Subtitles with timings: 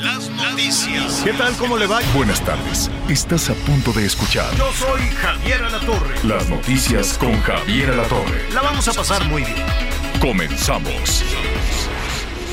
[0.00, 1.22] Las noticias.
[1.24, 1.52] ¿Qué tal?
[1.56, 2.00] ¿Cómo le va?
[2.14, 2.90] Buenas tardes.
[3.08, 6.14] Estás a punto de escuchar Yo soy Javier Alatorre.
[6.24, 8.48] las noticias con Javier Alatorre.
[8.52, 9.56] La vamos a pasar muy bien.
[10.20, 11.24] Comenzamos.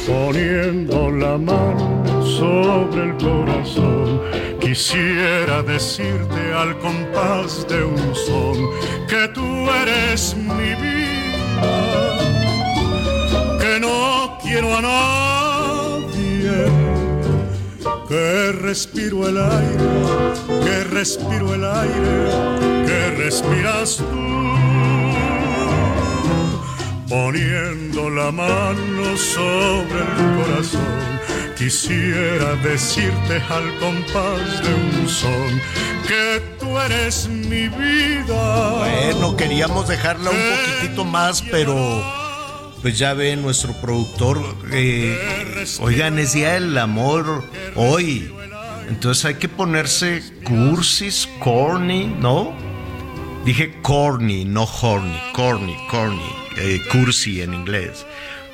[0.07, 4.21] Poniendo la mano sobre el corazón,
[4.59, 8.57] quisiera decirte al compás de un son
[9.07, 11.61] que tú eres mi vida,
[13.59, 16.65] que no quiero a nadie,
[18.07, 24.55] que respiro el aire, que respiro el aire, que respiras tú
[27.09, 31.15] poniendo la mano sobre el corazón.
[31.57, 35.61] Quisiera decirte al compás de un son
[36.07, 38.73] que tú eres mi vida.
[38.77, 42.24] Bueno, queríamos dejarla un poquitito más, pero
[42.85, 44.43] pues ya ve nuestro productor.
[44.71, 45.17] eh,
[45.79, 48.31] oigan, es día del amor hoy.
[48.87, 52.53] Entonces hay que ponerse cursis, corny, ¿no?
[53.43, 58.05] Dije corny, no horny, corny, corny, eh, cursi en inglés.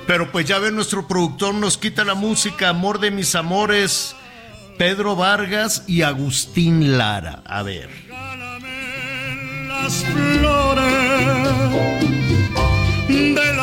[0.07, 4.15] Pero pues ya ve, nuestro productor nos quita la música, Amor de mis amores,
[4.77, 7.43] Pedro Vargas y Agustín Lara.
[7.45, 7.89] A ver.
[9.67, 11.01] las flores
[13.09, 13.60] de la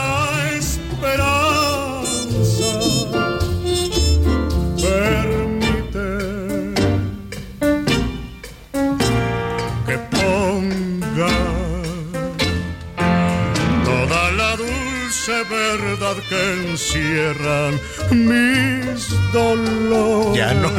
[15.51, 20.37] verdad que encierran mis dolores.
[20.37, 20.71] Ya no,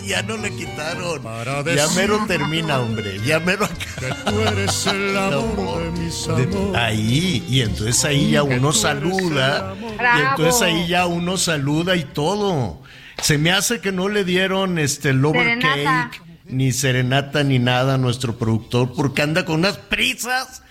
[0.06, 1.22] ya no le quitaron.
[1.22, 3.18] Para Ya mero termina, hombre.
[3.24, 3.74] Ya mero acá.
[4.00, 6.74] que tú eres el amor de mis amores.
[6.76, 12.80] ahí, y entonces ahí ya uno saluda, y entonces ahí ya uno saluda y todo.
[13.22, 16.10] Se me hace que no le dieron este lover Serenata.
[16.12, 20.62] cake, ni serenata, ni nada a nuestro productor, porque anda con unas prisas.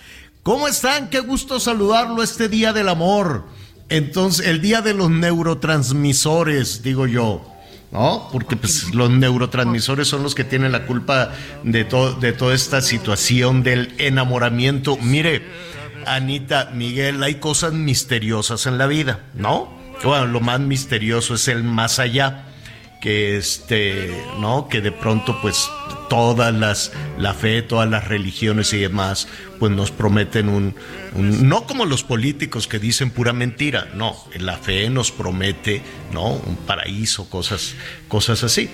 [0.48, 1.10] ¿Cómo están?
[1.10, 3.44] Qué gusto saludarlo este día del amor.
[3.90, 7.46] Entonces, el día de los neurotransmisores, digo yo.
[7.92, 8.30] ¿No?
[8.32, 12.80] Porque pues, los neurotransmisores son los que tienen la culpa de, to- de toda esta
[12.82, 14.96] situación del enamoramiento.
[14.96, 15.44] Mire,
[16.06, 19.68] Anita, Miguel, hay cosas misteriosas en la vida, ¿no?
[20.02, 22.47] Bueno, lo más misterioso es el más allá,
[23.02, 24.68] que este, ¿no?
[24.68, 25.70] Que de pronto, pues,
[26.10, 29.28] todas las, la fe, todas las religiones y demás,
[29.60, 30.76] pues nos prometen un,
[31.16, 35.82] no como los políticos que dicen pura mentira, no, la fe nos promete,
[36.12, 36.30] ¿no?
[36.30, 37.76] Un paraíso, cosas,
[38.08, 38.70] cosas así.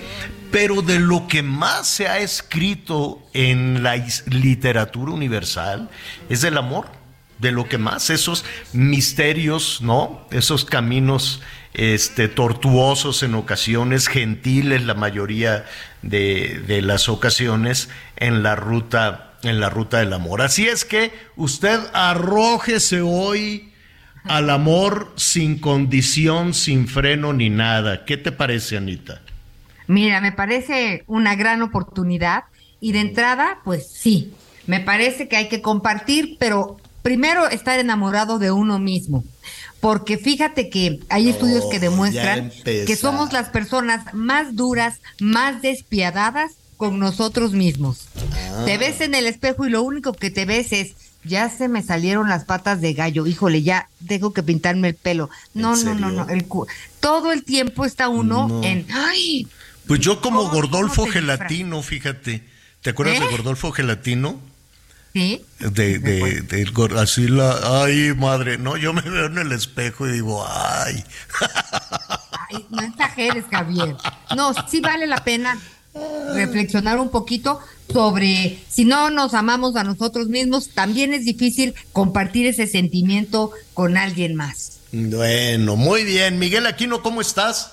[0.50, 3.96] Pero de lo que más se ha escrito en la
[4.26, 5.90] literatura universal
[6.28, 6.86] es del amor
[7.38, 10.26] de lo que más, esos misterios, ¿no?
[10.30, 11.42] Esos caminos
[11.74, 15.64] este, tortuosos en ocasiones, gentiles la mayoría
[16.02, 20.40] de, de las ocasiones en la ruta, en la ruta del amor.
[20.40, 23.72] Así es que usted arrójese hoy
[24.24, 28.04] al amor sin condición, sin freno ni nada.
[28.04, 29.20] ¿Qué te parece, Anita?
[29.86, 32.44] Mira, me parece una gran oportunidad
[32.80, 34.32] y de entrada, pues sí,
[34.66, 39.24] me parece que hay que compartir, pero primero estar enamorado de uno mismo.
[39.84, 46.52] Porque fíjate que hay estudios que demuestran que somos las personas más duras, más despiadadas
[46.78, 48.08] con nosotros mismos.
[48.16, 48.62] Ah.
[48.64, 51.82] Te ves en el espejo y lo único que te ves es, ya se me
[51.82, 55.28] salieron las patas de gallo, híjole, ya tengo que pintarme el pelo.
[55.52, 56.66] No, ¿En no, no, no, el cu-
[57.00, 58.62] todo el tiempo está uno No.
[58.64, 59.46] en, ay,
[59.86, 62.42] Pues yo como ¿Cómo- Gordolfo Gelatino, fíjate.
[62.80, 63.20] ¿Te acuerdas ¿Eh?
[63.20, 64.40] de Gordolfo Gelatino?
[65.14, 65.42] Sí.
[65.60, 70.12] De, de, gor- así la, ay madre, no, yo me veo en el espejo y
[70.12, 71.02] digo, ay,
[72.50, 73.96] Ay, no exageres, Javier.
[74.36, 75.58] No, sí vale la pena
[76.34, 77.60] reflexionar un poquito
[77.92, 83.96] sobre si no nos amamos a nosotros mismos, también es difícil compartir ese sentimiento con
[83.96, 84.78] alguien más.
[84.92, 87.70] bueno, muy bien, Miguel Aquino, ¿cómo estás?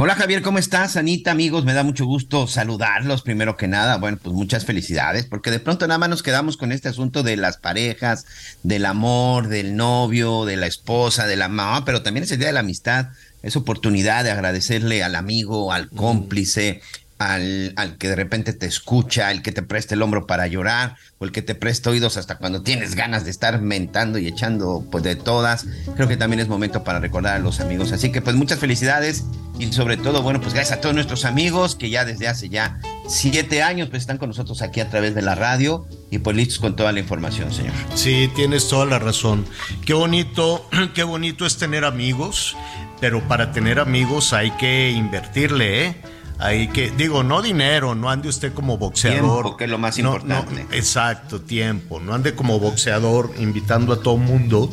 [0.00, 0.96] Hola Javier, ¿cómo estás?
[0.96, 3.96] Anita, amigos, me da mucho gusto saludarlos primero que nada.
[3.96, 7.36] Bueno, pues muchas felicidades, porque de pronto nada más nos quedamos con este asunto de
[7.36, 8.24] las parejas,
[8.62, 12.52] del amor, del novio, de la esposa, de la mamá, pero también ese día de
[12.52, 13.08] la amistad,
[13.42, 16.80] es oportunidad de agradecerle al amigo, al cómplice,
[17.18, 20.96] al, al, que de repente te escucha, el que te presta el hombro para llorar,
[21.18, 24.86] o el que te presta oídos hasta cuando tienes ganas de estar mentando y echando
[24.90, 25.66] pues de todas.
[25.96, 27.92] Creo que también es momento para recordar a los amigos.
[27.92, 29.24] Así que pues muchas felicidades
[29.58, 32.78] y sobre todo, bueno, pues gracias a todos nuestros amigos que ya desde hace ya
[33.08, 36.60] siete años pues están con nosotros aquí a través de la radio y pues listos
[36.60, 37.72] con toda la información, señor.
[37.94, 39.44] Sí, tienes toda la razón.
[39.84, 42.56] Qué bonito, qué bonito es tener amigos,
[43.00, 45.96] pero para tener amigos hay que invertirle, ¿eh?
[46.40, 49.42] Hay que, digo, no dinero, no ande usted como boxeador.
[49.42, 50.64] Tiempo, que es lo más no, importante.
[50.64, 51.98] no, exacto, tiempo.
[51.98, 54.70] No ande como boxeador invitando a todo mundo.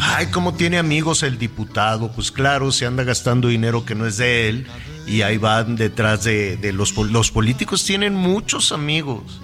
[0.00, 2.12] Ay, ¿cómo tiene amigos el diputado?
[2.12, 4.66] Pues claro, se anda gastando dinero que no es de él
[5.06, 7.84] y ahí van detrás de, de los, los políticos.
[7.84, 9.40] Tienen muchos amigos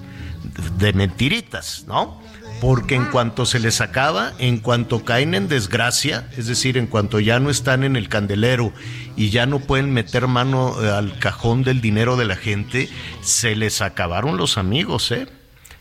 [0.79, 2.21] de mentiritas, ¿no?
[2.61, 7.21] Porque en cuanto se les acaba, en cuanto caen en desgracia, es decir, en cuanto
[7.21, 8.73] ya no están en el candelero
[9.17, 12.89] y ya no pueden meter mano eh, al cajón del dinero de la gente,
[13.23, 15.27] se les acabaron los amigos, ¿eh?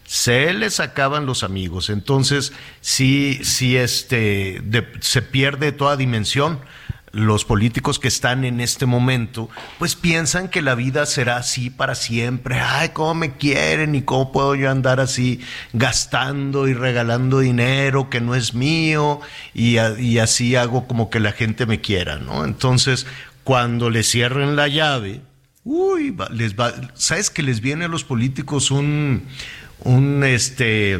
[0.05, 1.89] Se les acaban los amigos.
[1.89, 4.61] Entonces, sí, sí, este,
[4.99, 6.59] se pierde toda dimensión
[7.13, 11.93] los políticos que están en este momento, pues piensan que la vida será así para
[11.93, 12.59] siempre.
[12.59, 15.39] Ay, cómo me quieren y cómo puedo yo andar así
[15.73, 19.21] gastando y regalando dinero que no es mío
[19.53, 19.77] y,
[20.17, 22.45] así hago como que la gente me quiera, ¿no?
[22.45, 23.05] Entonces,
[23.43, 25.21] cuando le cierren la llave,
[25.63, 29.27] uy, va, les va, ¿sabes que les viene a los políticos un,
[29.81, 30.97] un, este,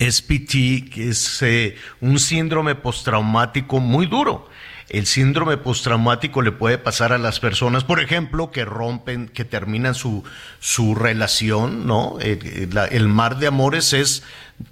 [0.00, 4.50] SPT, que es eh, un síndrome postraumático muy duro?
[4.92, 9.94] El síndrome postraumático le puede pasar a las personas, por ejemplo, que rompen, que terminan
[9.94, 10.22] su,
[10.60, 12.18] su relación, ¿no?
[12.20, 14.22] El, la, el mar de amores es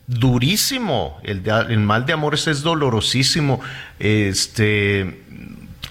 [0.06, 1.42] durísimo, el,
[1.78, 3.60] mal de amores es dolorosísimo.
[3.98, 5.22] Este,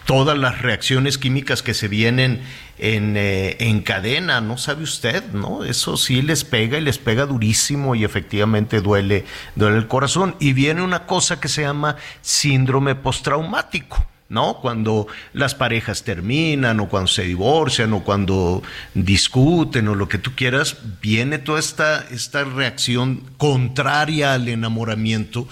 [0.05, 2.41] todas las reacciones químicas que se vienen
[2.77, 5.23] en, eh, en, cadena, ¿no sabe usted?
[5.33, 5.63] ¿No?
[5.63, 10.35] Eso sí les pega y les pega durísimo y efectivamente duele, duele el corazón.
[10.39, 14.05] Y viene una cosa que se llama síndrome postraumático.
[14.29, 14.59] ¿No?
[14.61, 20.31] Cuando las parejas terminan o cuando se divorcian o cuando discuten o lo que tú
[20.35, 25.47] quieras, viene toda esta, esta reacción contraria al enamoramiento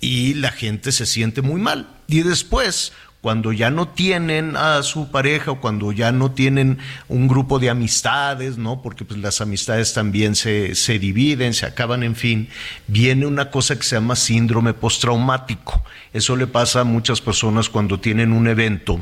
[0.00, 1.88] y la gente se siente muy mal.
[2.06, 2.92] Y después,
[3.22, 6.78] cuando ya no tienen a su pareja o cuando ya no tienen
[7.08, 8.82] un grupo de amistades, ¿no?
[8.82, 12.48] Porque pues las amistades también se, se dividen, se acaban, en fin,
[12.88, 15.84] viene una cosa que se llama síndrome postraumático.
[16.12, 19.00] Eso le pasa a muchas personas cuando tienen un evento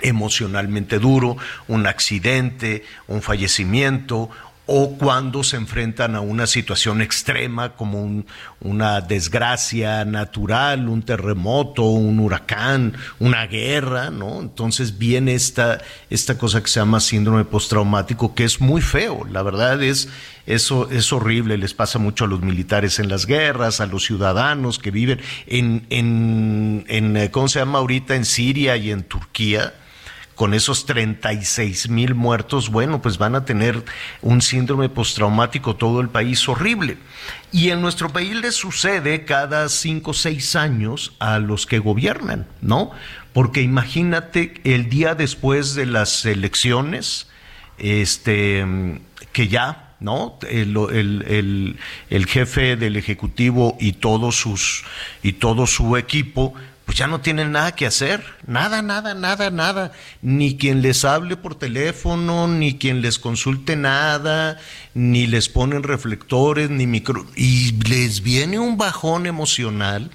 [0.00, 1.36] emocionalmente duro,
[1.68, 4.30] un accidente, un fallecimiento
[4.66, 8.26] o cuando se enfrentan a una situación extrema como un,
[8.60, 14.40] una desgracia natural, un terremoto, un huracán, una guerra, ¿no?
[14.40, 15.78] Entonces viene esta,
[16.10, 20.08] esta cosa que se llama síndrome postraumático, que es muy feo, la verdad es,
[20.46, 24.80] eso es horrible, les pasa mucho a los militares en las guerras, a los ciudadanos
[24.80, 28.16] que viven en, en, en ¿cómo se llama ahorita?
[28.16, 29.74] En Siria y en Turquía
[30.36, 33.82] con esos 36 mil muertos, bueno, pues van a tener
[34.20, 36.98] un síndrome postraumático todo el país horrible.
[37.50, 42.46] Y en nuestro país le sucede cada cinco o seis años a los que gobiernan,
[42.60, 42.92] ¿no?
[43.32, 47.28] Porque imagínate el día después de las elecciones,
[47.78, 48.64] este,
[49.32, 50.38] que ya ¿no?
[50.48, 51.78] El,
[52.28, 54.84] jefe del Ejecutivo y todos sus
[55.22, 56.54] y todo su equipo
[56.86, 61.36] pues ya no tienen nada que hacer, nada, nada, nada, nada, ni quien les hable
[61.36, 64.58] por teléfono, ni quien les consulte nada,
[64.94, 70.12] ni les ponen reflectores, ni micro, y les viene un bajón emocional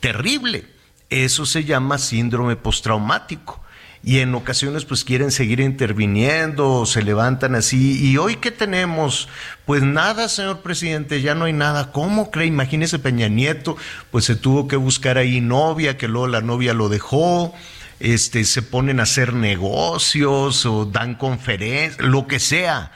[0.00, 0.66] terrible.
[1.08, 3.62] Eso se llama síndrome postraumático
[4.08, 8.02] y en ocasiones pues quieren seguir interviniendo, se levantan así.
[8.08, 9.28] ¿Y hoy qué tenemos?
[9.66, 11.92] Pues nada, señor presidente, ya no hay nada.
[11.92, 12.46] ¿Cómo cree?
[12.46, 13.76] Imagínese Peña Nieto,
[14.10, 17.52] pues se tuvo que buscar ahí novia, que luego la novia lo dejó.
[18.00, 22.92] Este, se ponen a hacer negocios o dan conferencias, lo que sea.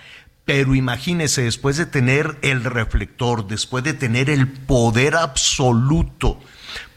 [0.47, 6.40] Pero imagínese, después de tener el reflector, después de tener el poder absoluto,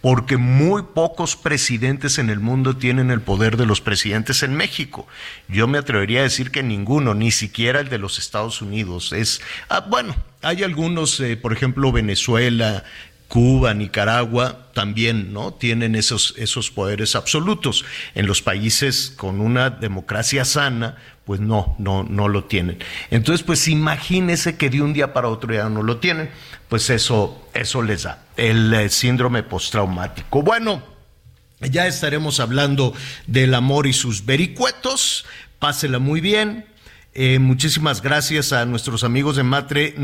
[0.06, 5.08] porque muy pocos presidentes en el mundo tienen el poder de los presidentes en México.
[5.48, 9.14] Yo me atrevería a decir que ninguno, ni siquiera el de los Estados Unidos.
[9.14, 12.84] Es, ah, bueno, hay algunos, eh, por ejemplo, Venezuela,
[13.36, 15.54] Cuba, Nicaragua, también, ¿no?
[15.54, 17.84] Tienen esos, esos poderes absolutos.
[18.13, 22.82] En los países con una democracia sana, pues no, no, no lo tienen.
[23.12, 26.30] Entonces, pues imagínese que de un día para otro ya no lo tienen,
[26.70, 30.42] pues eso, eso les da el eh, síndrome postraumático.
[30.42, 30.82] Bueno,
[31.60, 32.94] ya estaremos hablando
[33.27, 35.25] del amor y sus vericuetos.
[35.60, 36.68] Pásela muy bien.
[37.17, 39.95] Eh, muchísimas gracias a nuestros amigos de Matre.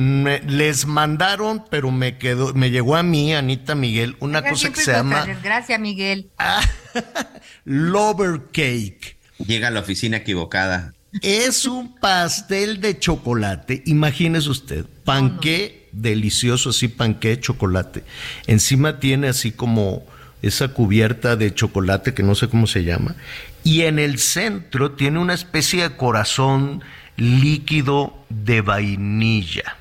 [0.48, 4.94] les mandaron, pero me quedó, me llegó a mí, Anita Miguel, una cosa que se
[4.94, 5.26] llama.
[5.44, 6.30] Gracias, Miguel.
[7.66, 9.18] Lover cake.
[9.46, 10.94] Llega a la oficina equivocada.
[11.22, 13.84] Es un pastel de chocolate.
[13.88, 18.06] Imagínese usted, panqué delicioso, así panqué chocolate.
[18.48, 20.06] Encima tiene así como
[20.42, 23.18] esa cubierta de chocolate que no sé cómo se llama.
[23.66, 26.82] Y en el centro tiene una especie de corazón
[27.18, 29.78] líquido de vainilla.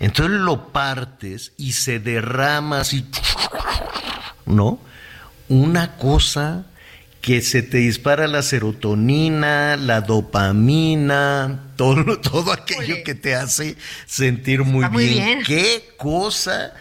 [0.00, 3.04] Entonces lo partes y se derrama así,
[4.46, 4.78] ¿no?
[5.48, 6.66] Una cosa
[7.20, 13.76] que se te dispara la serotonina, la dopamina, todo, todo aquello que te hace
[14.06, 15.42] sentir muy, bien.
[15.42, 16.74] Qué cosa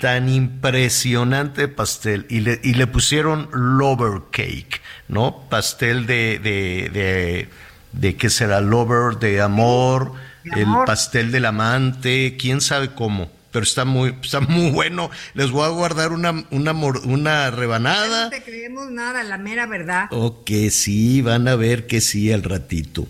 [0.00, 2.26] tan impresionante pastel.
[2.28, 5.46] Y le, y le pusieron lover cake, ¿no?
[5.48, 7.48] Pastel de, de, de
[7.96, 10.12] de qué será lover, de amor,
[10.54, 13.30] el pastel del amante, quién sabe cómo.
[13.50, 15.10] Pero está muy, está muy bueno.
[15.32, 18.24] Les voy a guardar una, una, una rebanada.
[18.24, 20.08] No te creemos nada, la mera verdad.
[20.10, 23.06] Ok, sí, van a ver que sí al ratito.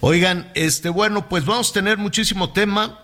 [0.00, 2.98] Oigan, este, bueno, pues vamos a tener muchísimo tema.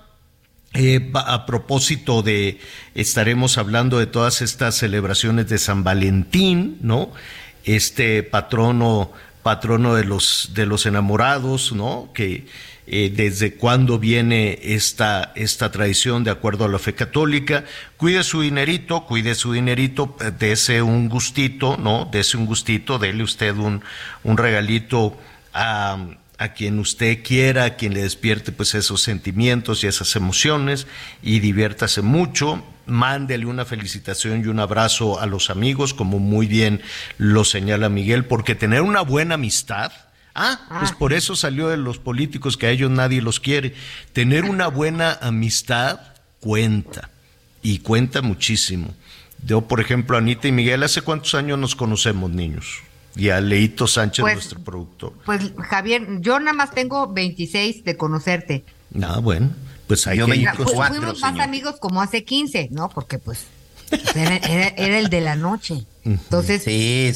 [0.73, 2.61] Eh, a propósito de,
[2.95, 7.13] estaremos hablando de todas estas celebraciones de San Valentín, ¿no?
[7.65, 9.13] Este patrono
[9.47, 12.09] patrono de los, de los enamorados, ¿no?
[12.13, 12.47] Que
[12.89, 17.63] eh, desde cuándo viene esta, esta tradición de acuerdo a la fe católica.
[17.97, 22.09] Cuide su dinerito, cuide su dinerito, eh, dese un gustito, ¿no?
[22.11, 23.85] Dese un gustito, dele usted un,
[24.25, 25.17] un regalito
[25.55, 25.97] a,
[26.39, 30.87] a quien usted quiera, a quien le despierte pues esos sentimientos y esas emociones
[31.23, 36.81] y diviértase mucho mándele una felicitación y un abrazo a los amigos, como muy bien
[37.19, 39.93] lo señala Miguel, porque tener una buena amistad,
[40.35, 40.97] ah, pues ah.
[40.99, 43.75] por eso salió de los políticos que a ellos nadie los quiere,
[44.13, 46.01] tener una buena amistad
[46.41, 47.11] cuenta
[47.63, 48.95] y cuenta muchísimo.
[49.45, 52.83] Yo, por ejemplo, Anita y Miguel, ¿hace cuántos años nos conocemos, niños?
[53.17, 55.15] Y a Leito Sánchez, pues, nuestro productor.
[55.25, 58.65] Pues Javier, yo nada más tengo 26 de conocerte.
[59.03, 59.51] Ah, bueno.
[59.87, 62.89] Pues hay Fuimos más amigos como hace 15, ¿no?
[62.89, 63.47] Porque pues
[64.15, 65.87] era, el de la noche.
[66.05, 66.65] Entonces,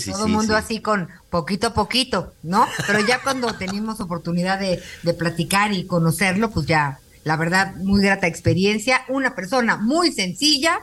[0.06, 2.66] todo el mundo así con poquito a poquito, ¿no?
[2.86, 8.02] Pero ya cuando tenemos oportunidad de, de platicar y conocerlo, pues ya, la verdad, muy
[8.02, 9.02] grata experiencia.
[9.08, 10.80] Una persona muy sencilla,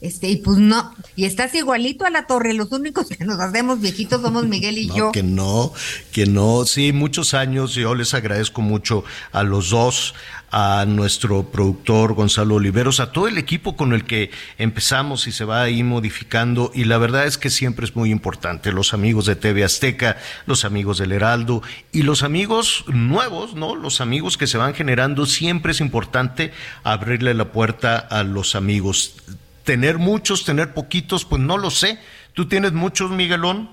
[0.00, 3.80] este, y pues no, y estás igualito a la torre, los únicos que nos hacemos
[3.80, 5.12] viejitos somos Miguel y yo.
[5.12, 5.72] Que no,
[6.12, 10.14] que no, sí, muchos años, yo les agradezco mucho a los dos,
[10.50, 15.44] a nuestro productor Gonzalo Oliveros, a todo el equipo con el que empezamos y se
[15.44, 19.36] va ahí modificando, y la verdad es que siempre es muy importante, los amigos de
[19.36, 23.74] TV Azteca, los amigos del Heraldo, y los amigos nuevos, ¿no?
[23.74, 29.14] Los amigos que se van generando, siempre es importante abrirle la puerta a los amigos
[29.64, 31.98] tener muchos, tener poquitos, pues no lo sé.
[32.32, 33.70] ¿Tú tienes muchos, Miguelón?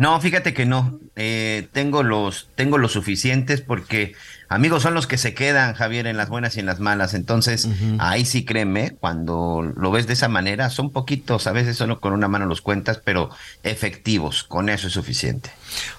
[0.00, 0.98] No, fíjate que no.
[1.14, 4.14] Eh, tengo los, tengo los suficientes porque
[4.48, 7.12] amigos son los que se quedan, Javier, en las buenas y en las malas.
[7.12, 7.68] Entonces,
[7.98, 12.14] ahí sí créeme, cuando lo ves de esa manera, son poquitos, a veces solo con
[12.14, 13.28] una mano los cuentas, pero
[13.62, 15.50] efectivos, con eso es suficiente.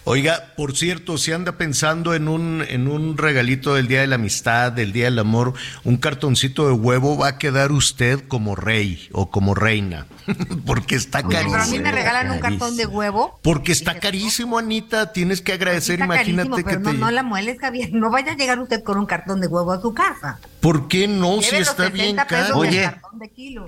[0.04, 4.16] Oiga, por cierto, si anda pensando en un, en un regalito del Día de la
[4.16, 9.10] Amistad, del Día del Amor, un cartoncito de huevo, va a quedar usted como rey
[9.12, 10.08] o como reina,
[10.66, 11.52] porque está carísimo.
[11.52, 13.40] Pero a mí me regalan un cartón de huevo.
[13.42, 18.10] Porque está carísimo, Anita, tienes que agradecer, imagínate que no, no la mueles, Javier, no
[18.10, 20.40] vaya llegar usted con un cartón de huevo a su casa.
[20.60, 21.42] ¿Por qué no?
[21.42, 22.58] Si está bien caro.
[22.58, 22.92] Oye,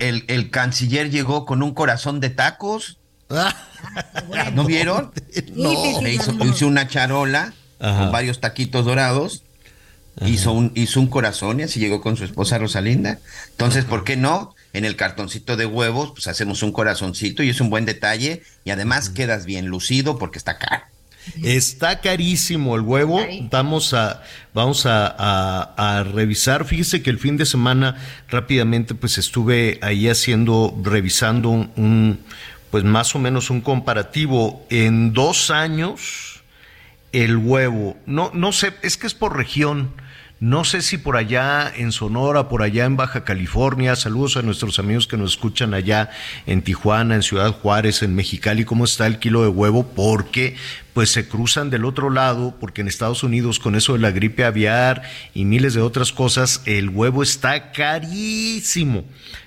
[0.00, 2.98] el, el canciller llegó con un corazón de tacos.
[4.54, 5.12] ¿No vieron?
[5.54, 6.06] No.
[6.06, 9.42] hizo, una charola con varios taquitos dorados.
[10.24, 13.18] Hizo un, hizo un corazón y así llegó con su esposa Rosalinda.
[13.50, 14.54] Entonces, ¿por qué no?
[14.72, 18.42] En el cartoncito de huevos, pues hacemos un corazoncito y es un buen detalle.
[18.64, 20.84] Y además quedas bien lucido porque está caro.
[21.42, 23.20] Está carísimo el huevo.
[23.50, 26.64] Vamos a, vamos a, revisar.
[26.64, 27.96] Fíjese que el fin de semana
[28.28, 32.20] rápidamente pues estuve ahí haciendo, revisando un,
[32.74, 34.66] pues más o menos un comparativo.
[34.68, 36.42] En dos años
[37.12, 39.92] el huevo, no, no sé, es que es por región.
[40.40, 44.80] No sé si por allá en Sonora, por allá en Baja California, saludos a nuestros
[44.80, 46.10] amigos que nos escuchan allá
[46.46, 50.56] en Tijuana, en Ciudad Juárez, en Mexicali, cómo está el kilo de huevo, porque
[50.94, 54.44] pues se cruzan del otro lado, porque en Estados Unidos con eso de la gripe
[54.44, 55.02] aviar
[55.32, 59.04] y miles de otras cosas, el huevo está carísimo.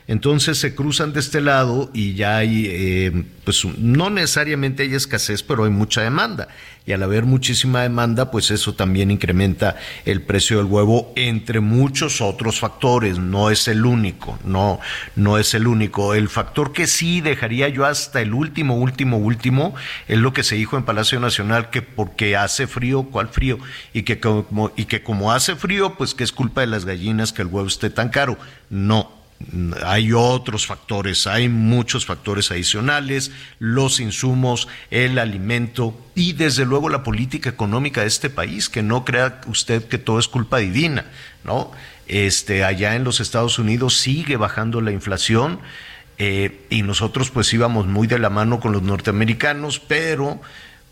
[0.08, 5.44] Entonces se cruzan de este lado y ya hay, eh, pues no necesariamente hay escasez,
[5.44, 6.48] pero hay mucha demanda.
[6.86, 12.22] Y al haber muchísima demanda, pues eso también incrementa el precio del huevo, entre muchos
[12.22, 13.20] otros factores.
[13.20, 14.80] No es el único, no,
[15.18, 16.14] no es el único.
[16.14, 19.76] El factor que sí dejaría yo hasta el último, último, último,
[20.08, 23.60] es lo que se dijo en Palacio Nacional, que porque hace frío, ¿cuál frío?
[23.92, 27.34] Y que como, y que como hace frío, pues que es culpa de las gallinas
[27.34, 28.38] que el huevo esté tan caro.
[28.70, 29.17] No,
[29.86, 37.04] hay otros factores, hay muchos factores adicionales, los insumos, el alimento y desde luego la
[37.04, 41.06] política económica de este país, que no crea usted que todo es culpa divina,
[41.44, 41.72] ¿no?
[42.08, 45.60] Este, allá en los Estados Unidos sigue bajando la inflación
[46.18, 50.42] eh, y nosotros pues íbamos muy de la mano con los norteamericanos, pero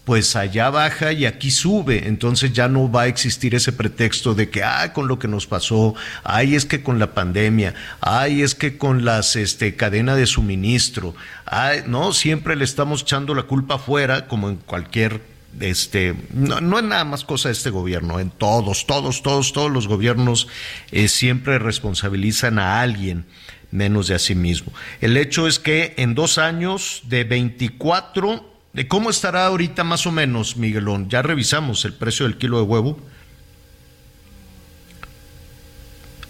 [0.05, 4.49] pues allá baja y aquí sube, entonces ya no va a existir ese pretexto de
[4.49, 8.53] que, ah, con lo que nos pasó, ay, es que con la pandemia, ay, es
[8.53, 13.75] que con las este, cadena de suministro, ay, no, siempre le estamos echando la culpa
[13.75, 15.21] afuera, como en cualquier
[15.59, 19.71] este, no, no, es nada más cosa de este gobierno, en todos, todos, todos, todos
[19.71, 20.47] los gobiernos
[20.91, 23.25] eh, siempre responsabilizan a alguien
[23.71, 24.71] menos de a sí mismo.
[25.01, 30.11] El hecho es que en dos años de 24 ¿De cómo estará ahorita más o
[30.11, 31.09] menos, Miguelón?
[31.09, 32.99] Ya revisamos el precio del kilo de huevo.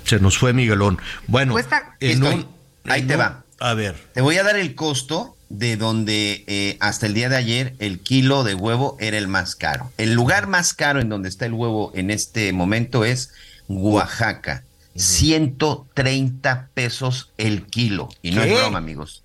[0.03, 0.99] Se nos fue Miguelón.
[1.25, 1.55] Bueno,
[2.83, 3.43] ahí te va.
[3.59, 3.95] A ver.
[4.13, 7.99] Te voy a dar el costo de donde eh, hasta el día de ayer el
[7.99, 9.91] kilo de huevo era el más caro.
[9.97, 13.31] El lugar más caro en donde está el huevo en este momento es
[13.67, 14.63] Oaxaca.
[14.95, 18.09] 130 pesos el kilo.
[18.21, 19.24] Y no es broma, amigos.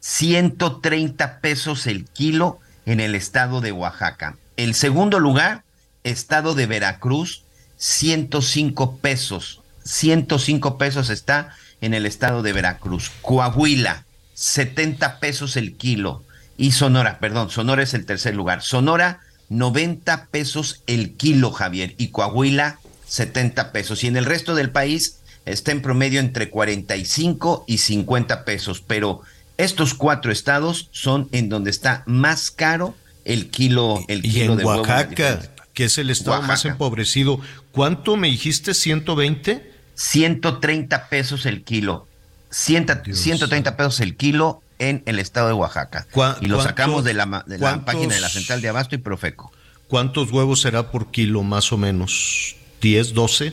[0.00, 4.36] 130 pesos el kilo en el estado de Oaxaca.
[4.56, 5.62] El segundo lugar,
[6.04, 7.44] estado de Veracruz,
[7.76, 9.62] 105 pesos.
[9.84, 13.10] 105 pesos está en el estado de Veracruz.
[13.22, 14.04] Coahuila,
[14.34, 16.24] 70 pesos el kilo.
[16.56, 18.62] Y Sonora, perdón, Sonora es el tercer lugar.
[18.62, 21.94] Sonora, 90 pesos el kilo, Javier.
[21.96, 24.04] Y Coahuila, 70 pesos.
[24.04, 28.82] Y en el resto del país está en promedio entre 45 y 50 pesos.
[28.86, 29.22] Pero
[29.64, 32.94] estos cuatro estados son en donde está más caro
[33.24, 35.40] el kilo, el y en Oaxaca,
[35.74, 37.40] que es el estado más empobrecido,
[37.72, 38.72] ¿cuánto me dijiste?
[38.72, 39.62] ¿120?
[39.94, 42.06] 130 pesos el kilo.
[42.50, 46.06] 130 pesos el kilo en el estado de Oaxaca.
[46.40, 49.52] Y lo sacamos de, la, de la página de la Central de Abasto y Profeco.
[49.88, 52.56] ¿Cuántos huevos será por kilo más o menos?
[52.80, 53.52] ¿10, 12?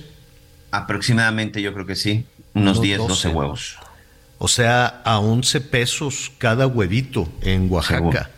[0.71, 2.25] Aproximadamente yo creo que sí.
[2.53, 3.77] Unos 10, 12 huevos.
[4.39, 8.29] O sea, a 11 pesos cada huevito en Oaxaca.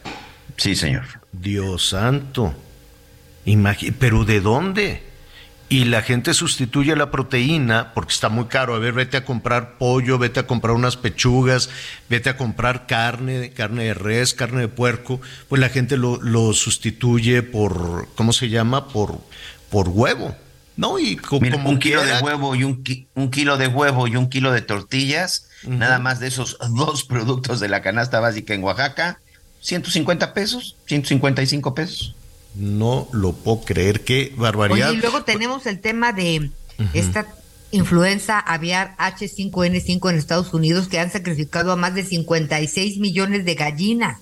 [0.57, 1.05] Sí, señor.
[1.31, 2.53] Dios santo.
[3.99, 5.03] Pero ¿de dónde?
[5.71, 8.75] Y la gente sustituye la proteína porque está muy caro.
[8.75, 11.69] A ver, vete a comprar pollo, vete a comprar unas pechugas,
[12.09, 15.21] vete a comprar carne, carne de res, carne de puerco.
[15.47, 18.87] Pues la gente lo, lo sustituye por, ¿cómo se llama?
[18.87, 19.19] Por,
[19.69, 20.35] por huevo.
[20.75, 22.83] No, y como un kilo de huevo y un,
[23.13, 27.59] un, kilo de huevo y un kilo de tortillas, nada más de esos dos productos
[27.59, 29.19] de la canasta básica en Oaxaca,
[29.61, 32.15] 150 pesos, 155 pesos.
[32.55, 34.91] No lo puedo creer, qué barbaridad.
[34.91, 36.49] y luego tenemos el tema de
[36.93, 37.27] esta
[37.71, 43.55] influenza aviar H5N5 en Estados Unidos que han sacrificado a más de 56 millones de
[43.55, 44.19] gallinas.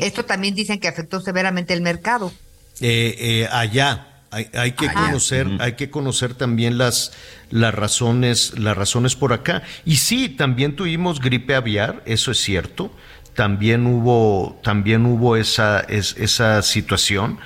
[0.00, 2.32] Esto también dicen que afectó severamente el mercado.
[2.80, 7.12] Eh, eh, allá, hay, que conocer, hay que conocer también las,
[7.50, 9.62] las razones, las razones por acá.
[9.84, 12.90] Y sí, también tuvimos gripe aviar, eso es cierto.
[13.34, 17.38] También hubo, también hubo esa, esa situación,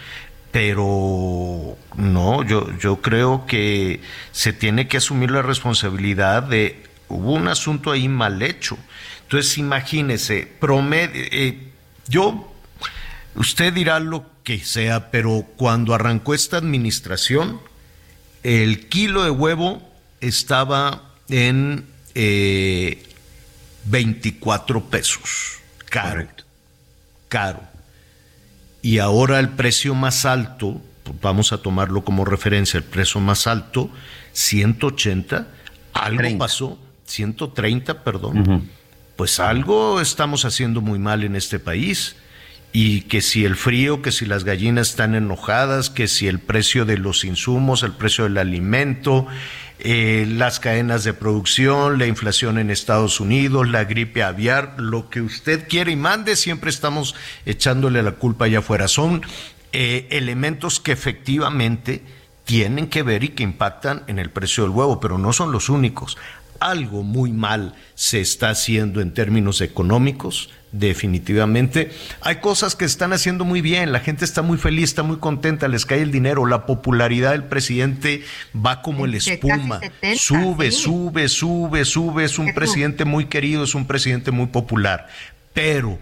[0.52, 7.48] pero no, yo, yo creo que se tiene que asumir la responsabilidad de hubo un
[7.48, 8.78] asunto ahí mal hecho.
[9.22, 11.72] Entonces, imagínese, promedio, eh,
[12.08, 12.52] yo,
[13.34, 17.60] usted dirá lo que sea, pero cuando arrancó esta administración,
[18.44, 19.82] el kilo de huevo
[20.20, 25.56] estaba en 24 eh, pesos.
[25.90, 26.28] Caro.
[27.26, 27.60] Caro.
[28.82, 33.48] Y ahora el precio más alto, pues vamos a tomarlo como referencia, el precio más
[33.48, 33.90] alto,
[34.32, 35.48] 180,
[35.92, 38.70] algo pasó, 130, perdón.
[39.16, 42.14] Pues algo estamos haciendo muy mal en este país
[42.72, 46.84] y que si el frío, que si las gallinas están enojadas, que si el precio
[46.84, 49.26] de los insumos, el precio del alimento,
[49.78, 55.20] eh, las cadenas de producción, la inflación en Estados Unidos, la gripe aviar, lo que
[55.20, 58.88] usted quiere y mande, siempre estamos echándole la culpa allá afuera.
[58.88, 59.22] Son
[59.72, 62.02] eh, elementos que efectivamente
[62.44, 65.68] tienen que ver y que impactan en el precio del huevo, pero no son los
[65.68, 66.16] únicos.
[66.60, 71.90] Algo muy mal se está haciendo en términos económicos, definitivamente.
[72.20, 75.68] Hay cosas que están haciendo muy bien, la gente está muy feliz, está muy contenta,
[75.68, 79.80] les cae el dinero, la popularidad del presidente va como el espuma,
[80.16, 85.08] sube, sube, sube, sube, es un presidente muy querido, es un presidente muy popular,
[85.52, 85.98] pero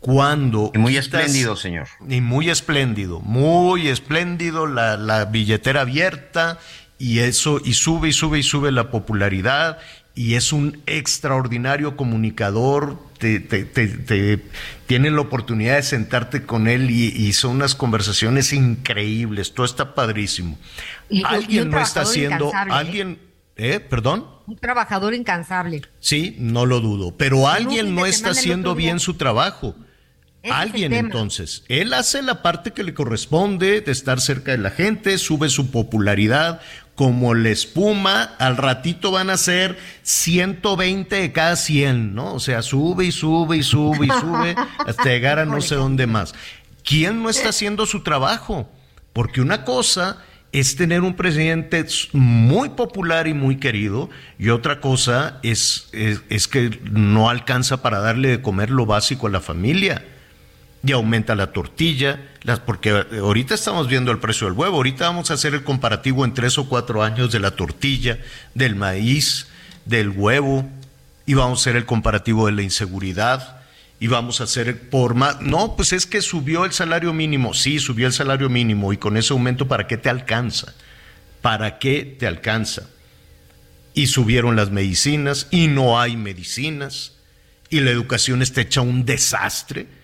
[0.00, 0.70] cuando...
[0.74, 1.88] Y muy espléndido, señor.
[2.08, 6.58] Y muy espléndido, muy espléndido, la, la billetera abierta
[6.98, 9.78] y eso, y sube y sube y sube la popularidad
[10.18, 14.44] y es un extraordinario comunicador, te, te, te,
[14.86, 20.58] tienen la oportunidad de sentarte con él y, son unas conversaciones increíbles, todo está padrísimo.
[21.24, 22.52] alguien no está haciendo, ¿eh?
[22.68, 23.20] alguien,
[23.56, 23.78] ¿eh?
[23.78, 24.26] Perdón.
[24.48, 25.82] Un trabajador incansable.
[26.00, 29.76] Sí, no lo dudo, pero alguien no está haciendo bien su trabajo.
[30.50, 35.18] Alguien entonces, él hace la parte que le corresponde de estar cerca de la gente,
[35.18, 36.60] sube su popularidad
[36.98, 42.34] como la espuma, al ratito van a ser 120 de cada 100, ¿no?
[42.34, 46.08] O sea, sube y sube y sube y sube hasta llegar a no sé dónde
[46.08, 46.34] más.
[46.82, 48.68] ¿Quién no está haciendo su trabajo?
[49.12, 55.38] Porque una cosa es tener un presidente muy popular y muy querido y otra cosa
[55.44, 60.04] es, es, es que no alcanza para darle de comer lo básico a la familia
[60.84, 65.30] y aumenta la tortilla, las, porque ahorita estamos viendo el precio del huevo, ahorita vamos
[65.30, 68.18] a hacer el comparativo en tres o cuatro años de la tortilla,
[68.54, 69.48] del maíz,
[69.84, 70.68] del huevo,
[71.26, 73.56] y vamos a hacer el comparativo de la inseguridad,
[74.00, 77.80] y vamos a hacer por más, no, pues es que subió el salario mínimo, sí,
[77.80, 80.74] subió el salario mínimo, y con ese aumento, ¿para qué te alcanza?
[81.42, 82.88] ¿Para qué te alcanza?
[83.94, 87.14] Y subieron las medicinas, y no hay medicinas,
[87.68, 89.97] y la educación está hecha un desastre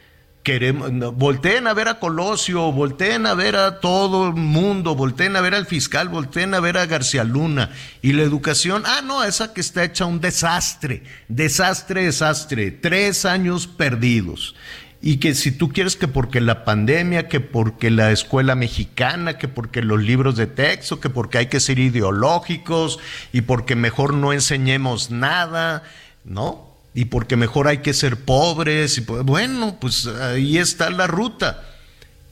[0.45, 5.41] queremos, volteen a ver a Colosio, volteen a ver a todo el mundo, volteen a
[5.41, 7.71] ver al fiscal, volteen a ver a García Luna.
[8.03, 13.67] Y la educación, ah, no, esa que está hecha un desastre, desastre, desastre, tres años
[13.67, 14.55] perdidos.
[15.01, 19.49] Y que si tú quieres que porque la pandemia, que porque la escuela mexicana, que
[19.49, 22.99] porque los libros de texto, que porque hay que ser ideológicos
[23.33, 25.83] y porque mejor no enseñemos nada,
[26.25, 26.64] ¿no?
[26.95, 28.99] Y porque mejor hay que ser pobres.
[28.99, 31.65] Y, bueno, pues ahí está la ruta.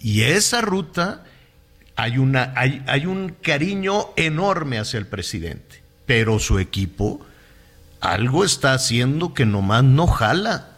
[0.00, 1.24] Y esa ruta
[1.96, 7.24] hay, una, hay, hay un cariño enorme hacia el presidente, pero su equipo
[8.00, 10.68] algo está haciendo que nomás no jala.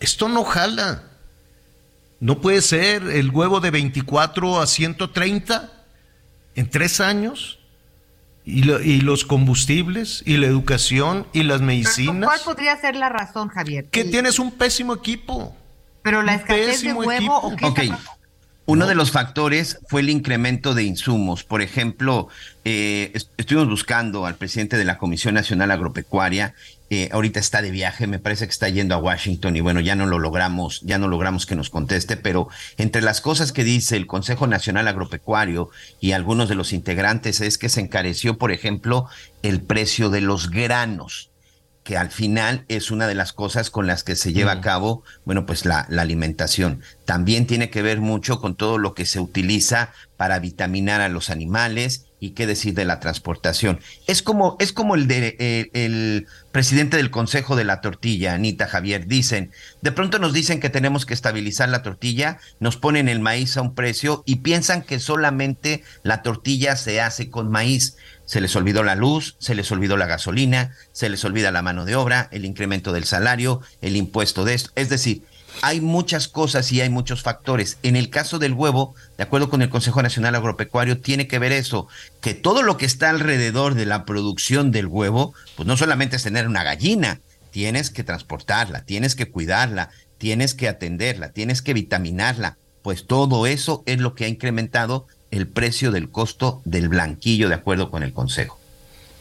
[0.00, 1.04] Esto no jala.
[2.18, 5.70] No puede ser el huevo de 24 a 130
[6.54, 7.59] en tres años.
[8.44, 10.22] ¿Y, los combustibles?
[10.26, 11.26] ¿Y la educación?
[11.32, 12.26] ¿Y las medicinas?
[12.26, 13.86] ¿Cuál podría ser la razón, Javier?
[13.90, 15.54] Que tienes un pésimo equipo.
[16.02, 17.80] Pero la escasez de huevo ¿o qué Ok.
[18.66, 21.42] Uno de los factores fue el incremento de insumos.
[21.42, 22.28] Por ejemplo,
[22.64, 26.54] eh, estuvimos buscando al presidente de la Comisión Nacional Agropecuaria
[26.92, 29.94] eh, ahorita está de viaje, me parece que está yendo a Washington y bueno, ya
[29.94, 32.48] no lo logramos, ya no logramos que nos conteste, pero
[32.78, 37.58] entre las cosas que dice el Consejo Nacional Agropecuario y algunos de los integrantes es
[37.58, 39.06] que se encareció, por ejemplo,
[39.44, 41.30] el precio de los granos
[41.84, 44.60] que al final es una de las cosas con las que se lleva a mm.
[44.60, 46.82] cabo, bueno, pues la, la, alimentación.
[47.04, 51.30] También tiene que ver mucho con todo lo que se utiliza para vitaminar a los
[51.30, 53.80] animales y qué decir de la transportación.
[54.06, 58.68] Es como, es como el de eh, el presidente del Consejo de la Tortilla, Anita
[58.68, 63.20] Javier, dicen, de pronto nos dicen que tenemos que estabilizar la tortilla, nos ponen el
[63.20, 67.96] maíz a un precio y piensan que solamente la tortilla se hace con maíz.
[68.26, 71.84] Se les olvidó la luz, se les olvidó la gasolina, se les olvida la mano
[71.84, 74.70] de obra, el incremento del salario, el impuesto de esto.
[74.76, 75.24] Es decir,
[75.62, 77.78] hay muchas cosas y hay muchos factores.
[77.82, 81.52] En el caso del huevo, de acuerdo con el Consejo Nacional Agropecuario, tiene que ver
[81.52, 81.88] eso,
[82.20, 86.22] que todo lo que está alrededor de la producción del huevo, pues no solamente es
[86.22, 92.56] tener una gallina, tienes que transportarla, tienes que cuidarla, tienes que atenderla, tienes que vitaminarla,
[92.82, 97.54] pues todo eso es lo que ha incrementado el precio del costo del blanquillo, de
[97.54, 98.58] acuerdo con el Consejo.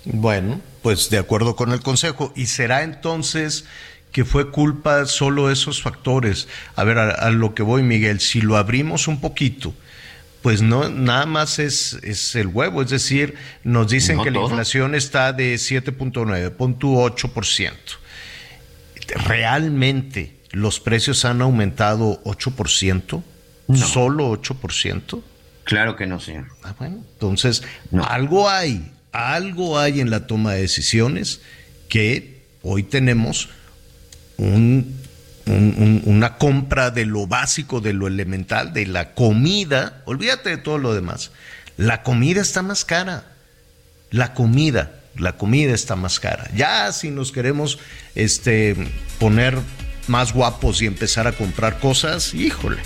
[0.05, 2.31] Bueno, pues de acuerdo con el Consejo.
[2.35, 3.65] ¿Y será entonces
[4.11, 6.47] que fue culpa solo de esos factores.
[6.75, 9.73] A ver, a, lo que voy, Miguel, si lo abrimos un poquito,
[10.41, 14.95] pues no, nada más es, es el huevo, es decir, nos dicen que la inflación
[14.95, 17.73] está de 7.9, 8%.
[19.25, 23.23] ¿Realmente los precios han aumentado 8%?
[23.75, 25.21] ¿Solo 8%?
[25.63, 26.47] Claro que no, señor.
[26.63, 27.61] Ah, bueno, entonces,
[28.07, 31.41] algo hay, algo hay en la toma de decisiones
[31.89, 33.49] que hoy tenemos
[35.45, 40.01] una compra de lo básico, de lo elemental, de la comida.
[40.05, 41.31] Olvídate de todo lo demás.
[41.77, 43.25] La comida está más cara.
[44.11, 46.49] La comida, la comida está más cara.
[46.55, 47.79] Ya si nos queremos
[48.15, 48.75] este,
[49.19, 49.57] poner
[50.07, 52.77] más guapos y empezar a comprar cosas, híjole,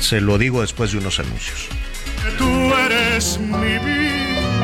[0.00, 1.66] se lo digo después de unos anuncios.
[2.36, 4.62] Tú eres mi vida,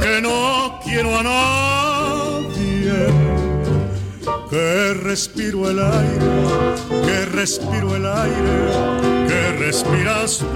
[0.00, 1.22] que no quiero a
[4.56, 6.30] que respiro el aire,
[7.04, 10.46] que respiro el aire, que respiras tú,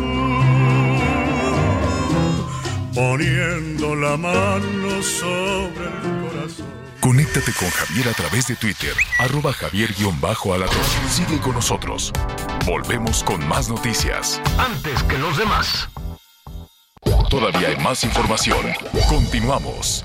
[2.95, 6.67] poniendo la mano sobre el corazón.
[7.01, 10.85] Conéctate con Javier a través de Twitter, arroba javier-alatón.
[11.11, 12.11] Sigue con nosotros.
[12.65, 14.41] Volvemos con más noticias.
[14.59, 15.91] Antes que los demás.
[17.29, 18.67] Todavía hay más información.
[19.11, 20.05] Continuamos.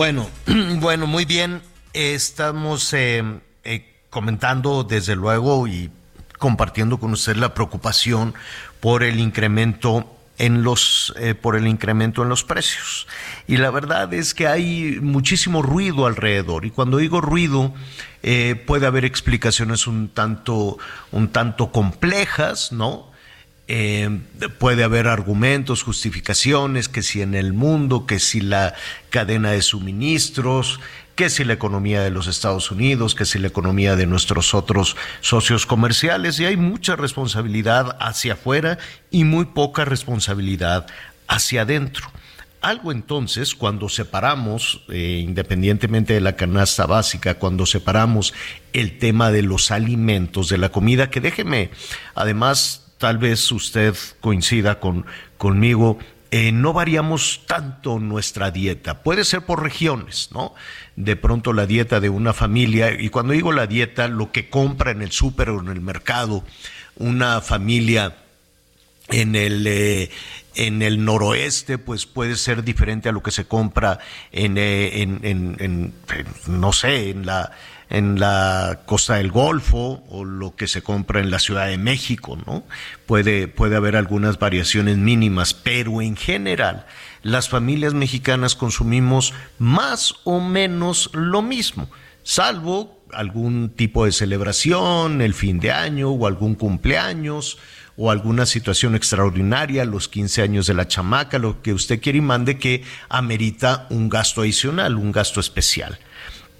[0.00, 0.30] Bueno,
[0.80, 1.60] bueno, muy bien.
[1.92, 3.22] Estamos eh,
[3.64, 5.90] eh, comentando desde luego y
[6.38, 8.32] compartiendo con usted la preocupación
[8.80, 13.08] por el incremento en los eh, por el incremento en los precios.
[13.46, 16.64] Y la verdad es que hay muchísimo ruido alrededor.
[16.64, 17.74] Y cuando digo ruido
[18.66, 20.78] puede haber explicaciones un tanto
[21.12, 23.09] un tanto complejas no
[23.72, 24.18] eh,
[24.58, 28.74] puede haber argumentos, justificaciones, que si en el mundo, que si la
[29.10, 30.80] cadena de suministros,
[31.14, 34.96] que si la economía de los Estados Unidos, que si la economía de nuestros otros
[35.20, 38.76] socios comerciales, y hay mucha responsabilidad hacia afuera
[39.12, 40.88] y muy poca responsabilidad
[41.28, 42.10] hacia adentro.
[42.62, 48.34] Algo entonces, cuando separamos, eh, independientemente de la canasta básica, cuando separamos
[48.72, 51.70] el tema de los alimentos, de la comida, que déjeme
[52.16, 55.06] además tal vez usted coincida con,
[55.38, 55.98] conmigo,
[56.30, 59.02] eh, no variamos tanto nuestra dieta.
[59.02, 60.54] Puede ser por regiones, ¿no?
[60.96, 64.90] De pronto la dieta de una familia, y cuando digo la dieta, lo que compra
[64.90, 66.44] en el súper o en el mercado,
[66.96, 68.18] una familia
[69.08, 70.10] en el, eh,
[70.54, 73.98] en el noroeste, pues puede ser diferente a lo que se compra
[74.30, 75.94] en, eh, en
[76.46, 77.50] no sé, en la
[77.90, 82.38] en la costa del Golfo o lo que se compra en la Ciudad de México,
[82.46, 82.62] ¿no?
[83.04, 86.86] Puede, puede haber algunas variaciones mínimas, pero en general
[87.22, 91.90] las familias mexicanas consumimos más o menos lo mismo,
[92.22, 97.58] salvo algún tipo de celebración, el fin de año o algún cumpleaños
[97.96, 102.22] o alguna situación extraordinaria, los 15 años de la chamaca, lo que usted quiere y
[102.22, 105.98] mande que amerita un gasto adicional, un gasto especial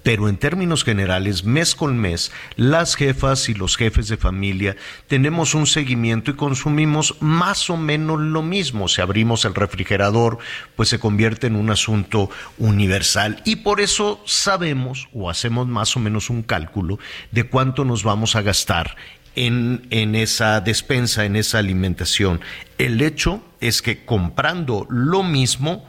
[0.03, 4.75] pero en términos generales, mes con mes, las jefas y los jefes de familia
[5.07, 8.87] tenemos un seguimiento y consumimos más o menos lo mismo.
[8.87, 10.39] Si abrimos el refrigerador,
[10.75, 15.99] pues se convierte en un asunto universal y por eso sabemos o hacemos más o
[15.99, 16.99] menos un cálculo
[17.31, 18.95] de cuánto nos vamos a gastar
[19.35, 22.41] en, en, esa despensa, en esa alimentación.
[22.77, 25.87] El hecho es que comprando lo mismo,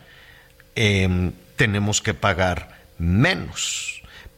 [0.75, 3.92] em, tenemos que pagar menos.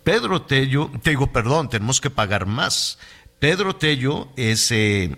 [0.04, 2.98] Pedro Tello, te digo, perdón, tenemos que pagar más.
[3.38, 5.16] Pedro Tello es eh,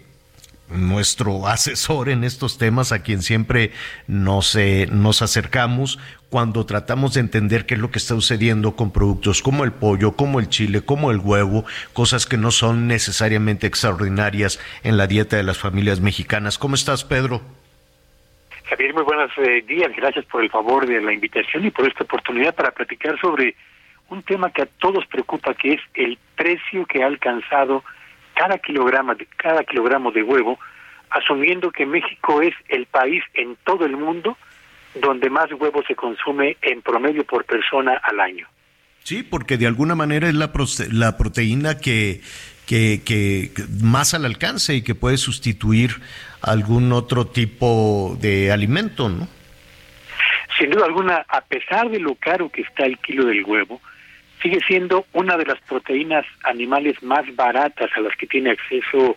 [0.68, 3.72] nuestro asesor en estos temas, a quien siempre
[4.06, 5.98] nos, eh, nos acercamos
[6.30, 10.12] cuando tratamos de entender qué es lo que está sucediendo con productos como el pollo,
[10.12, 15.36] como el chile, como el huevo, cosas que no son necesariamente extraordinarias en la dieta
[15.36, 16.58] de las familias mexicanas.
[16.58, 17.42] ¿Cómo estás, Pedro?
[18.68, 19.90] Javier, muy buenos eh, días.
[19.96, 23.54] Gracias por el favor de la invitación y por esta oportunidad para platicar sobre
[24.08, 27.84] un tema que a todos preocupa, que es el precio que ha alcanzado
[28.34, 30.58] cada kilogramo de, cada kilogramo de huevo,
[31.10, 34.36] asumiendo que México es el país en todo el mundo
[34.94, 38.46] donde más huevo se consume en promedio por persona al año.
[39.02, 40.50] Sí, porque de alguna manera es la,
[40.90, 42.20] la proteína que,
[42.66, 43.50] que, que
[43.82, 45.92] más al alcance y que puede sustituir
[46.42, 49.28] algún otro tipo de alimento, ¿no?
[50.58, 53.80] Sin duda alguna, a pesar de lo caro que está el kilo del huevo,
[54.46, 59.16] sigue siendo una de las proteínas animales más baratas a las que tiene acceso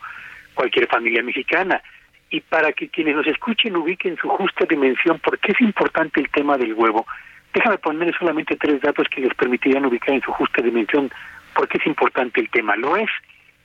[0.56, 1.84] cualquier familia mexicana.
[2.32, 6.30] Y para que quienes nos escuchen ubiquen su justa dimensión, ¿por qué es importante el
[6.32, 7.06] tema del huevo?
[7.54, 11.12] Déjame poner solamente tres datos que les permitirían ubicar en su justa dimensión
[11.54, 12.76] por qué es importante el tema.
[12.76, 13.12] Lo es,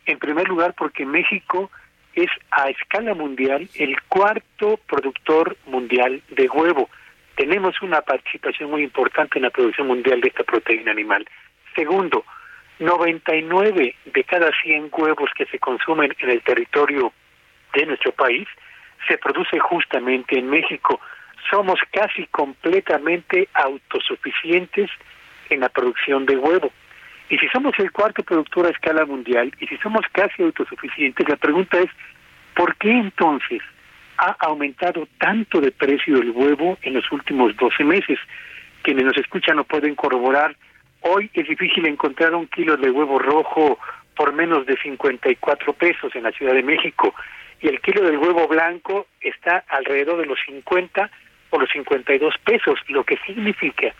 [0.05, 1.70] en primer lugar, porque México
[2.14, 6.90] es a escala mundial el cuarto productor mundial de huevo.
[7.37, 11.27] Tenemos una participación muy importante en la producción mundial de esta proteína animal.
[11.74, 12.24] Segundo,
[12.78, 17.12] 99 de cada 100 huevos que se consumen en el territorio
[17.74, 18.46] de nuestro país
[19.08, 21.00] se produce justamente en México.
[21.50, 24.90] Somos casi completamente autosuficientes
[25.50, 26.70] en la producción de huevo.
[27.28, 31.37] Y si somos el cuarto productor a escala mundial y si somos casi autosuficientes, la
[31.37, 31.90] pregunta es,
[32.54, 33.62] ¿por qué entonces
[34.18, 38.18] ha aumentado tanto de precio el huevo en los últimos 12 meses?
[38.82, 40.56] Quienes nos escuchan lo pueden corroborar.
[41.07, 43.79] Hoy es difícil encontrar un kilo de huevo rojo
[44.17, 47.14] por menos de 54 pesos en la Ciudad de México.
[47.61, 51.11] Y el kilo del huevo blanco está alrededor de los 50
[51.51, 53.95] o los 52 pesos, lo que significa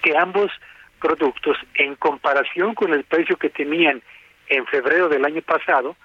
[0.00, 0.52] que ambos
[1.00, 4.00] productos, en comparación con el precio que tenían
[4.48, 5.96] en febrero del año pasado,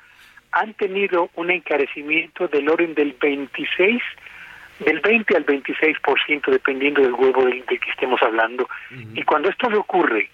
[0.51, 4.01] han tenido un encarecimiento del orden del 26,
[4.83, 8.67] del 20 al 26%, dependiendo del huevo del, que estemos hablando.
[9.13, 10.29] Y cuando esto le ocurre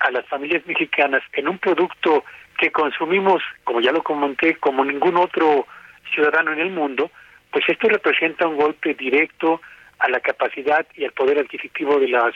[0.00, 2.24] a las familias mexicanas en un producto
[2.58, 5.66] que consumimos, como ya lo comenté, como ningún otro
[6.12, 7.10] ciudadano en el mundo,
[7.50, 9.60] pues esto representa un golpe directo
[9.98, 12.34] a la capacidad y al poder adquisitivo de las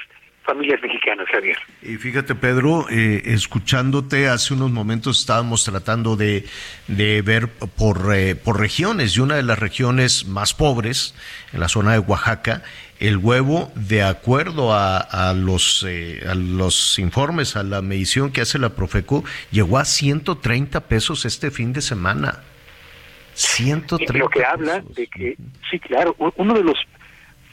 [0.48, 1.58] familias mexicanas, Javier.
[1.82, 6.46] Y fíjate, Pedro, eh, escuchándote hace unos momentos estábamos tratando de,
[6.86, 11.14] de ver por, eh, por regiones, y una de las regiones más pobres,
[11.52, 12.62] en la zona de Oaxaca,
[12.98, 18.40] el huevo, de acuerdo a, a los, eh, a los informes, a la medición que
[18.40, 22.40] hace la Profeco, llegó a 130 pesos este fin de semana.
[23.34, 25.36] 130 Lo que habla de que,
[25.70, 26.78] sí, claro, uno de los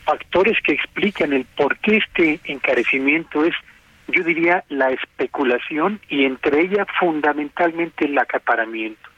[0.05, 3.53] factores que explican el por qué este encarecimiento es,
[4.07, 9.09] yo diría, la especulación y entre ellas fundamentalmente el acaparamiento.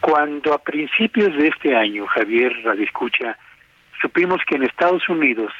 [0.00, 3.38] Cuando a principios de este año, Javier Radiscucha,
[4.00, 5.52] supimos que en Estados Unidos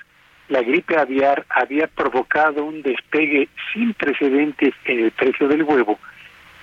[0.48, 5.98] la gripe aviar había provocado un despegue sin precedentes en el precio del huevo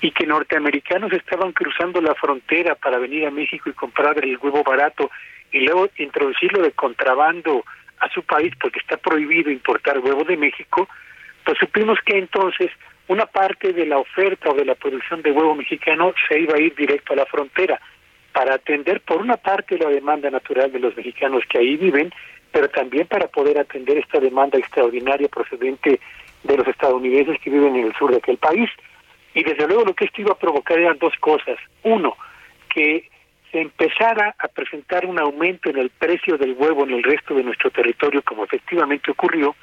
[0.02, 4.64] y que norteamericanos estaban cruzando la frontera para venir a México y comprar el huevo
[4.64, 5.12] barato
[5.52, 7.66] y luego introducirlo de contrabando
[8.00, 10.88] a su país porque está prohibido importar huevo de México,
[11.44, 12.72] pues supimos que entonces
[13.08, 16.62] una parte de la oferta o de la producción de huevo mexicano se iba a
[16.62, 17.82] ir directo a la frontera
[18.32, 22.12] para atender por una parte la demanda natural de los mexicanos que ahí viven,
[22.52, 26.00] pero también para poder atender esta demanda extraordinaria procedente
[26.44, 28.70] de los estadounidenses que viven en el sur de aquel país.
[29.40, 31.58] Y desde luego lo que esto iba a provocar eran dos cosas.
[31.84, 32.18] Uno,
[32.68, 33.10] que
[33.50, 37.44] se empezara a presentar un aumento en el precio del huevo en el resto de
[37.44, 39.56] nuestro territorio, como efectivamente ocurrió,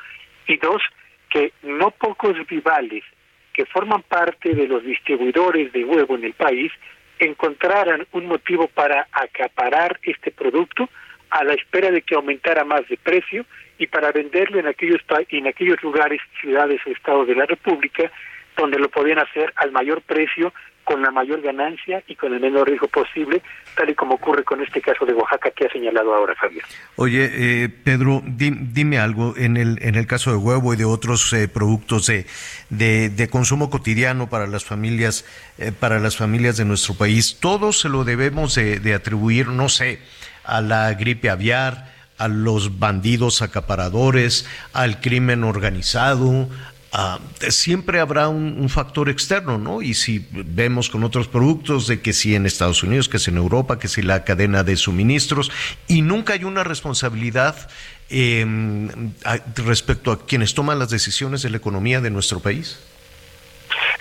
[0.47, 0.81] y dos,
[1.29, 3.05] que no pocos rivales
[3.53, 6.73] que forman parte de los distribuidores de huevo en el país
[7.19, 10.89] encontraran un motivo para acaparar este producto
[11.29, 13.45] a la espera de que aumentara más de precio
[13.77, 18.11] y para venderlo en aquellos en aquellos lugares, ciudades o estados de la República
[18.57, 20.53] donde lo podían hacer al mayor precio
[20.87, 23.43] con la mayor ganancia y con el menor riesgo posible,
[23.77, 26.63] tal y como ocurre con este caso de Oaxaca que ha señalado ahora Javier.
[26.95, 31.33] Oye, eh, Pedro, dime algo, en el, en el caso de huevo y de otros
[31.33, 32.25] eh, productos de,
[32.71, 35.25] de, consumo cotidiano para las familias,
[35.59, 39.69] eh, para las familias de nuestro país, todo se lo debemos de, de atribuir, no
[39.69, 39.99] sé,
[40.45, 46.49] a la gripe aviar, a los bandidos acaparadores, al crimen organizado,
[46.93, 47.19] Ah,
[47.49, 49.83] siempre habrá un, factor externo, ¿no?
[49.83, 53.37] Y si vemos con otros productos de que si en Estados Unidos, que si en
[53.37, 55.51] Europa, que si la cadena de suministros,
[55.89, 57.69] y nunca hay una responsabilidad
[58.09, 59.13] em,
[59.57, 62.81] respecto a quienes toman las decisiones de la economía de nuestro país.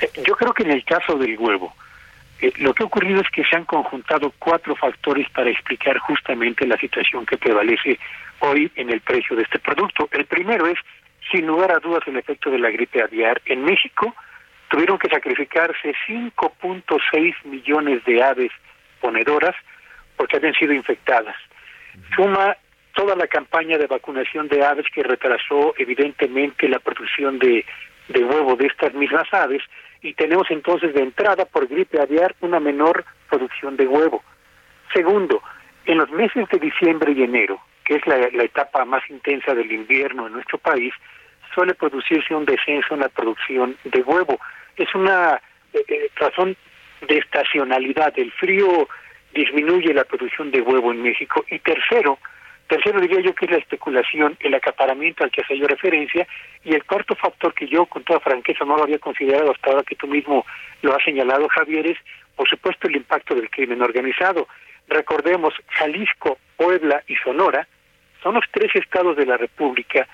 [0.02, 1.76] Eh, yo creo que en el caso del huevo,
[2.39, 6.67] eh, lo que ha ocurrido es que se han conjuntado cuatro factores para explicar justamente
[6.67, 8.00] la situación que prevalece
[8.39, 10.08] hoy en el precio de este producto.
[10.12, 10.78] El primero es
[11.32, 13.42] sin lugar a dudas el efecto de la gripe aviar.
[13.46, 14.16] En México
[14.70, 18.52] tuvieron que sacrificarse 5.6 millones de aves
[19.02, 19.56] ponedoras
[20.15, 21.36] porque habían sido infectadas.
[22.15, 22.58] Suma
[22.94, 27.65] toda la campaña de vacunación de aves que retrasó evidentemente la producción de,
[28.08, 29.62] de huevo de estas mismas aves
[30.02, 34.23] y tenemos entonces de entrada por gripe aviar una menor producción de huevo.
[34.94, 35.42] Segundo,
[35.86, 40.27] en los meses de diciembre y enero, que es la etapa más intensa del invierno
[40.27, 40.94] en nuestro país,
[41.56, 44.40] suele producirse un descenso en la producción de huevo.
[44.75, 45.42] Es una
[45.73, 46.56] eh, eh, razón
[47.08, 48.13] de estacionalidad.
[48.17, 48.88] El frío
[49.33, 51.46] disminuye la producción de huevo en México.
[51.50, 52.19] Y tercero,
[52.67, 56.27] tercero diría yo que es la especulación, el acaparamiento al que hacía yo referencia.
[56.63, 59.83] Y el cuarto factor que yo con toda franqueza no lo había considerado hasta ahora
[59.83, 60.46] que tú mismo
[60.81, 61.98] lo has señalado, Javier, es
[62.36, 64.48] por supuesto el impacto del crimen organizado.
[64.90, 67.65] Recordemos, Jalisco, Puebla y Sonora
[68.26, 70.08] son los tres estados de la República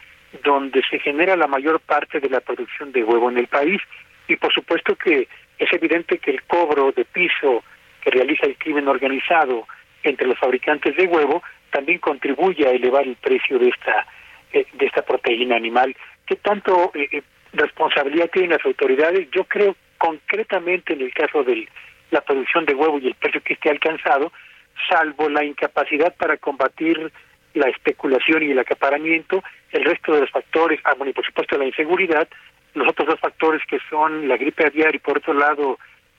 [0.44, 3.82] donde se genera la mayor parte de la producción de huevo en el país.
[4.28, 7.64] Y por supuesto que es evidente que el cobro de piso
[8.02, 9.66] que realiza el crimen organizado
[10.04, 11.42] entre los fabricantes de huevo
[11.72, 14.06] también contribuye a elevar el precio de esta
[14.52, 15.96] eh, de esta proteína animal.
[16.26, 17.22] ¿Qué tanto eh, eh,
[17.54, 19.30] responsabilidad tienen las autoridades?
[19.32, 21.66] Yo creo concretamente en el caso de
[22.10, 24.34] la producción de huevo y el precio que esté alcanzado,
[24.90, 27.10] salvo la incapacidad para combatir
[27.54, 31.58] la especulación y el acaparamiento, el resto de los factores, ah, bueno, y por supuesto
[31.58, 32.28] la inseguridad,
[32.74, 35.78] los otros dos factores que son la gripe aviar y por otro lado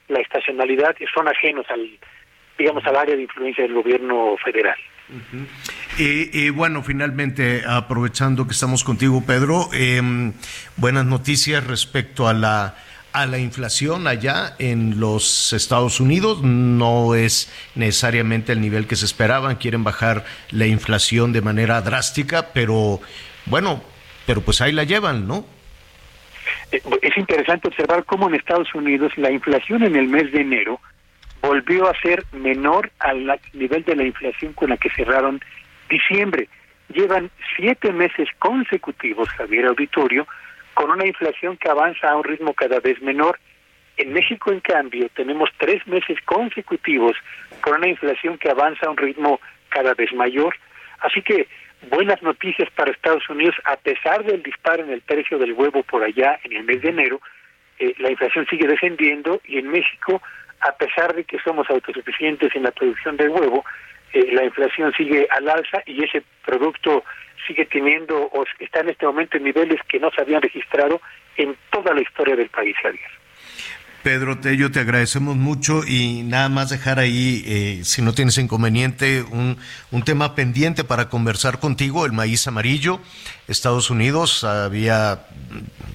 [0.09, 1.89] la estacionalidad son ajenos al
[2.59, 4.77] digamos al área de influencia del gobierno federal.
[5.99, 10.33] y, bueno, finalmente, aprovechando que estamos contigo, Pedro, em,
[10.77, 12.77] buenas noticias respecto a la
[13.13, 16.43] a la inflación allá en los Estados Unidos.
[16.43, 19.57] No es necesariamente el nivel que se esperaban.
[19.57, 23.01] Quieren bajar la inflación de manera drástica, pero
[23.47, 23.83] bueno,
[24.27, 25.45] pero pues ahí la llevan, ¿no?
[26.71, 30.81] Eh, es interesante observar cómo en Estados Unidos la inflación en el mes de enero
[31.43, 35.41] volvió a ser menor al nivel de la inflación con la que cerraron
[35.91, 36.49] diciembre.
[36.95, 40.27] Llevan siete meses consecutivos, Javier Auditorio,
[40.75, 43.39] con una inflación que avanza a un ritmo cada vez menor.
[43.97, 47.17] En México, en cambio, tenemos tres meses consecutivos
[47.61, 50.55] con una inflación que avanza a un ritmo cada vez mayor.
[51.01, 51.49] Así que
[51.91, 56.03] buenas noticias para Estados Unidos, a pesar del disparo en el precio del huevo por
[56.03, 57.21] allá en el mes de enero,
[57.79, 60.23] eh, la inflación sigue descendiendo y en México,
[60.61, 63.65] a pesar de que somos autosuficientes en la producción del huevo,
[64.13, 67.05] eh, la inflación sigue al alza y ese producto
[67.47, 71.01] sigue teniendo o está en este momento en niveles que no se habían registrado
[71.37, 73.11] en toda la historia del país, Javier.
[74.03, 79.23] Pedro Tello, te agradecemos mucho y nada más dejar ahí, eh, si no tienes inconveniente,
[79.23, 79.59] un,
[79.93, 82.99] un, tema pendiente para conversar contigo, el maíz amarillo.
[83.47, 85.27] Estados Unidos había,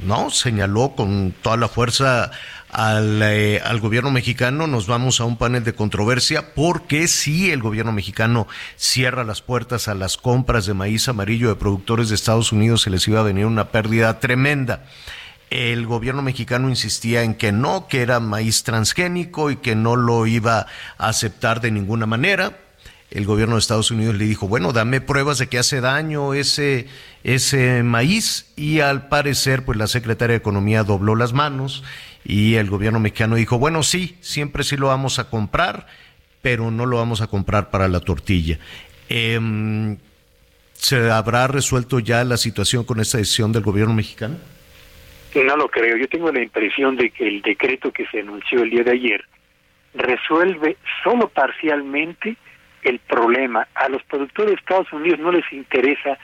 [0.05, 2.31] no, señaló con toda la fuerza
[2.69, 7.61] al, eh, al, gobierno mexicano, nos vamos a un panel de controversia porque si el
[7.61, 12.51] gobierno mexicano cierra las puertas a las compras de maíz amarillo de productores de Estados
[12.51, 14.83] Unidos, se les iba a venir una pérdida tremenda
[15.49, 20.25] el gobierno mexicano insistía en que no, que era maíz transgénico y que no lo
[20.27, 22.57] iba a aceptar de ninguna manera.
[23.09, 26.87] El gobierno de Estados Unidos le dijo, bueno, dame pruebas de que hace daño ese,
[27.23, 31.83] ese maíz y al parecer pues la secretaria de Economía dobló las manos
[32.29, 35.87] y el gobierno mexicano dijo, bueno, sí, siempre sí lo vamos a comprar,
[36.41, 38.59] pero no lo vamos a comprar para la tortilla.
[39.07, 39.95] Em,
[40.73, 44.37] ¿Se habrá resuelto ya la situación con esta decisión del gobierno mexicano?
[45.35, 45.95] No lo creo.
[45.95, 49.23] Yo tengo la impresión de que el decreto que se anunció el día de ayer
[49.93, 50.75] resuelve
[51.05, 52.35] solo parcialmente
[52.83, 53.69] el problema.
[53.73, 56.17] A los productores de Estados Unidos no les interesa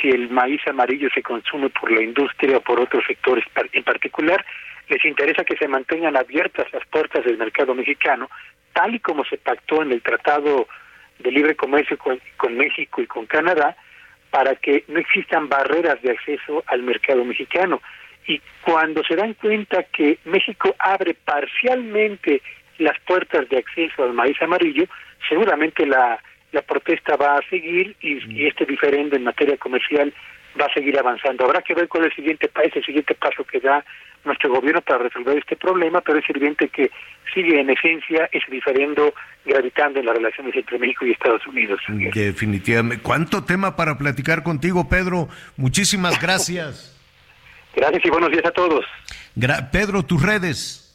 [0.00, 4.42] si el maíz amarillo se consume por la industria o por otros sectores en particular.
[4.90, 8.28] Les interesa que se mantengan abiertas las puertas del mercado mexicano,
[8.74, 10.68] tal y como se pactó en el Tratado
[11.18, 13.76] de Libre Comercio con, con México y con Canadá,
[14.30, 17.80] para que no existan barreras de acceso al mercado mexicano
[18.26, 22.42] y cuando se dan cuenta que México abre parcialmente
[22.78, 24.84] las puertas de acceso al maíz amarillo,
[25.28, 26.22] seguramente la,
[26.52, 30.12] la protesta va a seguir y, y, este diferendo en materia comercial
[30.60, 31.44] va a seguir avanzando.
[31.44, 33.84] Habrá que ver cuál es el siguiente el siguiente paso que da
[34.24, 36.90] nuestro gobierno para resolver este problema, pero es evidente que
[37.34, 39.14] sigue en esencia ese diferendo
[39.44, 41.80] gravitando en las relaciones entre México y Estados Unidos.
[41.88, 43.02] Definitivamente.
[43.02, 45.28] ¿Cuánto tema para platicar contigo, Pedro?
[45.56, 46.96] Muchísimas gracias.
[47.74, 48.84] Gracias y buenos días a todos.
[49.70, 50.86] Pedro, tus redes.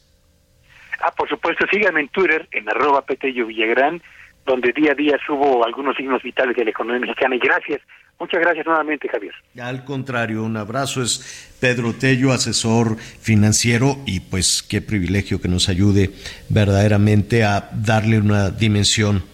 [1.00, 4.02] Ah, por supuesto, síganme en Twitter, en arroba Villagrán,
[4.44, 7.36] donde día a día subo algunos signos vitales de la economía mexicana.
[7.36, 7.80] Y gracias,
[8.18, 9.34] muchas gracias nuevamente, Javier.
[9.60, 11.02] Al contrario, un abrazo.
[11.02, 16.10] Es Pedro Tello, asesor financiero, y pues qué privilegio que nos ayude
[16.48, 19.24] verdaderamente a darle una dimensión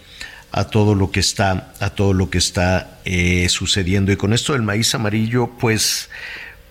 [0.53, 4.13] a todo lo que está, a todo lo que está eh, sucediendo.
[4.13, 6.11] Y con esto del maíz amarillo, pues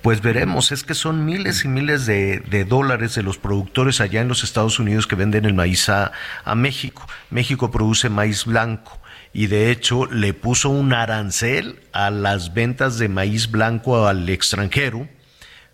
[0.01, 4.27] pues veremos, es que son miles y miles de, dólares de los productores allá en
[4.27, 6.11] los Estados Unidos que venden el maíz a,
[6.55, 7.07] México.
[7.29, 8.99] México produce maíz blanco
[9.33, 15.07] y de hecho le puso un arancel a las ventas de maíz blanco al extranjero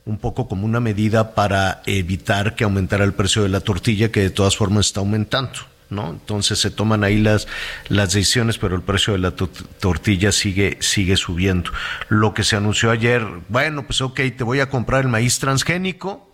[0.08, 4.22] un poco como una medida para evitar que aumentara el precio de la tortilla, que
[4.22, 5.60] de todas formas está aumentando.
[5.90, 6.10] ¿no?
[6.10, 7.48] Entonces se toman ahí las,
[7.90, 11.72] las decisiones, pero el precio de la tortilla sigue, sigue subiendo.
[12.10, 16.34] Lo que se anunció ayer, bueno, pues ok, te voy a comprar el maíz transgénico,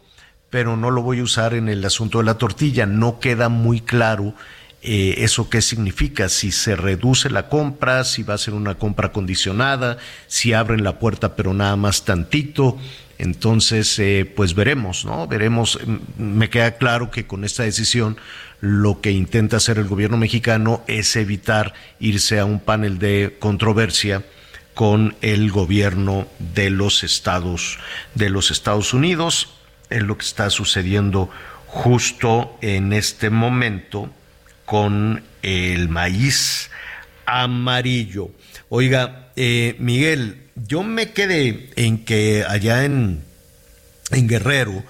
[0.49, 2.85] pero no lo voy a usar en el asunto de la tortilla.
[2.85, 4.35] No queda muy claro
[4.85, 9.13] eh, eso qué significa, si se reduce la compra, si va a ser una compra
[9.13, 12.77] condicionada, si abren la puerta pero nada más tantito.
[13.17, 15.25] Entonces, eh, pues veremos, ¿no?
[15.27, 15.79] Veremos,
[16.17, 18.17] me queda claro que con esta decisión
[18.59, 24.25] lo que intenta hacer el gobierno mexicano es evitar irse a un panel de controversia
[24.73, 27.79] con el gobierno de los Estados
[28.15, 29.53] de los Estados Unidos,
[29.89, 31.29] es lo que está sucediendo
[31.67, 34.09] justo en este momento
[34.65, 36.69] con el maíz
[37.25, 38.31] amarillo.
[38.69, 43.23] Oiga, eh, Miguel, yo me quedé en que allá en,
[44.11, 44.83] en Guerrero,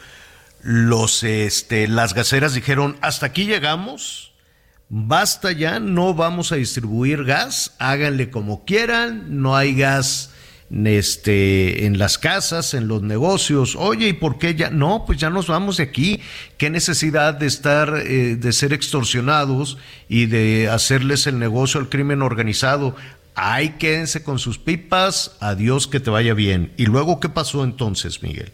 [0.62, 4.34] los, este, las gaseras dijeron, hasta aquí llegamos,
[4.90, 10.33] basta ya, no vamos a distribuir gas, háganle como quieran, no hay gas
[10.86, 13.76] este, en las casas, en los negocios.
[13.76, 14.70] Oye, ¿y por qué ya?
[14.70, 16.20] No, pues ya nos vamos de aquí.
[16.58, 19.78] ¿Qué necesidad de estar, eh, de ser extorsionados
[20.10, 22.96] y de hacerles el negocio al crimen organizado?
[23.36, 26.72] Ay, quédense con sus pipas, adiós, que te vaya bien.
[26.78, 28.52] ¿Y luego qué pasó entonces, Miguel?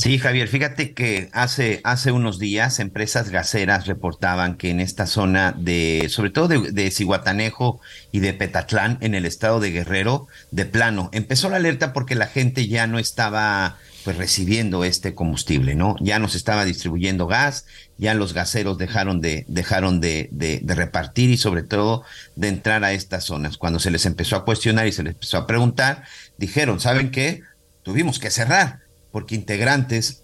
[0.00, 5.52] Sí, Javier, fíjate que hace, hace unos días empresas gaseras reportaban que en esta zona
[5.52, 11.10] de, sobre todo de, de y de Petatlán, en el estado de Guerrero, de plano,
[11.12, 15.96] empezó la alerta porque la gente ya no estaba pues recibiendo este combustible, ¿no?
[16.00, 17.66] Ya no se estaba distribuyendo gas,
[17.98, 22.04] ya los gaseros dejaron de, dejaron de, de, de, repartir y sobre todo
[22.36, 23.58] de entrar a estas zonas.
[23.58, 26.04] Cuando se les empezó a cuestionar y se les empezó a preguntar,
[26.38, 27.42] dijeron, ¿saben qué?
[27.82, 28.80] Tuvimos que cerrar
[29.12, 30.22] porque integrantes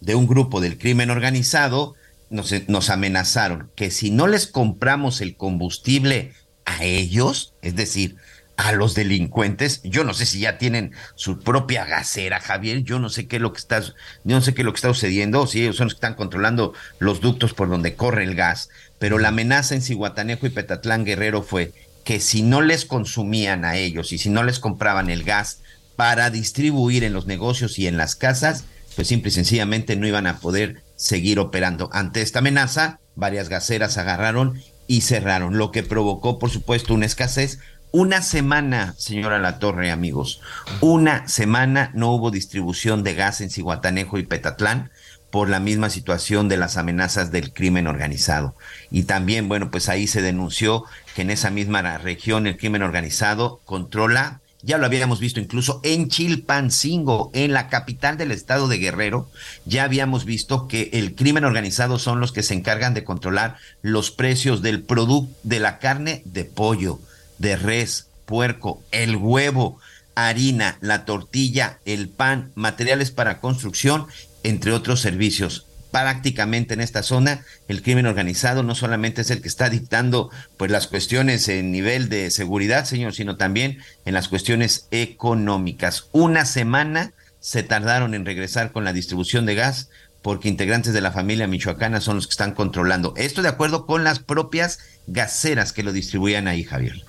[0.00, 1.94] de un grupo del crimen organizado
[2.30, 6.32] nos, nos, amenazaron que si no les compramos el combustible
[6.64, 8.16] a ellos, es decir,
[8.56, 13.08] a los delincuentes, yo no sé si ya tienen su propia gasera, Javier, yo no
[13.08, 13.82] sé qué es lo que está,
[14.24, 16.14] no sé qué es lo que está sucediendo, o si ellos son los que están
[16.14, 18.68] controlando los ductos por donde corre el gas,
[18.98, 21.72] pero la amenaza en Cihuatanejo y Petatlán Guerrero fue
[22.04, 25.61] que si no les consumían a ellos y si no les compraban el gas
[26.02, 28.64] para distribuir en los negocios y en las casas,
[28.96, 31.90] pues simple y sencillamente no iban a poder seguir operando.
[31.92, 37.60] Ante esta amenaza, varias gaseras agarraron y cerraron, lo que provocó, por supuesto, una escasez.
[37.92, 40.40] Una semana, señora La Torre, amigos,
[40.80, 44.90] una semana no hubo distribución de gas en Cihuatanejo y Petatlán
[45.30, 48.56] por la misma situación de las amenazas del crimen organizado.
[48.90, 50.84] Y también, bueno, pues ahí se denunció
[51.14, 56.08] que en esa misma región el crimen organizado controla ya lo habíamos visto incluso en
[56.08, 59.28] Chilpancingo, en la capital del estado de Guerrero,
[59.64, 64.10] ya habíamos visto que el crimen organizado son los que se encargan de controlar los
[64.10, 67.00] precios del producto de la carne de pollo,
[67.38, 69.78] de res, puerco, el huevo,
[70.14, 74.06] harina, la tortilla, el pan, materiales para construcción,
[74.44, 79.48] entre otros servicios prácticamente en esta zona el crimen organizado no solamente es el que
[79.48, 84.88] está dictando pues las cuestiones en nivel de seguridad, señor, sino también en las cuestiones
[84.90, 86.08] económicas.
[86.10, 89.90] Una semana se tardaron en regresar con la distribución de gas
[90.22, 93.12] porque integrantes de la familia michoacana son los que están controlando.
[93.16, 97.04] Esto de acuerdo con las propias gaseras que lo distribuían ahí, Javier.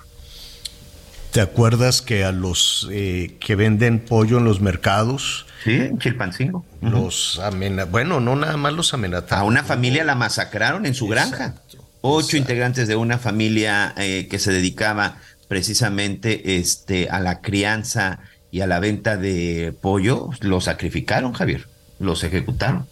[1.34, 5.46] ¿Te acuerdas que a los eh, que venden pollo en los mercados?
[5.64, 6.64] Sí, en Chilpancingo.
[6.80, 9.40] Los amena bueno, no nada más los amenazaron.
[9.40, 11.56] A una familia la masacraron en su granja.
[12.02, 15.16] Ocho integrantes de una familia eh, que se dedicaba
[15.48, 18.20] precisamente este, a la crianza
[18.52, 21.66] y a la venta de pollo, los sacrificaron, Javier.
[21.98, 22.86] Los ejecutaron.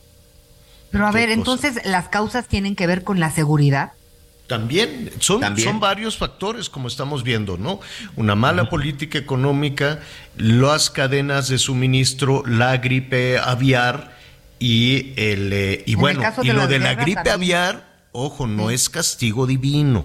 [0.91, 3.93] Pero a ver, entonces las causas tienen que ver con la seguridad.
[4.53, 7.81] También son, son varios factores, como estamos viendo, ¿no?
[8.17, 10.01] Una mala política económica,
[10.37, 14.15] las cadenas de suministro, la gripe aviar
[14.59, 19.47] y el eh, y bueno, y lo de la gripe aviar, ojo, no es castigo
[19.47, 20.05] divino.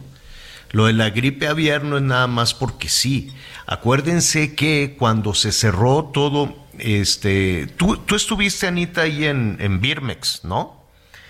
[0.71, 3.33] Lo de la gripe aviar no es nada más porque sí.
[3.65, 10.45] Acuérdense que cuando se cerró todo, este, tú, tú estuviste, Anita, ahí en, en Birmex,
[10.45, 10.76] ¿no?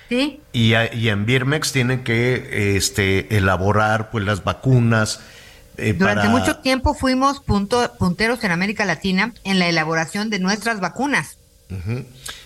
[0.10, 0.42] Sí.
[0.54, 5.20] Y, en Birmex tienen que este, elaborar pues las vacunas.
[5.78, 10.80] Eh, Durante mucho tiempo fuimos punto, punteros en América Latina en la elaboración de nuestras
[10.80, 11.38] vacunas.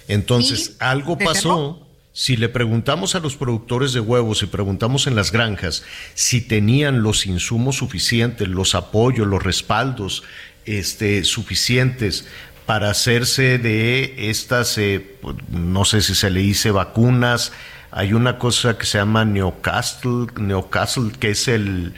[0.07, 1.87] Entonces, algo pasó.
[2.13, 5.83] Si le preguntamos a los productores de huevos y preguntamos en las granjas
[6.13, 10.23] si tenían los insumos suficientes, los apoyos, los respaldos
[10.65, 12.25] este, suficientes
[12.71, 17.51] para hacerse de estas, eh, pues, no sé si se le dice vacunas,
[17.91, 21.93] hay una cosa que se llama Newcastle, Newcastle que es el,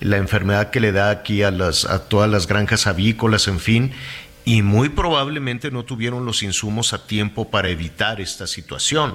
[0.00, 3.92] la enfermedad que le da aquí a, las, a todas las granjas avícolas, en fin,
[4.44, 9.14] y muy probablemente no tuvieron los insumos a tiempo para evitar esta situación.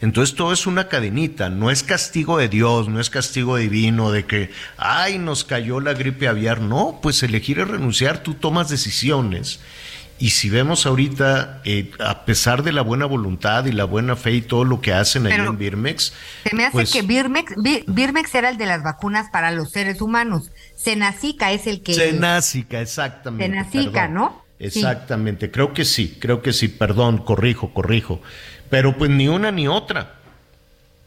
[0.00, 4.26] Entonces todo es una cadenita, no es castigo de Dios, no es castigo divino de
[4.26, 9.60] que, ay, nos cayó la gripe aviar, no, pues elegir es renunciar, tú tomas decisiones.
[10.20, 14.32] Y si vemos ahorita, eh, a pesar de la buena voluntad y la buena fe
[14.32, 16.12] y todo lo que hacen ahí en Birmex.
[16.42, 19.70] Se me hace pues que Birmex, Bir- Birmex era el de las vacunas para los
[19.70, 20.50] seres humanos.
[20.74, 21.94] Senacica es el que.
[21.94, 23.44] Cenásica, exactamente.
[23.56, 24.14] Cenacica, perdón.
[24.14, 24.42] ¿no?
[24.58, 24.64] Sí.
[24.66, 28.20] Exactamente, creo que sí, creo que sí, perdón, corrijo, corrijo.
[28.70, 30.14] Pero pues ni una ni otra,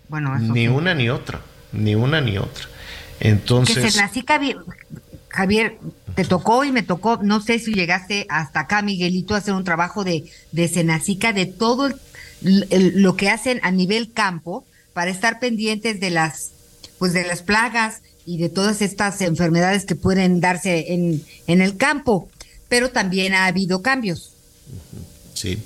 [0.07, 0.67] Bueno, eso ni sí.
[0.69, 1.41] una ni otra,
[1.73, 2.63] ni una ni otra.
[3.19, 4.55] Que Entonces, Senacica, vi-
[5.31, 5.77] Javier,
[6.15, 9.63] te tocó y me tocó, no sé si llegaste hasta acá, Miguelito, a hacer un
[9.63, 11.89] trabajo de, de Senacica, de todo
[12.41, 16.51] lo que hacen a nivel campo para estar pendientes de las,
[16.99, 21.77] pues de las plagas y de todas estas enfermedades que pueden darse en, en el
[21.77, 22.29] campo.
[22.67, 24.33] Pero también ha habido cambios.
[25.33, 25.61] Sí.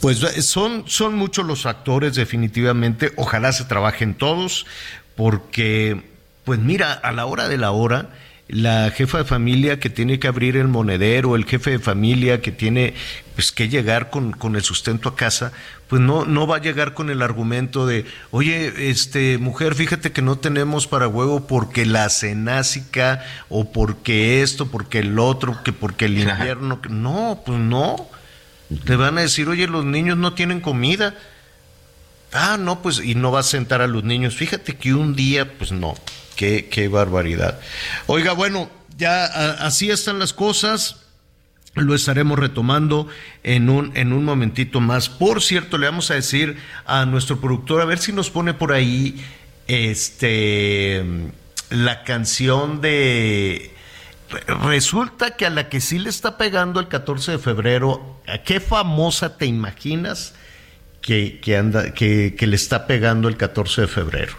[0.00, 3.12] Pues son, son muchos los factores, definitivamente.
[3.16, 4.66] Ojalá se trabajen todos,
[5.14, 6.02] porque,
[6.44, 8.10] pues mira, a la hora de la hora,
[8.46, 12.52] la jefa de familia que tiene que abrir el monedero, el jefe de familia que
[12.52, 12.92] tiene
[13.34, 15.52] pues que llegar con, con el sustento a casa,
[15.88, 20.20] pues no, no va a llegar con el argumento de, oye, este mujer, fíjate que
[20.22, 26.04] no tenemos para huevo porque la cenásica, o porque esto, porque el otro, que porque
[26.04, 26.82] el invierno.
[26.82, 28.08] que- No, pues no.
[28.84, 31.14] Te van a decir, oye, los niños no tienen comida.
[32.32, 34.34] Ah, no, pues, y no vas a sentar a los niños.
[34.34, 35.94] Fíjate que un día, pues no,
[36.36, 37.60] qué, barbaridad.
[38.06, 41.00] Oiga, bueno, ya así están las cosas.
[41.74, 43.08] Lo estaremos retomando
[43.42, 45.08] en un, en un momentito más.
[45.08, 46.56] Por cierto, le vamos a decir
[46.86, 49.24] a nuestro productor, a ver si nos pone por ahí
[49.66, 51.04] este
[51.70, 53.74] la canción de
[54.64, 58.60] Resulta que a la que sí le está pegando el 14 de febrero, ¿a qué
[58.60, 60.34] famosa te imaginas
[61.00, 64.34] que, que anda, que, que le está pegando el 14 de febrero?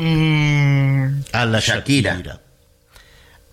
[0.00, 2.12] Eh, A la Shakira.
[2.14, 2.40] Shakira.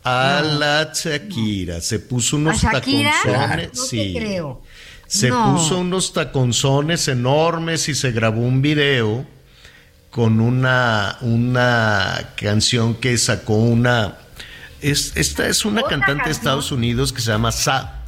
[0.04, 1.82] A la Shakira.
[1.82, 3.12] Se puso unos ¿A Shakira?
[3.24, 3.68] taconzones.
[3.74, 4.14] No te sí.
[4.16, 4.62] creo.
[5.08, 5.56] Se No.
[5.56, 9.26] puso unos taconzones enormes y se grabó un video
[10.12, 14.16] con una, una canción que sacó una.
[14.82, 16.32] Es, esta es una ¿Otra cantante de?
[16.32, 18.04] Estados Unidos que se llama Sa.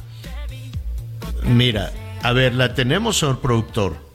[1.44, 4.07] Mira, a ver, la tenemos, señor productor.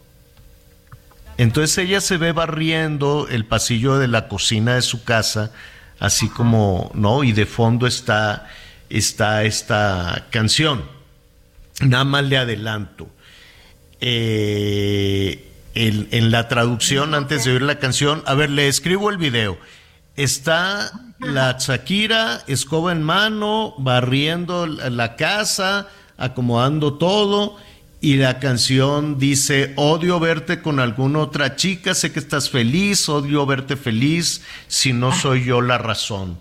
[1.38, 5.52] Entonces ella se ve barriendo el pasillo de la cocina de su casa,
[6.00, 7.24] así como, ¿no?
[7.24, 8.48] Y de fondo está,
[8.90, 10.84] está esta canción.
[11.82, 13.08] Nada más le adelanto.
[14.00, 19.18] Eh, en, en la traducción, antes de oír la canción, a ver, le escribo el
[19.18, 19.58] video.
[20.16, 27.58] Está la Shakira, escoba en mano, barriendo la la casa, acomodando todo.
[28.04, 33.46] Y la canción dice, odio verte con alguna otra chica, sé que estás feliz, odio
[33.46, 36.38] verte feliz, si no soy yo la razón.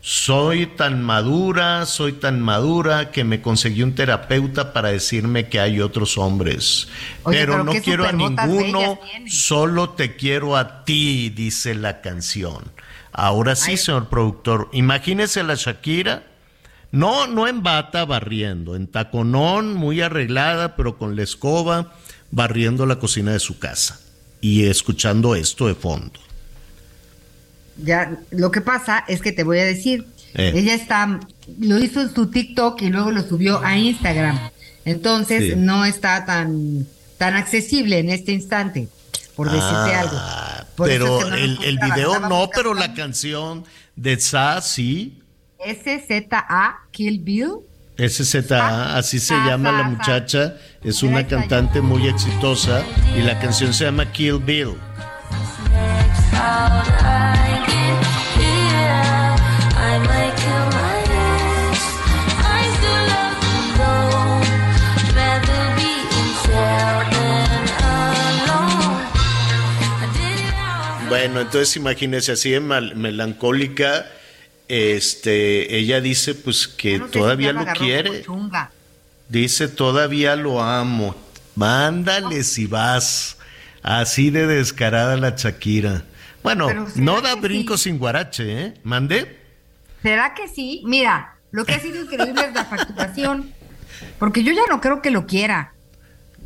[0.00, 5.82] Soy tan madura, soy tan madura que me conseguí un terapeuta para decirme que hay
[5.82, 6.88] otros hombres.
[7.24, 8.98] Oye, pero, pero no quiero a ninguno,
[9.28, 12.72] solo te quiero a ti, dice la canción.
[13.12, 16.22] Ahora sí, señor productor, imagínese a la Shakira,
[16.92, 21.92] no, no en bata barriendo, en taconón, muy arreglada, pero con la escoba,
[22.30, 23.98] barriendo la cocina de su casa
[24.40, 26.20] y escuchando esto de fondo.
[27.82, 30.52] Ya, lo que pasa es que te voy a decir, Eh.
[30.54, 31.20] ella está,
[31.60, 34.38] lo hizo en su TikTok y luego lo subió a Instagram.
[34.84, 35.56] Entonces Sí.
[35.56, 36.86] no está tan,
[37.18, 38.88] tan accesible en este instante,
[39.36, 40.68] por decirte Ah, algo.
[40.76, 43.64] Por pero es que no lo el, el video no, pero la canción
[43.96, 45.18] de Sa sí.
[45.64, 47.50] SZA Kill Bill.
[47.98, 52.82] SZA, así se llama la muchacha, es una cantante muy exitosa
[53.16, 54.74] y la canción se llama Kill Bill.
[71.08, 74.06] Bueno, entonces imagínese así de mal- melancólica,
[74.72, 78.24] este, ella dice pues que No sé si todavía lo quiere,
[79.28, 81.14] dice todavía lo amo,
[81.56, 83.36] mándale si vas,
[83.82, 86.04] así de descarada la Shakira.
[86.42, 87.84] Bueno, Pero ¿será no da brinco sí?
[87.84, 88.74] sin guarache, ¿eh?
[88.82, 89.38] ¿Mandé?
[90.02, 90.80] ¿Será que sí?
[90.86, 93.52] Mira, lo que ha sido increíble es la facturación.
[94.18, 95.74] Porque yo ya no creo que lo quiera.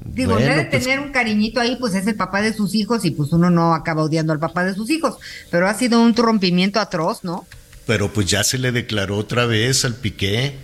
[0.04, 3.04] Digo, Bueno, debe pues- tener un cariñito ahí, pues es el papá de sus hijos
[3.04, 5.16] y pues uno no acaba odiando al papá de sus hijos.
[5.50, 7.46] Pero ha sido un rompimiento atroz, ¿no?
[7.86, 10.58] Pero pues ya se le declaró otra vez al Piqué.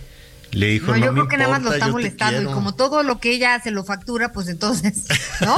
[0.51, 2.55] Le dijo, No, no, yo me creo que nada más lo está molestando y quiero".
[2.55, 5.05] como todo lo que ella se lo factura, pues entonces,
[5.41, 5.55] ¿no?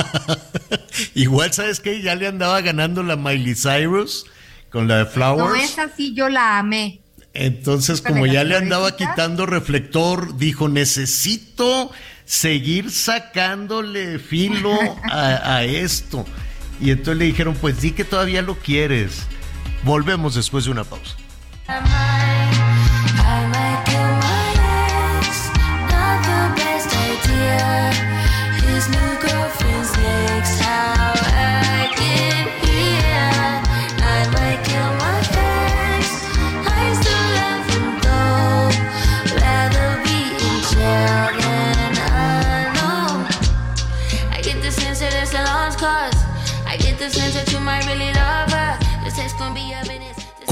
[1.16, 2.02] Igual, ¿sabes qué?
[2.02, 4.26] Ya le andaba ganando la Miley Cyrus
[4.70, 5.50] con la de Flowers.
[5.50, 7.02] No, esa sí yo la amé.
[7.34, 11.92] Entonces, como ya le andaba quitando reflector, dijo, necesito
[12.24, 14.74] seguir sacándole filo
[15.12, 16.26] a, a esto.
[16.80, 19.24] Y entonces le dijeron, pues di que todavía lo quieres.
[19.84, 21.18] Volvemos después de una pausa.
[21.68, 22.65] Am I?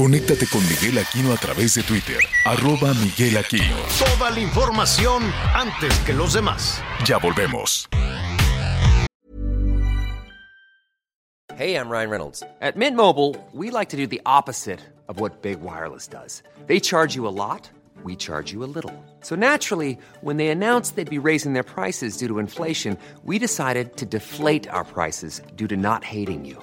[0.04, 3.74] Conéctate con Miguel Aquino a través de Twitter, arroba Miguel Aquino.
[3.98, 5.22] Toda la información
[5.54, 6.82] antes que los demás.
[7.06, 7.88] Ya volvemos.
[11.56, 12.42] Hey, I'm Ryan Reynolds.
[12.60, 16.42] At Mint Mobile, we like to do the opposite of what Big Wireless does.
[16.66, 17.70] They charge you a lot,
[18.02, 18.92] we charge you a little.
[19.22, 23.96] So naturally, when they announced they'd be raising their prices due to inflation, we decided
[23.96, 26.62] to deflate our prices due to not hating you.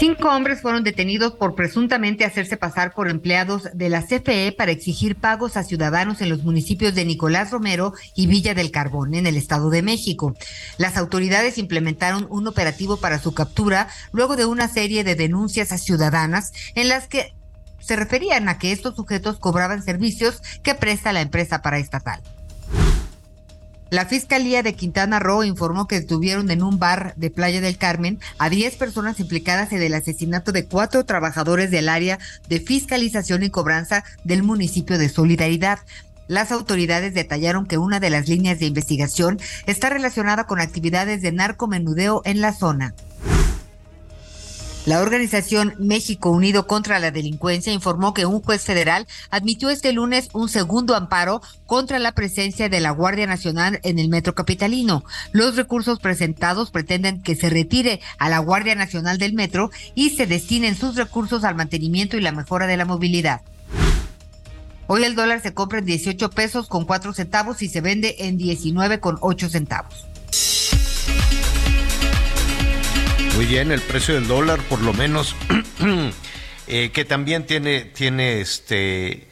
[0.00, 5.14] Cinco hombres fueron detenidos por presuntamente hacerse pasar por empleados de la CFE para exigir
[5.14, 9.36] pagos a ciudadanos en los municipios de Nicolás Romero y Villa del Carbón, en el
[9.36, 10.34] Estado de México.
[10.78, 15.76] Las autoridades implementaron un operativo para su captura luego de una serie de denuncias a
[15.76, 17.34] ciudadanas en las que
[17.78, 22.22] se referían a que estos sujetos cobraban servicios que presta la empresa paraestatal.
[23.90, 28.20] La Fiscalía de Quintana Roo informó que detuvieron en un bar de Playa del Carmen
[28.38, 33.50] a 10 personas implicadas en el asesinato de cuatro trabajadores del área de fiscalización y
[33.50, 35.80] cobranza del municipio de Solidaridad.
[36.28, 41.32] Las autoridades detallaron que una de las líneas de investigación está relacionada con actividades de
[41.32, 42.94] narcomenudeo en la zona.
[44.90, 50.30] La organización México Unido contra la Delincuencia informó que un juez federal admitió este lunes
[50.32, 55.04] un segundo amparo contra la presencia de la Guardia Nacional en el metro capitalino.
[55.30, 60.26] Los recursos presentados pretenden que se retire a la Guardia Nacional del metro y se
[60.26, 63.42] destinen sus recursos al mantenimiento y la mejora de la movilidad.
[64.88, 68.36] Hoy el dólar se compra en 18 pesos con 4 centavos y se vende en
[68.36, 70.09] 19 con 8 centavos.
[73.40, 75.34] Muy bien, el precio del dólar, por lo menos,
[76.66, 79.28] eh, que también tiene, tiene este,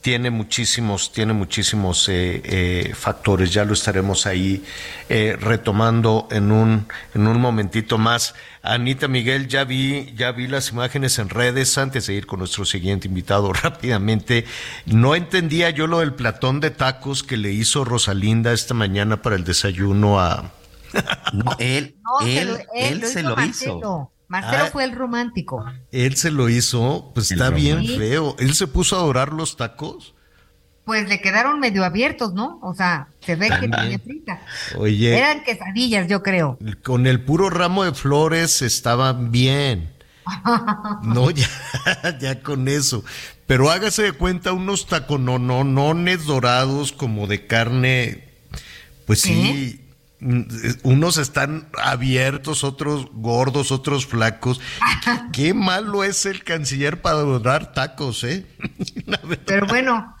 [0.00, 3.52] tiene muchísimos, tiene muchísimos eh, eh, factores.
[3.52, 4.64] Ya lo estaremos ahí
[5.08, 8.34] retomando en un, en un momentito más.
[8.60, 12.64] Anita Miguel, ya vi, ya vi las imágenes en redes antes de ir con nuestro
[12.64, 14.46] siguiente invitado rápidamente.
[14.84, 19.36] No entendía yo lo del platón de tacos que le hizo Rosalinda esta mañana para
[19.36, 20.50] el desayuno a.
[21.32, 23.78] No, él, No, se él, lo- él, lo se hizo lo Marcelo.
[23.78, 24.10] hizo.
[24.28, 24.70] Marcelo Ah.
[24.72, 25.64] fue el romántico.
[25.92, 28.36] Él se lo hizo, pues El está bien feo.
[28.38, 30.14] Él se puso a adorar los tacos.
[30.84, 32.58] Pues le quedaron medio abiertos, ¿no?
[32.62, 34.40] O sea, se ve que tenía frita.
[34.76, 36.58] Oye, Eran quesadillas, yo creo.
[36.82, 39.92] con el puro ramo de flores estaban bien.
[41.02, 41.46] No, ya,
[42.20, 43.04] ya con eso.
[43.46, 48.24] Pero hágase de cuenta unos tacononones dorados como de carne,
[49.06, 49.83] pues sí,
[50.82, 54.60] unos están abiertos, otros gordos, otros flacos.
[55.32, 58.46] Qué malo es el canciller para dorar tacos, ¿eh?
[59.46, 60.16] Pero bueno,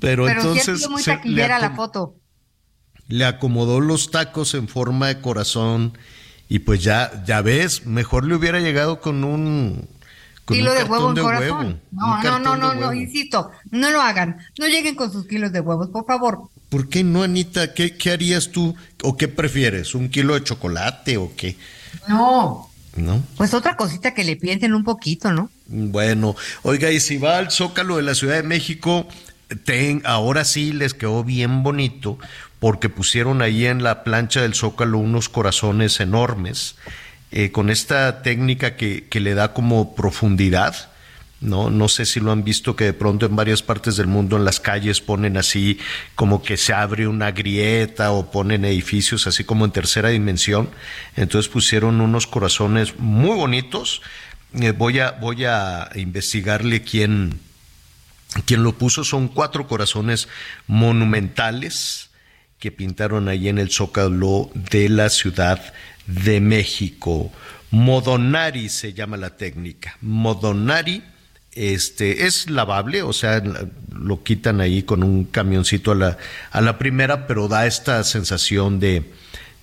[0.00, 2.16] Pero, pero sí entonces muy se- le la foto.
[3.06, 5.96] le acomodó los tacos en forma de corazón
[6.48, 9.88] y pues ya, ya ves, mejor le hubiera llegado con un
[10.46, 11.66] Kilo de huevo en de corazón.
[11.66, 14.38] huevo, No, no, no, no, no, insisto, no lo hagan.
[14.58, 16.48] No lleguen con sus kilos de huevos, por favor.
[16.68, 17.72] ¿Por qué no, Anita?
[17.72, 18.76] ¿Qué, qué harías tú?
[19.02, 19.94] ¿O qué prefieres?
[19.94, 21.56] ¿Un kilo de chocolate o qué?
[22.08, 22.70] No.
[22.96, 23.22] ¿No?
[23.36, 25.50] Pues otra cosita que le piensen un poquito, ¿no?
[25.66, 29.06] Bueno, oiga, y si va al Zócalo de la Ciudad de México,
[29.64, 32.18] ten, ahora sí les quedó bien bonito,
[32.58, 36.74] porque pusieron ahí en la plancha del zócalo unos corazones enormes,
[37.30, 40.90] eh, con esta técnica que, que le da como profundidad
[41.40, 41.70] ¿no?
[41.70, 44.44] No sé si lo han visto que de pronto en varias partes del mundo en
[44.44, 45.78] las calles ponen así
[46.14, 50.70] como que se abre una grieta o ponen edificios así como en tercera dimensión.
[51.16, 54.02] Entonces pusieron unos corazones muy bonitos.
[54.54, 57.38] Eh, voy, a, voy a investigarle quién,
[58.44, 59.04] quién lo puso.
[59.04, 60.28] Son cuatro corazones
[60.66, 62.10] monumentales
[62.58, 65.72] que pintaron ahí en el zócalo de la Ciudad
[66.06, 67.30] de México.
[67.70, 69.96] Modonari se llama la técnica.
[70.00, 71.04] Modonari
[71.52, 73.42] este es lavable, o sea,
[73.92, 76.18] lo quitan ahí con un camioncito a la,
[76.50, 79.10] a la primera, pero da esta sensación de,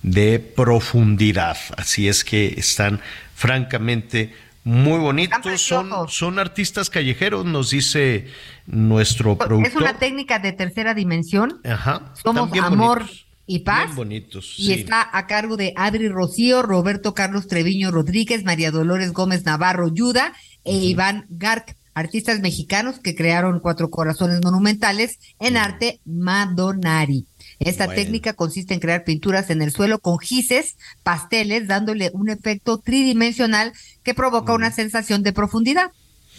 [0.02, 1.56] de profundidad.
[1.76, 3.00] Así es que están
[3.34, 4.34] francamente
[4.64, 5.62] muy bonitos.
[5.62, 8.26] Son, son artistas callejeros, nos dice
[8.66, 9.66] nuestro productor.
[9.66, 11.60] Es una técnica de tercera dimensión.
[11.64, 12.12] Ajá.
[12.20, 13.06] Somos amor
[13.46, 13.94] y paz.
[13.94, 14.54] bonitos.
[14.58, 19.88] Y está a cargo de Adri Rocío, Roberto Carlos Treviño Rodríguez, María Dolores Gómez Navarro
[19.94, 20.32] Yuda
[20.66, 27.26] e Iván Garc artistas mexicanos que crearon cuatro corazones monumentales en arte Madonari.
[27.58, 32.76] Esta técnica consiste en crear pinturas en el suelo con gises, pasteles, dándole un efecto
[32.76, 35.90] tridimensional que provoca una sensación de profundidad.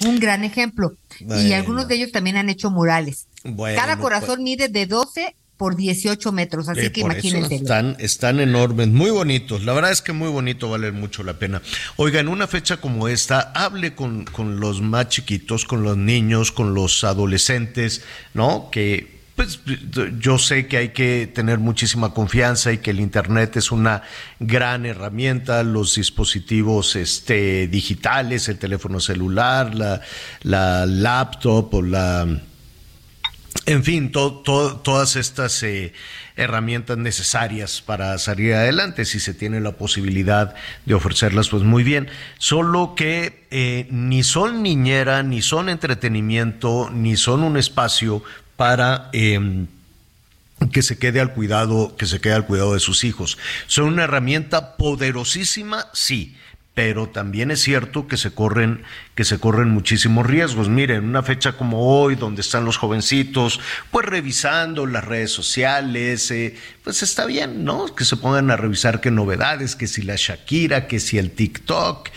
[0.05, 0.95] Un gran ejemplo.
[1.19, 3.25] Y algunos de ellos también han hecho murales.
[3.75, 7.55] Cada corazón pues mide de 12 por 18 metros, así que imagínense.
[7.55, 9.63] Están, están enormes, muy bonitos.
[9.65, 11.61] La verdad es que muy bonito, vale mucho la pena.
[11.95, 16.51] Oiga, en una fecha como esta, hable con, con los más chiquitos, con los niños,
[16.51, 18.03] con los adolescentes,
[18.35, 18.69] ¿no?
[18.71, 19.59] Que pues
[20.19, 24.01] yo sé que hay que tener muchísima confianza y que el internet es una
[24.39, 30.01] gran herramienta, los dispositivos este, digitales, el teléfono celular, la,
[30.41, 32.41] la laptop o la
[33.65, 35.93] en fin, todas estas eh,
[36.35, 40.55] herramientas necesarias para salir adelante, si se tiene la posibilidad
[40.85, 42.09] de ofrecerlas, pues muy bien.
[42.37, 48.23] Solo que eh, ni son niñera, ni son entretenimiento, ni son un espacio
[48.55, 49.67] para em,
[50.71, 53.37] que se quede al cuidado, que se quede al cuidado de sus hijos.
[53.67, 56.35] Son una herramienta poderosísima, sí
[56.77, 58.83] pero también es cierto que se corren
[59.15, 60.69] que se corren muchísimos riesgos.
[60.69, 63.59] Miren, una fecha como hoy donde están los jovencitos
[63.89, 67.95] pues revisando las redes sociales, eh, pues está bien, ¿no?
[67.95, 72.09] Que se pongan a revisar qué novedades, que si la Shakira, que si el TikTok.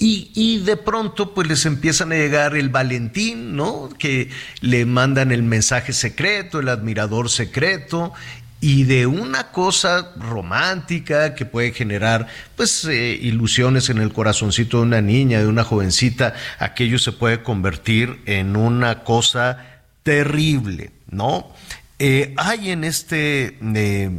[0.00, 3.90] Y, y, de pronto pues les empiezan a llegar el Valentín, ¿no?
[3.96, 4.28] Que
[4.60, 8.12] le mandan el mensaje secreto, el admirador secreto,
[8.60, 14.82] y de una cosa romántica que puede generar pues eh, ilusiones en el corazoncito de
[14.82, 21.54] una niña, de una jovencita, aquello se puede convertir en una cosa terrible, ¿no?
[21.98, 24.10] Eh, hay en este, eh,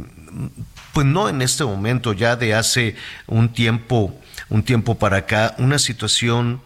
[0.92, 2.96] pues no en este momento, ya de hace
[3.28, 6.60] un tiempo, un tiempo para acá, una situación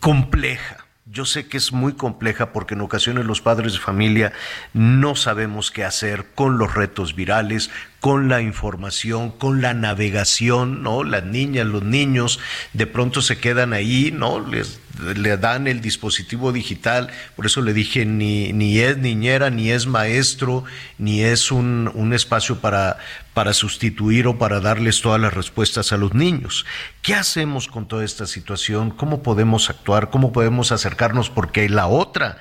[0.00, 4.32] compleja yo sé que es muy compleja porque en ocasiones los padres de familia
[4.72, 7.70] no sabemos qué hacer con los retos virales,
[8.00, 11.04] con la información, con la navegación, ¿no?
[11.04, 12.38] Las niñas, los niños
[12.72, 14.40] de pronto se quedan ahí, ¿no?
[14.46, 19.70] Les le dan el dispositivo digital, por eso le dije, ni, ni es niñera, ni
[19.70, 20.64] es maestro,
[20.98, 22.98] ni es un, un espacio para,
[23.34, 26.64] para sustituir o para darles todas las respuestas a los niños.
[27.02, 28.90] ¿Qué hacemos con toda esta situación?
[28.90, 30.10] ¿Cómo podemos actuar?
[30.10, 31.30] ¿Cómo podemos acercarnos?
[31.30, 32.38] Porque la otra,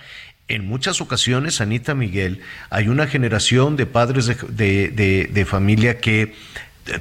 [0.48, 6.36] en muchas ocasiones, Anita Miguel, hay una generación de padres de, familia que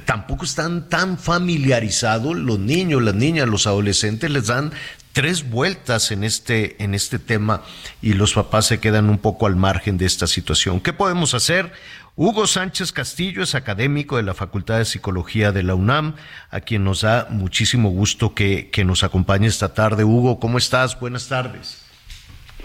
[0.05, 4.71] tampoco están tan familiarizados los niños, las niñas, los adolescentes les dan
[5.13, 7.61] tres vueltas en este, en este tema
[8.01, 10.81] y los papás se quedan un poco al margen de esta situación.
[10.81, 11.71] ¿Qué podemos hacer?
[12.15, 16.15] Hugo Sánchez Castillo es académico de la Facultad de Psicología de la UNAM,
[16.49, 20.03] a quien nos da muchísimo gusto que, que nos acompañe esta tarde.
[20.03, 20.99] Hugo, ¿cómo estás?
[20.99, 21.84] Buenas tardes.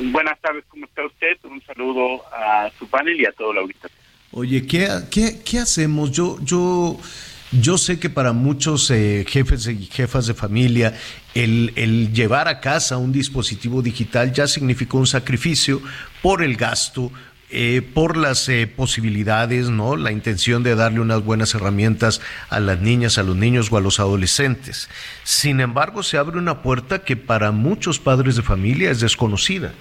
[0.03, 1.37] Buenas tardes, ¿cómo está usted?
[1.45, 3.97] Un saludo a su panel y a todo la auditorio.
[4.33, 6.11] Oye, ¿qué, qué, qué hacemos?
[6.13, 6.97] Yo, yo
[7.53, 10.95] yo sé que para muchos eh, jefes y jefas de familia
[11.35, 15.83] el, el, llevar a casa un dispositivo digital ya significó un sacrificio
[16.23, 17.11] por el gasto,
[17.51, 19.97] eh, por las eh, posibilidades, ¿no?
[19.97, 22.21] La intención de darle unas buenas herramientas
[22.51, 24.89] a las niñas, a los niños o a los adolescentes.
[25.25, 29.73] Sin embargo, se abre una puerta que para muchos padres de familia es desconocida.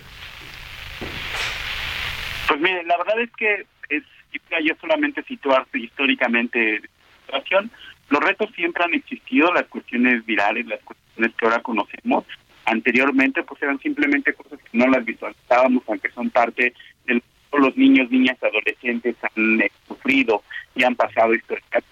[2.47, 4.03] Pues mire, la es que es,
[4.63, 6.81] yo solamente situarse históricamente
[8.09, 12.25] los retos siempre han existido, las cuestiones virales, las cuestiones que ahora conocemos.
[12.65, 16.73] Anteriormente, pues eran simplemente cosas que no las visualizábamos, aunque son parte
[17.49, 20.43] todos los niños, niñas, adolescentes han eh, sufrido
[20.75, 21.83] y han pasado historias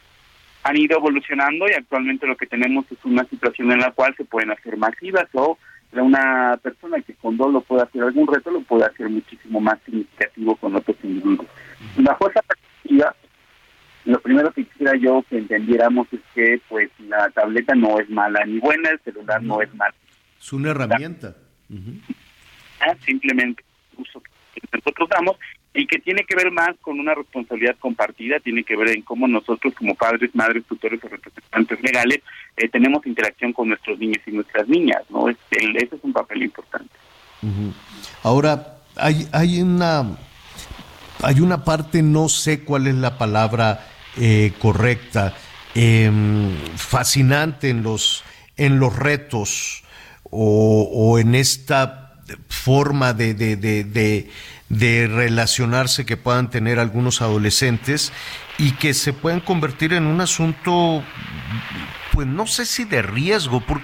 [0.63, 4.25] han ido evolucionando y actualmente lo que tenemos es una situación en la cual se
[4.25, 5.57] pueden hacer masivas o
[5.93, 10.55] una persona que con dolo puede hacer algún reto lo puede hacer muchísimo más significativo
[10.55, 11.47] con otros individuos.
[11.97, 13.15] Bajo esa perspectiva,
[14.05, 18.45] lo primero que quisiera yo que entendiéramos es que pues la tableta no es mala
[18.45, 19.95] ni buena, el celular no, es malo.
[20.39, 21.35] Es una herramienta.
[22.79, 23.63] Ah, simplemente
[23.97, 25.37] uso que nosotros damos
[25.77, 29.27] y que tiene que ver más con una responsabilidad compartida, tiene que ver en cómo
[29.27, 32.21] nosotros como padres, madres, tutores o representantes legales
[32.57, 35.29] eh, tenemos interacción con nuestros niños y nuestras niñas, ¿no?
[35.29, 36.93] ese es un papel importante.
[38.23, 40.17] Ahora, hay, hay una
[41.21, 45.35] hay una parte, no sé cuál es la palabra eh, correcta,
[45.73, 48.23] em, fascinante en los,
[48.55, 49.83] en los retos
[50.29, 54.29] o, en esta forma de,
[54.69, 58.11] relacionarse que puedan tener algunos adolescentes
[58.57, 61.03] y que se pueden convertir en un asunto,
[62.11, 63.81] pues no sé si de riesgo, ¿por,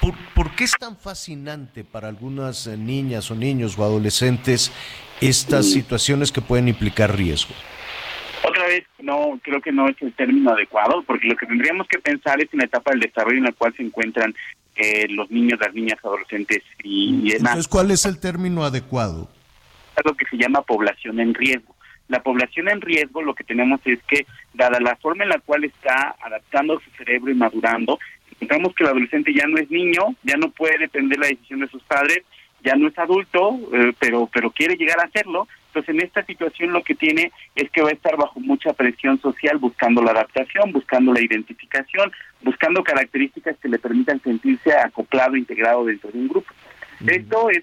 [0.00, 4.72] por, por qué es tan fascinante para algunas niñas o niños o adolescentes
[5.20, 7.54] estas situaciones que pueden implicar riesgo?
[8.42, 11.98] Otra vez, no, creo que no es el término adecuado, porque lo que tendríamos que
[11.98, 14.34] pensar es en la etapa del desarrollo en la cual se encuentran
[14.76, 17.34] eh, los niños, las niñas, adolescentes y, demás.
[17.34, 19.28] Entonces, ¿cuál es el término adecuado?
[20.04, 21.74] Lo que se llama población en riesgo.
[22.08, 25.64] La población en riesgo lo que tenemos es que, dada la forma en la cual
[25.64, 28.00] está adaptando su cerebro y madurando,
[28.32, 31.68] encontramos que el adolescente ya no es niño, ya no puede depender la decisión de
[31.68, 32.24] sus padres,
[32.64, 35.46] ya no es adulto, eh, pero pero quiere llegar a hacerlo.
[35.68, 39.20] Entonces, en esta situación lo que tiene es que va a estar bajo mucha presión
[39.20, 42.10] social, buscando la adaptación, buscando la identificación,
[42.42, 46.52] buscando características que le permitan sentirse acoplado, integrado dentro de un grupo.
[47.06, 47.62] Esto es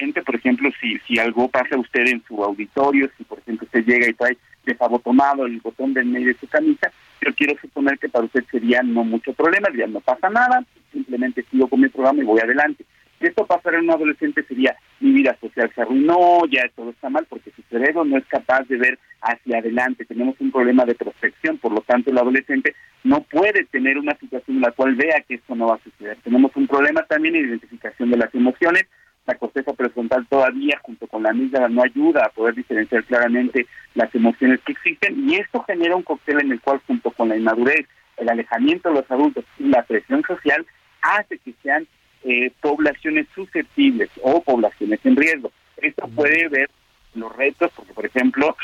[0.00, 3.66] gente, por ejemplo, si si algo pasa a usted en su auditorio, si por ejemplo
[3.66, 6.90] usted llega y trae desabotonado el botón del medio de su camisa,
[7.20, 11.44] yo quiero suponer que para usted sería no mucho problema, ya no pasa nada, simplemente
[11.50, 12.84] sigo con mi programa y voy adelante.
[13.18, 17.10] Si esto pasara en un adolescente sería mi vida social se arruinó, ya todo está
[17.10, 20.06] mal porque su cerebro no es capaz de ver hacia adelante.
[20.06, 22.74] Tenemos un problema de prospección, por lo tanto el adolescente
[23.04, 26.16] no puede tener una situación en la cual vea que esto no va a suceder.
[26.24, 28.86] Tenemos un problema también de identificación de las emociones.
[29.30, 34.12] La corteza prefrontal todavía, junto con la amígdala, no ayuda a poder diferenciar claramente las
[34.12, 37.86] emociones que existen y esto genera un cóctel en el cual, junto con la inmadurez,
[38.16, 40.66] el alejamiento de los adultos y la presión social,
[41.00, 41.86] hace que sean
[42.24, 45.52] eh, poblaciones susceptibles o poblaciones en riesgo.
[45.76, 46.68] Esto puede ver
[47.14, 48.56] los retos, porque por ejemplo,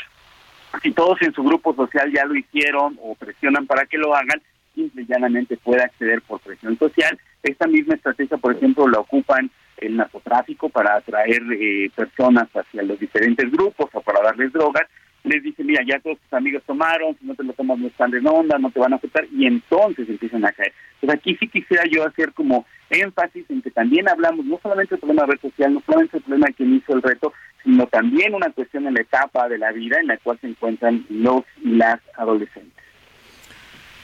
[0.83, 4.41] si todos en su grupo social ya lo hicieron o presionan para que lo hagan,
[4.75, 7.17] simple y llanamente puede acceder por presión social.
[7.41, 12.99] Esta misma estrategia, por ejemplo, la ocupan el narcotráfico para atraer eh, personas hacia los
[12.99, 14.87] diferentes grupos o para darles drogas
[15.27, 18.11] les dice, mira, ya todos tus amigos tomaron, si no te lo tomas no están
[18.11, 20.73] de onda, no te van a aceptar, y entonces empiezan a caer.
[20.99, 24.99] Pues aquí sí quisiera yo hacer como énfasis en que también hablamos no solamente del
[24.99, 28.33] problema de red social, no solamente del problema de quien hizo el reto, sino también
[28.33, 31.75] una cuestión en la etapa de la vida en la cual se encuentran los y
[31.75, 32.86] las adolescentes.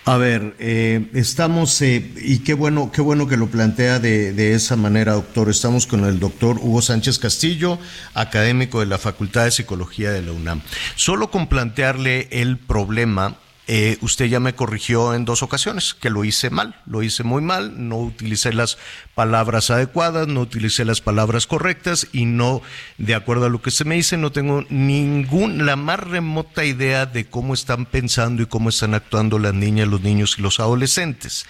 [0.05, 4.53] A ver, eh, estamos, eh, y qué bueno, qué bueno que lo plantea de, de,
[4.53, 5.49] esa manera, doctor.
[5.49, 7.79] Estamos con el doctor Hugo Sánchez Castillo,
[8.13, 10.61] académico de la Facultad de Psicología de la UNAM.
[10.95, 16.25] Solo con plantearle el problema, eh, usted ya me corrigió en dos ocasiones que lo
[16.25, 18.77] hice mal, lo hice muy mal, no utilicé las
[19.15, 22.61] palabras adecuadas, no utilicé las palabras correctas y no,
[22.97, 27.05] de acuerdo a lo que se me dice, no tengo ningún, la más remota idea
[27.05, 31.45] de cómo están pensando y cómo están actuando las niñas, los niños y los adolescentes.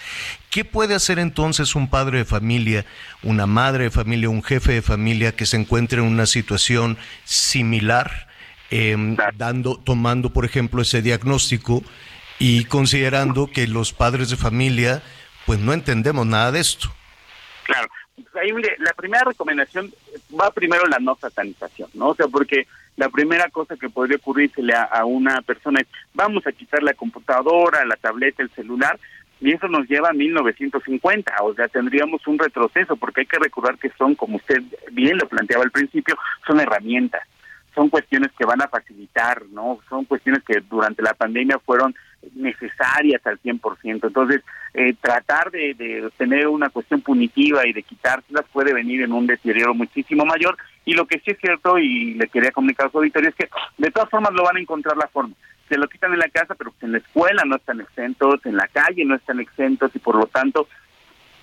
[0.50, 2.86] ¿Qué puede hacer entonces un padre de familia,
[3.24, 8.28] una madre de familia, un jefe de familia que se encuentre en una situación similar?
[8.76, 8.96] Eh,
[9.36, 11.80] dando, tomando, por ejemplo, ese diagnóstico
[12.40, 15.00] y considerando que los padres de familia,
[15.46, 16.88] pues no entendemos nada de esto.
[17.62, 17.86] Claro,
[18.34, 19.94] ahí mire, la primera recomendación
[20.36, 22.08] va primero la no satanización, ¿no?
[22.08, 22.66] O sea, porque
[22.96, 26.94] la primera cosa que podría ocurrírsele a, a una persona es, vamos a quitar la
[26.94, 28.98] computadora, la tableta, el celular,
[29.40, 33.78] y eso nos lleva a 1950, o sea, tendríamos un retroceso, porque hay que recordar
[33.78, 34.60] que son, como usted
[34.90, 37.22] bien lo planteaba al principio, son herramientas
[37.74, 39.80] son cuestiones que van a facilitar, ¿no?
[39.88, 41.94] Son cuestiones que durante la pandemia fueron
[42.34, 44.06] necesarias al 100%.
[44.06, 49.12] Entonces, eh, tratar de, de, tener una cuestión punitiva y de quitárselas puede venir en
[49.12, 50.56] un deterioro muchísimo mayor.
[50.84, 53.48] Y lo que sí es cierto, y le quería comunicar a su auditorio, es que
[53.78, 55.34] de todas formas lo van a encontrar la forma.
[55.68, 58.68] Se lo quitan en la casa, pero en la escuela no están exentos, en la
[58.68, 60.68] calle no están exentos, y por lo tanto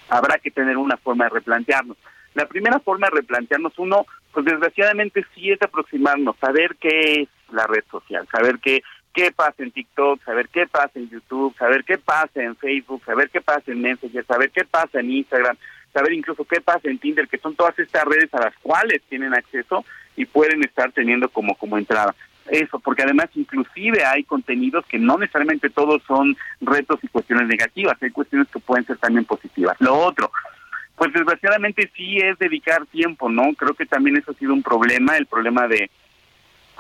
[0.10, 1.98] habrá que tener una forma de replantearnos.
[2.34, 7.68] La primera forma de replantearnos, uno, pues desgraciadamente sí es aproximarnos, saber qué es la
[7.68, 8.82] red social, saber qué,
[9.14, 13.30] qué pasa en TikTok, saber qué pasa en YouTube, saber qué pasa en Facebook, saber
[13.30, 15.58] qué pasa en Messenger, saber qué pasa en Instagram,
[15.94, 19.34] saber incluso qué pasa en Tinder, que son todas estas redes a las cuales tienen
[19.34, 19.84] acceso
[20.16, 22.16] y pueden estar teniendo como, como entrada.
[22.50, 28.02] Eso, porque además inclusive hay contenidos que no necesariamente todos son retos y cuestiones negativas,
[28.02, 29.76] hay cuestiones que pueden ser también positivas.
[29.80, 30.32] Lo otro,
[31.02, 33.56] pues desgraciadamente sí es dedicar tiempo, ¿no?
[33.56, 35.90] Creo que también eso ha sido un problema, el problema de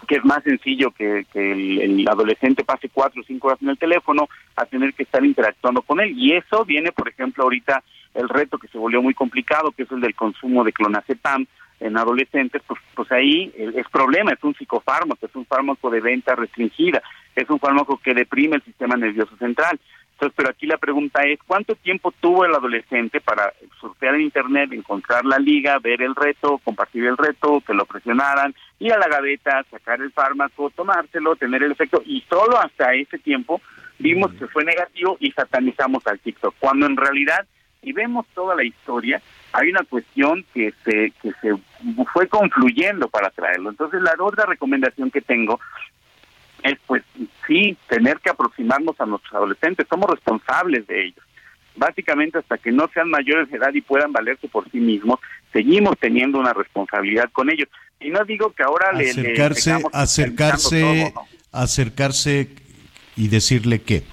[0.07, 4.29] que es más sencillo que, el adolescente pase cuatro o cinco horas en el teléfono
[4.55, 6.13] a tener que estar interactuando con él.
[6.15, 7.81] Y eso viene, por ejemplo, ahorita
[8.13, 11.47] el reto que se volvió muy complicado, que es el del consumo de clonazepam
[11.79, 16.35] en adolescentes, pues, pues ahí es problema, es un psicofármaco, es un fármaco de venta
[16.35, 17.01] restringida,
[17.35, 19.79] es un fármaco que deprime el sistema nervioso central.
[20.21, 24.71] Entonces, pero aquí la pregunta es, ¿cuánto tiempo tuvo el adolescente para surfear en Internet,
[24.71, 29.07] encontrar la liga, ver el reto, compartir el reto, que lo presionaran, ir a la
[29.07, 32.03] gaveta, sacar el fármaco, tomárselo, tener el efecto?
[32.05, 33.61] Y solo hasta ese tiempo
[33.97, 37.47] vimos que fue negativo y satanizamos al TikTok, cuando en realidad,
[37.81, 39.19] si vemos toda la historia,
[39.53, 41.55] hay una cuestión que se, que se
[42.13, 43.71] fue confluyendo para traerlo.
[43.71, 45.59] Entonces, la otra recomendación que tengo
[46.63, 47.03] es pues
[47.47, 51.23] sí tener que aproximarnos a nuestros adolescentes, somos responsables de ellos.
[51.75, 55.19] Básicamente hasta que no sean mayores de edad y puedan valerse por sí mismos,
[55.53, 57.67] seguimos teniendo una responsabilidad con ellos.
[57.99, 61.27] Y no digo que ahora le- le acercarse, acercarse, todo, ¿no?
[61.51, 62.49] acercarse
[63.15, 64.03] y decirle qué.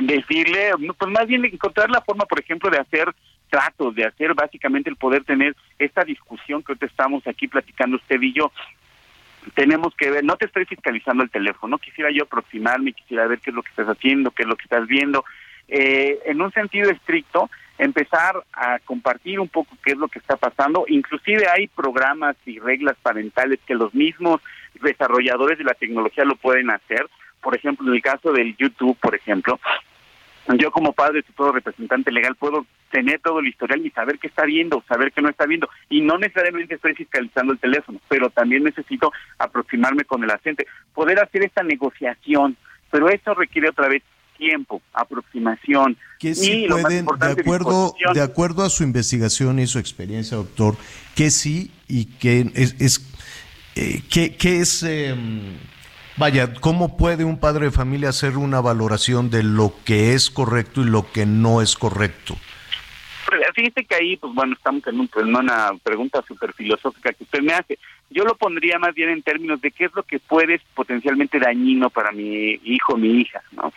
[0.00, 3.12] decirle, pues más bien encontrar la forma, por ejemplo, de hacer
[3.50, 8.20] tratos, de hacer básicamente el poder tener esta discusión que ahorita estamos aquí platicando usted
[8.22, 8.50] y yo.
[9.54, 13.50] Tenemos que ver, no te estoy fiscalizando el teléfono, quisiera yo aproximarme, quisiera ver qué
[13.50, 15.24] es lo que estás haciendo, qué es lo que estás viendo.
[15.68, 20.36] Eh, en un sentido estricto, empezar a compartir un poco qué es lo que está
[20.36, 20.84] pasando.
[20.88, 24.40] Inclusive hay programas y reglas parentales que los mismos
[24.80, 27.06] desarrolladores de la tecnología lo pueden hacer.
[27.40, 29.58] Por ejemplo, en el caso del YouTube, por ejemplo,
[30.58, 34.44] yo como padre, todo representante legal, puedo tener todo el historial y saber qué está
[34.44, 35.68] viendo, saber qué no está viendo.
[35.88, 41.20] Y no necesariamente estoy fiscalizando el teléfono, pero también necesito aproximarme con el agente, poder
[41.20, 42.56] hacer esta negociación.
[42.90, 44.02] Pero eso requiere otra vez
[44.36, 45.96] tiempo, aproximación.
[46.18, 49.78] que y sí lo más pueden, de acuerdo, de acuerdo a su investigación y su
[49.78, 50.76] experiencia, doctor,
[51.14, 53.12] que sí y que es, es
[53.76, 55.14] eh, que es, eh,
[56.16, 60.82] vaya, ¿cómo puede un padre de familia hacer una valoración de lo que es correcto
[60.82, 62.36] y lo que no es correcto?
[63.54, 67.40] Fíjese que ahí, pues bueno, estamos en, un- en una pregunta súper filosófica que usted
[67.40, 67.78] me hace.
[68.10, 71.38] Yo lo pondría más bien en términos de qué es lo que puede ser potencialmente
[71.38, 73.72] dañino para mi hijo, mi hija, ¿no?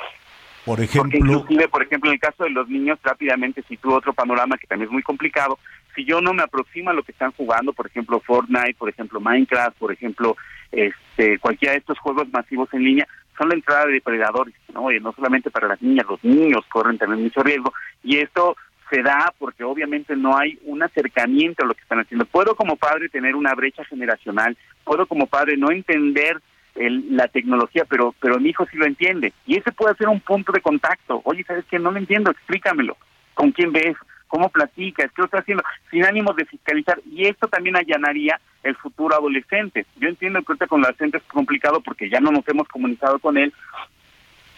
[0.66, 4.14] Por Porque ejemplo, inclusive, por ejemplo, en el caso de los niños, rápidamente sitúo otro
[4.14, 5.58] panorama que también es muy complicado.
[5.96, 9.20] Si yo no me aproximo a lo que están jugando, por ejemplo, Fortnite, por ejemplo,
[9.20, 10.36] Minecraft, por ejemplo,
[10.72, 14.92] este, cualquiera de estos juegos masivos en línea, son la entrada de depredadores, ¿no?
[14.92, 17.74] Y no solamente para las niñas, los niños corren también mucho riesgo.
[18.04, 18.56] Y esto
[18.90, 22.26] se da porque obviamente no hay un acercamiento a lo que están haciendo.
[22.26, 26.40] Puedo como padre tener una brecha generacional, puedo como padre no entender
[26.76, 29.34] el- la tecnología, pero pero mi hijo sí lo entiende.
[29.46, 31.22] Y ese puede ser un punto de contacto.
[31.24, 31.80] Oye, ¿sabes qué?
[31.80, 32.98] No lo entiendo, explícamelo.
[33.34, 33.96] ¿Con quién ves?
[34.28, 35.12] ¿Cómo platicas?
[35.12, 35.64] ¿Qué lo estás haciendo?
[35.92, 37.00] Sin ánimos de fiscalizar.
[37.10, 39.86] Y esto también allanaría el futuro adolescente.
[39.98, 43.20] Yo entiendo que ahorita con el adolescente es complicado porque ya no nos hemos comunicado
[43.20, 43.54] con él,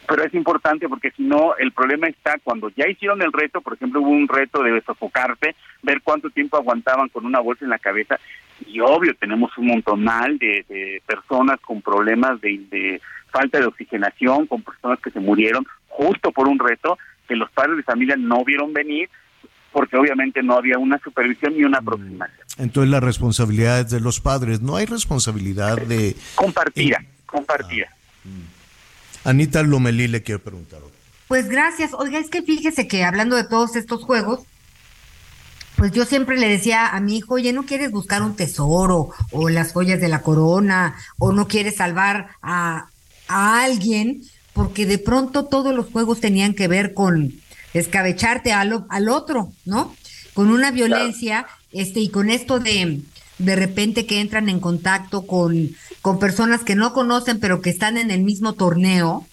[0.07, 3.73] pero es importante porque si no, el problema está cuando ya hicieron el reto, por
[3.73, 7.79] ejemplo, hubo un reto de sofocarse, ver cuánto tiempo aguantaban con una bolsa en la
[7.79, 8.17] cabeza,
[8.65, 14.47] y obvio, tenemos un montonal de, de personas con problemas de, de falta de oxigenación,
[14.47, 16.97] con personas que se murieron justo por un reto
[17.27, 19.09] que los padres de familia no vieron venir,
[19.77, 22.47] porque obviamente no había una supervisión ni una aproximación.
[22.57, 24.59] entonces la responsabilidad es de los padres.
[24.59, 26.15] No hay responsabilidad de...
[26.33, 27.87] Compartida, compartida.
[29.23, 30.79] Anita Lomelí le quiero preguntar.
[31.27, 31.93] Pues gracias.
[31.93, 34.39] Oiga, es que fíjese que hablando de todos estos juegos,
[35.75, 39.49] pues yo siempre le decía a mi hijo, oye, ¿no quieres buscar un tesoro o
[39.49, 42.87] las joyas de la corona o no quieres salvar a,
[43.27, 44.23] a alguien?
[44.53, 47.31] Porque de pronto todos los juegos tenían que ver con
[47.79, 49.95] escabecharte al, al otro, ¿no?
[50.33, 53.01] Con una violencia, este, y con esto de
[53.37, 57.97] de repente que entran en contacto con, con personas que no conocen, pero que están
[57.97, 59.27] en el mismo torneo,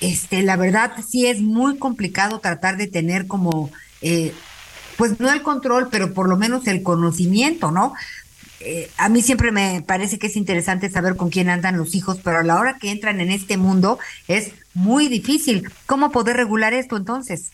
[0.00, 3.70] este, la verdad sí es muy complicado tratar de tener como,
[4.02, 4.32] eh,
[4.96, 7.94] pues no el control, pero por lo menos el conocimiento, ¿no?
[8.60, 12.18] Eh, a mí siempre me parece que es interesante saber con quién andan los hijos,
[12.22, 13.98] pero a la hora que entran en este mundo
[14.28, 15.70] es muy difícil.
[15.86, 17.50] ¿Cómo poder regular esto entonces?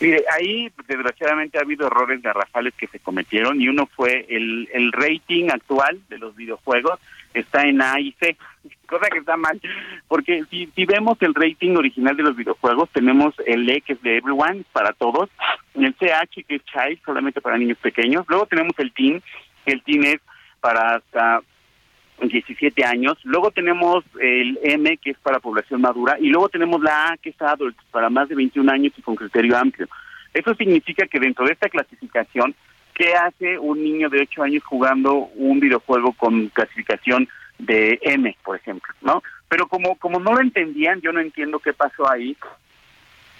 [0.00, 4.92] Mire, ahí desgraciadamente ha habido errores garrafales que se cometieron y uno fue el, el
[4.92, 7.00] rating actual de los videojuegos
[7.38, 8.36] está en A y C,
[8.88, 9.60] cosa que está mal,
[10.08, 14.18] porque si, vemos el rating original de los videojuegos, tenemos el E que es de
[14.18, 15.30] Everyone, para todos,
[15.74, 19.22] el CH que es Child, solamente para niños pequeños, luego tenemos el Teen,
[19.64, 20.20] que el Teen es
[20.60, 21.42] para hasta
[22.20, 27.10] 17 años, luego tenemos el M que es para población madura y luego tenemos la
[27.10, 29.88] A que es adult para más de 21 años y con criterio amplio.
[30.32, 32.54] Eso significa que dentro de esta clasificación,
[32.94, 37.28] ¿qué hace un niño de 8 años jugando un videojuego con clasificación
[37.58, 39.22] de M, por ejemplo, ¿no?
[39.48, 42.36] Pero como como no lo entendían, yo no entiendo qué pasó ahí.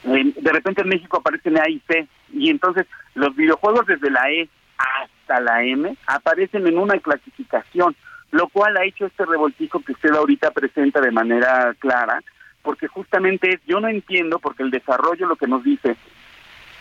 [0.04, 4.48] De repente en México aparecen A y C y entonces los videojuegos desde la E
[4.78, 7.96] hasta la M aparecen en una clasificación
[8.36, 12.22] lo cual ha hecho este revoltijo que usted ahorita presenta de manera clara,
[12.62, 15.96] porque justamente es, yo no entiendo, porque el desarrollo lo que nos dice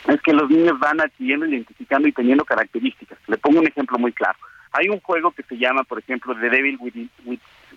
[0.08, 3.18] es que los niños van adquiriendo, identificando y teniendo características.
[3.28, 4.38] Le pongo un ejemplo muy claro.
[4.72, 7.10] Hay un juego que se llama, por ejemplo, The Devil Within,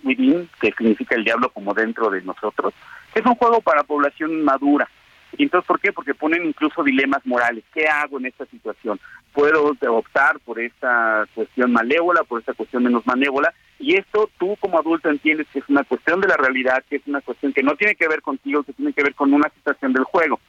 [0.02, 2.74] Within que significa el diablo como dentro de nosotros,
[3.14, 4.88] es un juego para población madura.
[5.36, 5.92] ¿Y entonces por qué?
[5.92, 7.64] Porque ponen incluso dilemas morales.
[7.72, 8.98] ¿Qué hago en esta situación?
[9.32, 13.52] ¿Puedo optar por esta cuestión malévola, por esta cuestión menos malévola?
[13.78, 17.02] Y esto tú como adulto entiendes que es una cuestión de la realidad, que es
[17.06, 19.92] una cuestión que no tiene que ver contigo, que tiene que ver con una situación
[19.92, 20.40] del juego.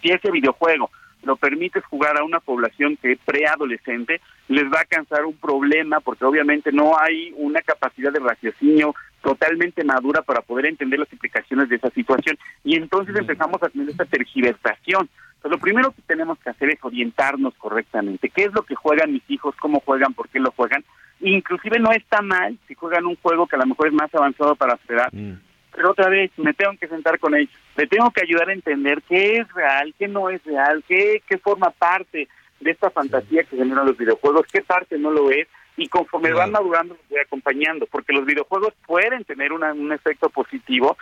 [0.00, 0.90] Si ese videojuego
[1.24, 6.00] lo permites jugar a una población que es preadolescente, les va a causar un problema
[6.00, 11.68] porque obviamente no hay una capacidad de raciocinio totalmente madura para poder entender las implicaciones
[11.68, 12.38] de esa situación.
[12.62, 15.08] Y entonces empezamos a tener esta tergiversación.
[15.34, 18.28] Entonces, lo primero que tenemos que hacer es orientarnos correctamente.
[18.28, 19.54] ¿Qué es lo que juegan mis hijos?
[19.60, 20.14] ¿Cómo juegan?
[20.14, 20.84] ¿Por qué lo juegan?
[21.20, 24.54] Inclusive no está mal si juegan un juego que a lo mejor es más avanzado
[24.54, 25.12] para su edad.
[25.74, 27.52] Pero otra vez, me tengo que sentar con ellos.
[27.76, 31.38] Le tengo que ayudar a entender qué es real, qué no es real, qué, qué
[31.38, 32.28] forma parte
[32.60, 35.46] de esta fantasía que generan los videojuegos, qué parte no lo es
[35.76, 40.98] y conforme van madurando los voy acompañando, porque los videojuegos pueden tener un efecto positivo,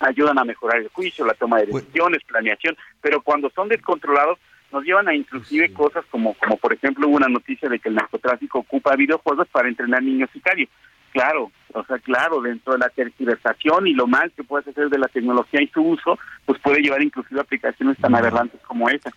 [0.00, 4.38] ayudan a mejorar el juicio, la toma de pues decisiones, planeación, pero cuando son descontrolados
[4.74, 7.94] nos llevan a inclusive cosas como, como por ejemplo hubo una noticia de que el
[7.94, 10.68] narcotráfico ocupa videojuegos para entrenar niños sicarios.
[11.12, 14.98] Claro, o sea, claro, dentro de la tergiversación y lo mal que puede hacer de
[14.98, 19.10] la tecnología y su uso, pues puede llevar inclusive aplicaciones tan aberrantes como esa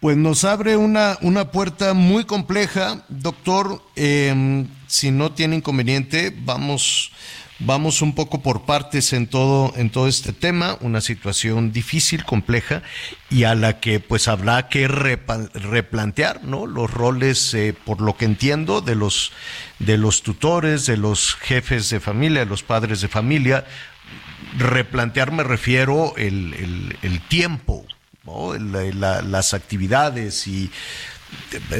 [0.00, 3.04] pues nos abre una, una puerta muy compleja.
[3.08, 7.12] Doctor, em, si no tiene inconveniente, vamos,
[7.64, 12.82] vamos un poco por partes en todo, en todo este tema, una situación difícil, compleja,
[13.30, 16.66] y a la que pues habrá que replantear, ¿no?
[16.66, 19.32] Los roles, eh, por lo que entiendo, de los,
[19.78, 23.64] de los tutores, de los jefes de familia, de los padres de familia.
[24.58, 27.86] Replantear me refiero el, el, tiempo,
[28.24, 30.70] las actividades y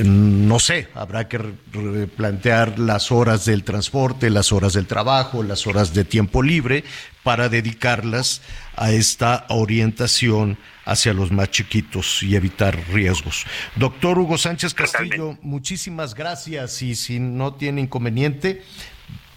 [0.04, 5.94] no sé, habrá que replantear las horas del transporte, las horas del trabajo, las horas
[5.94, 6.84] de tiempo libre
[7.22, 8.42] para dedicarlas
[8.76, 13.46] a esta orientación hacia los más chiquitos y evitar riesgos.
[13.76, 18.62] Doctor Hugo Sánchez Castillo, muchísimas gracias y si no tiene inconveniente,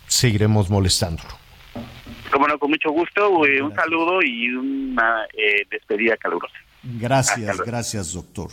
[0.08, 1.30] seguiremos molestándolo.
[2.32, 6.56] Como no, con mucho gusto, eh, un saludo y una eh, despedida calurosa.
[6.84, 8.50] Gracias, gracias, doctor.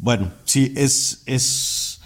[0.00, 2.00] Bueno, sí, es, es,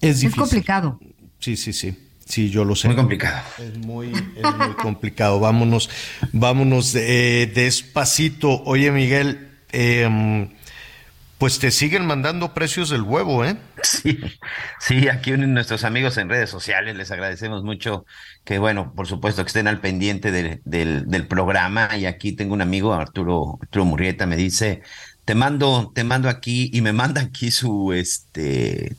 [0.00, 0.42] es difícil.
[0.42, 1.00] Es complicado.
[1.38, 1.96] Sí, sí, sí.
[2.26, 2.88] Sí, yo lo sé.
[2.88, 3.40] Muy complicado.
[3.58, 5.40] Es muy, es muy complicado.
[5.40, 5.90] Vámonos,
[6.32, 8.62] vámonos eh, despacito.
[8.64, 10.48] Oye, Miguel, eh,
[11.40, 13.56] pues te siguen mandando precios del huevo, ¿eh?
[13.82, 14.20] Sí,
[14.78, 18.04] sí, aquí nuestros amigos en redes sociales les agradecemos mucho
[18.44, 21.96] que, bueno, por supuesto que estén al pendiente del, del, programa.
[21.96, 24.82] Y aquí tengo un amigo, Arturo, Arturo Murrieta, me dice,
[25.30, 28.96] te mando, te mando aquí y me manda aquí su este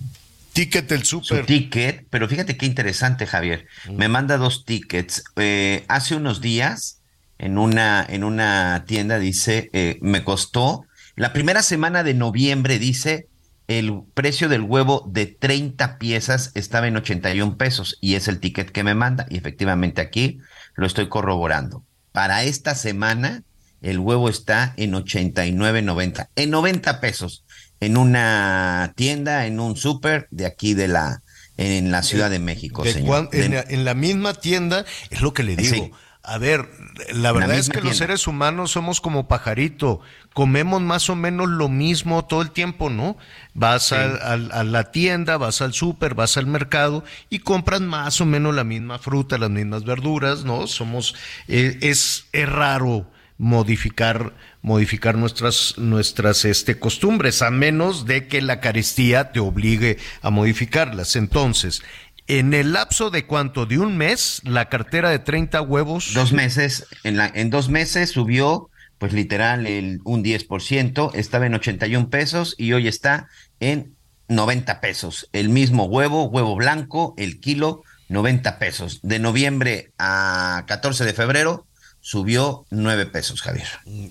[0.54, 1.42] ticket del súper.
[1.42, 3.68] Su ticket, pero fíjate qué interesante, Javier.
[3.90, 3.96] Mm.
[3.98, 5.26] Me manda dos tickets.
[5.36, 7.02] Eh, hace unos días
[7.38, 10.86] en una, en una tienda dice, eh, me costó
[11.18, 13.28] la primera semana de noviembre dice
[13.68, 18.72] el precio del huevo de 30 piezas estaba en 81 pesos y es el ticket
[18.72, 20.40] que me manda y efectivamente aquí
[20.76, 21.84] lo estoy corroborando.
[22.14, 23.44] Para esta semana
[23.82, 27.44] el huevo está en 89.90, en 90 pesos
[27.82, 31.22] en una tienda, en un súper de aquí de la
[31.58, 33.30] en la Ciudad de México, señor.
[33.34, 35.92] en, la, misma tienda es lo que le digo.
[36.24, 36.70] A ver,
[37.14, 40.02] la verdad es que los seres humanos somos como pajarito,
[40.34, 43.18] comemos más o menos lo mismo todo el tiempo, ¿no?
[43.54, 48.56] Vas a, la tienda, vas al súper, vas al mercado y compras más o menos
[48.56, 50.68] la misma fruta, las mismas verduras, ¿no?
[50.68, 51.16] Somos,
[51.48, 53.08] eh, es, es raro
[53.42, 60.30] modificar modificar nuestras nuestras este costumbres a menos de que la carestía te obligue a
[60.30, 61.16] modificarlas.
[61.16, 61.82] Entonces,
[62.28, 66.86] en el lapso de cuánto de un mes la cartera de 30 huevos dos meses
[67.04, 68.70] en la en dos meses subió
[69.00, 73.96] pues literal el, un 10%, estaba en 81 pesos y hoy está en
[74.28, 75.28] 90 pesos.
[75.34, 79.00] El mismo huevo, huevo blanco, el kilo, 90 pesos.
[79.02, 81.66] De noviembre a 14 de febrero
[82.02, 83.68] subió 9 pesos, Javier.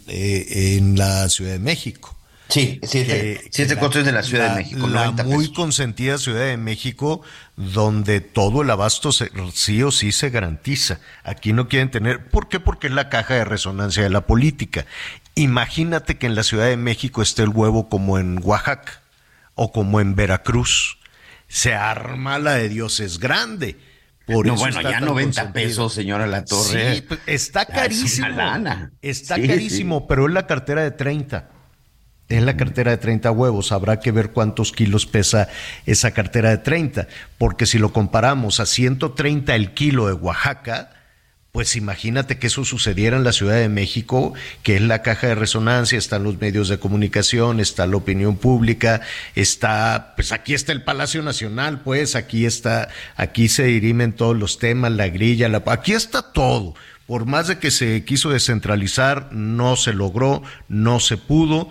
[0.08, 2.16] Eh, en la Ciudad de México.
[2.50, 4.88] Sí, siete, siete costos de la Ciudad de México.
[4.88, 7.22] La muy consentida Ciudad de México,
[7.56, 10.98] donde todo el abasto sí o sí se garantiza.
[11.22, 12.58] Aquí no quieren tener, ¿por qué?
[12.58, 14.84] Porque es la caja de resonancia de la política.
[15.36, 19.00] Imagínate que en la Ciudad de México esté el huevo como en Oaxaca
[19.54, 20.98] o como en Veracruz.
[21.46, 23.78] Se arma la de Dios es grande.
[24.32, 26.94] Por no, bueno, ya 90 pesos, señora La Torre.
[26.94, 28.28] Sí, pues, está carísimo.
[29.02, 31.48] Está carísimo, pero es la cartera de 30
[32.30, 33.72] en la cartera de 30 huevos.
[33.72, 35.48] Habrá que ver cuántos kilos pesa
[35.84, 37.08] esa cartera de 30,
[37.38, 40.99] porque si lo comparamos a 130 el kilo de Oaxaca,
[41.52, 45.34] pues imagínate que eso sucediera en la Ciudad de México, que es la caja de
[45.34, 49.00] resonancia, están los medios de comunicación, está la opinión pública,
[49.34, 54.58] está, pues aquí está el Palacio Nacional, pues aquí está, aquí se dirimen todos los
[54.58, 56.74] temas, la grilla, la, aquí está todo.
[57.06, 61.70] Por más de que se quiso descentralizar, no se logró, no se pudo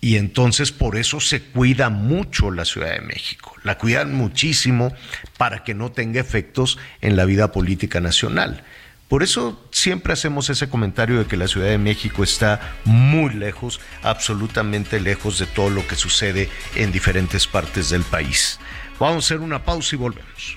[0.00, 4.92] y entonces por eso se cuida mucho la Ciudad de México, la cuidan muchísimo
[5.36, 8.64] para que no tenga efectos en la vida política nacional.
[9.10, 13.80] Por eso siempre hacemos ese comentario de que la Ciudad de México está muy lejos,
[14.04, 18.60] absolutamente lejos de todo lo que sucede en diferentes partes del país.
[19.00, 20.56] Vamos a hacer una pausa y volvemos.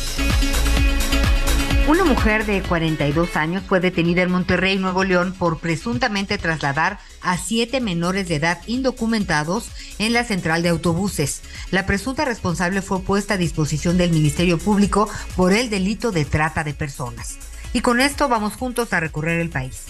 [1.87, 7.37] Una mujer de 42 años fue detenida en Monterrey, Nuevo León, por presuntamente trasladar a
[7.37, 11.41] siete menores de edad indocumentados en la central de autobuses.
[11.71, 16.63] La presunta responsable fue puesta a disposición del Ministerio Público por el delito de trata
[16.63, 17.37] de personas.
[17.73, 19.85] Y con esto vamos juntos a recorrer el país.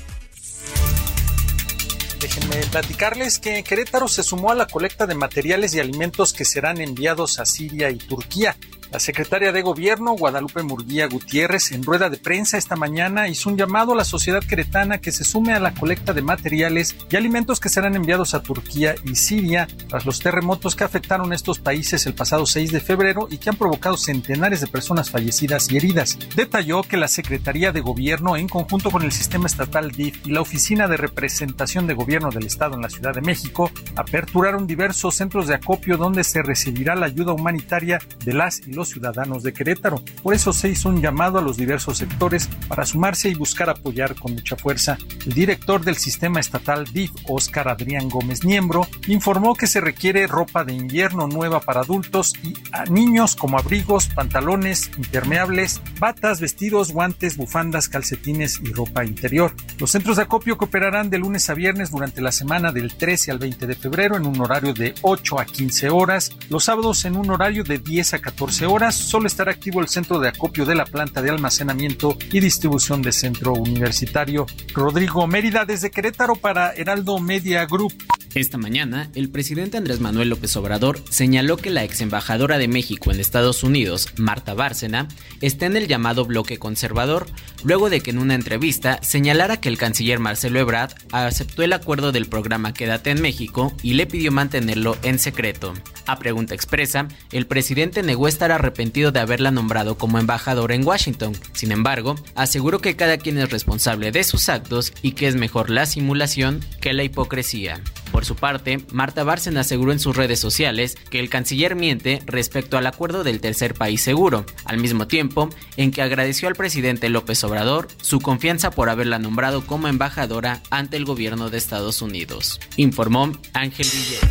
[2.19, 6.79] Déjenme platicarles que Querétaro se sumó a la colecta de materiales y alimentos que serán
[6.79, 8.55] enviados a Siria y Turquía.
[8.91, 13.55] La secretaria de Gobierno, Guadalupe Murguía Gutiérrez, en rueda de prensa esta mañana hizo un
[13.55, 17.61] llamado a la sociedad queretana que se sume a la colecta de materiales y alimentos
[17.61, 22.15] que serán enviados a Turquía y Siria tras los terremotos que afectaron estos países el
[22.15, 26.19] pasado 6 de febrero y que han provocado centenares de personas fallecidas y heridas.
[26.35, 30.41] Detalló que la Secretaría de Gobierno, en conjunto con el sistema estatal DIF y la
[30.41, 35.47] Oficina de Representación de Gobierno del Estado en la Ciudad de México, aperturaron diversos centros
[35.47, 40.01] de acopio donde se recibirá la ayuda humanitaria de las y los ciudadanos de Querétaro.
[40.23, 44.15] Por eso se hizo un llamado a los diversos sectores para sumarse y buscar apoyar
[44.15, 44.97] con mucha fuerza.
[45.25, 50.63] El director del sistema estatal DIF, Oscar Adrián Gómez Niembro, informó que se requiere ropa
[50.63, 57.37] de invierno nueva para adultos y a niños como abrigos, pantalones impermeables, batas, vestidos, guantes,
[57.37, 59.53] bufandas, calcetines y ropa interior.
[59.79, 63.31] Los centros de acopio que operarán de lunes a viernes durante la semana del 13
[63.31, 67.15] al 20 de febrero en un horario de 8 a 15 horas, los sábados en
[67.15, 70.75] un horario de 10 a 14 horas, solo estará activo el centro de acopio de
[70.75, 74.45] la planta de almacenamiento y distribución de centro universitario.
[74.73, 77.91] Rodrigo Mérida desde Querétaro para Heraldo Media Group.
[78.33, 83.11] Esta mañana, el presidente Andrés Manuel López Obrador señaló que la ex embajadora de México
[83.11, 85.09] en Estados Unidos, Marta Bárcena,
[85.41, 87.27] está en el llamado bloque conservador,
[87.65, 92.13] luego de que en una entrevista señalara que el canciller Marcelo Ebrard aceptó el acuerdo
[92.13, 95.73] del programa Quédate en México y le pidió mantenerlo en secreto.
[96.07, 101.33] A pregunta expresa, el presidente negó estar arrepentido de haberla nombrado como embajadora en Washington.
[101.51, 105.69] Sin embargo, aseguró que cada quien es responsable de sus actos y que es mejor
[105.69, 107.81] la simulación que la hipocresía.
[108.11, 112.77] Por su parte, Marta Bárcena aseguró en sus redes sociales que el canciller miente respecto
[112.77, 117.43] al acuerdo del tercer país seguro, al mismo tiempo en que agradeció al presidente López
[117.43, 123.31] Obrador su confianza por haberla nombrado como embajadora ante el gobierno de Estados Unidos, informó
[123.53, 124.27] Ángel Villera.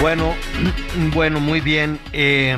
[0.00, 0.34] Bueno,
[1.14, 2.00] bueno, muy bien.
[2.12, 2.56] Eh,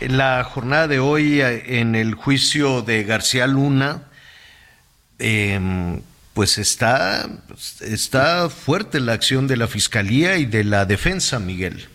[0.00, 4.08] la jornada de hoy eh, en el juicio de García Luna,
[5.18, 6.00] eh,
[6.34, 7.28] pues está,
[7.80, 11.88] está fuerte la acción de la Fiscalía y de la defensa, Miguel.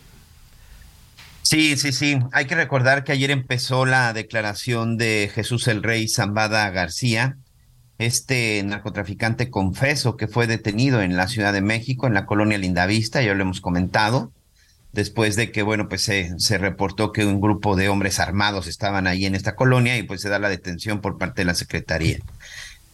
[1.42, 2.20] Sí, sí, sí.
[2.34, 7.38] Hay que recordar que ayer empezó la declaración de Jesús el Rey Zambada García,
[7.98, 13.22] este narcotraficante confeso que fue detenido en la Ciudad de México, en la colonia Lindavista,
[13.22, 14.32] ya lo hemos comentado,
[14.92, 19.08] después de que, bueno, pues se, se reportó que un grupo de hombres armados estaban
[19.08, 22.20] ahí en esta colonia y pues se da la detención por parte de la Secretaría.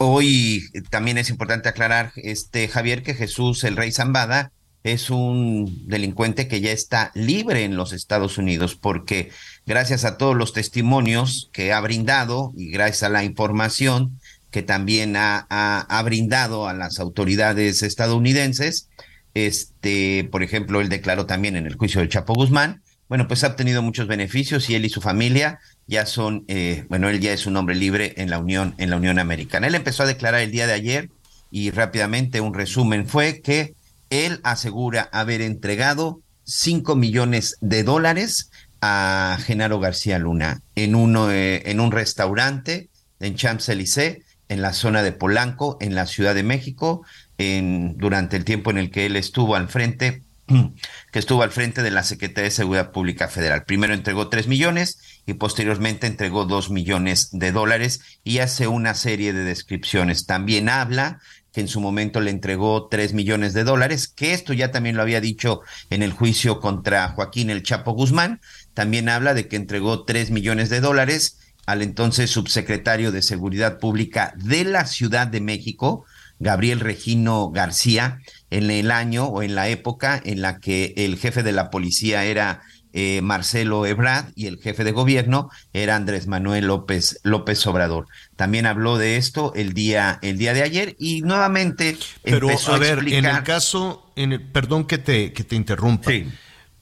[0.05, 4.51] Hoy también es importante aclarar, este Javier, que Jesús el Rey Zambada
[4.83, 9.31] es un delincuente que ya está libre en los Estados Unidos porque
[9.65, 14.19] gracias a todos los testimonios que ha brindado y gracias a la información
[14.51, 18.89] que también ha, ha, brindado a las autoridades estadounidenses,
[19.33, 23.47] este, por ejemplo, él declaró también en el juicio del Chapo Guzmán, bueno, pues ha
[23.47, 27.45] obtenido muchos beneficios y él y su familia ya son, eh, bueno, él ya es
[27.45, 29.67] un hombre libre en la Unión, en la Unión Americana.
[29.67, 31.09] Él empezó a declarar el día de ayer
[31.51, 33.75] y rápidamente un resumen fue que
[34.09, 38.51] él asegura haber entregado 5 millones de dólares
[38.81, 42.89] a Genaro García Luna en, uno, eh, en un restaurante
[43.19, 47.05] en Champs-Élysées, en la zona de Polanco, en la Ciudad de México,
[47.37, 50.21] en, durante el tiempo en el que él estuvo al frente,
[51.11, 53.63] que estuvo al frente de la Secretaría de Seguridad Pública Federal.
[53.63, 59.33] Primero entregó 3 millones y posteriormente entregó 2 millones de dólares y hace una serie
[59.33, 60.25] de descripciones.
[60.25, 61.19] También habla
[61.53, 65.03] que en su momento le entregó tres millones de dólares, que esto ya también lo
[65.03, 68.41] había dicho en el juicio contra Joaquín el Chapo Guzmán,
[68.73, 74.33] también habla de que entregó tres millones de dólares al entonces subsecretario de Seguridad Pública
[74.35, 76.05] de la Ciudad de México,
[76.39, 78.19] Gabriel Regino García,
[78.49, 82.25] en el año o en la época en la que el jefe de la policía
[82.25, 82.63] era
[82.93, 88.07] eh, Marcelo Ebrard y el jefe de gobierno era Andrés Manuel López López Obrador.
[88.35, 92.77] También habló de esto el día el día de ayer y nuevamente Pero empezó a
[92.77, 93.31] ver, explicar...
[93.31, 96.11] en el caso, en el, perdón que te que te interrumpa,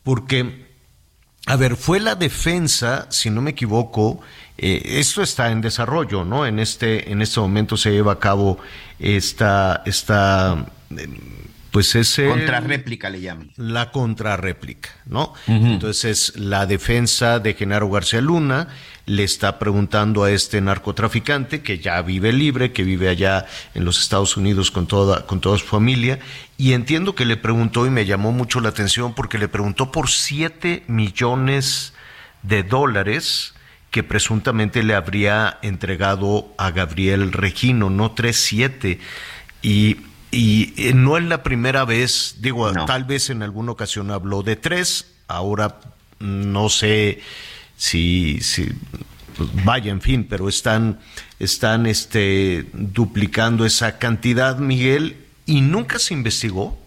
[0.03, 0.69] porque
[1.47, 4.21] a ver, fue la defensa, si no me equivoco,
[4.57, 6.45] eh, esto está en desarrollo, ¿no?
[6.45, 8.59] En este en este momento se lleva a cabo
[8.99, 10.67] esta esta
[11.71, 13.51] pues ese contrarréplica le llaman.
[13.55, 15.33] La contrarréplica, ¿no?
[15.47, 18.67] Entonces la defensa de Genaro García Luna
[19.05, 23.99] le está preguntando a este narcotraficante que ya vive libre, que vive allá en los
[23.99, 26.19] Estados Unidos con toda con toda su familia
[26.57, 30.09] y entiendo que le preguntó y me llamó mucho la atención porque le preguntó por
[30.09, 31.93] 7 millones
[32.43, 33.53] de dólares
[33.91, 38.99] que presuntamente le habría entregado a Gabriel Regino, no 3 7
[39.61, 39.97] y
[40.31, 44.55] y eh, no es la primera vez, digo, tal vez en alguna ocasión habló de
[44.55, 45.79] tres, ahora
[46.19, 47.19] no sé
[47.75, 48.71] si, si
[49.35, 50.99] pues vaya, en fin, pero están,
[51.39, 56.79] están este, duplicando esa cantidad, Miguel, y nunca se investigó.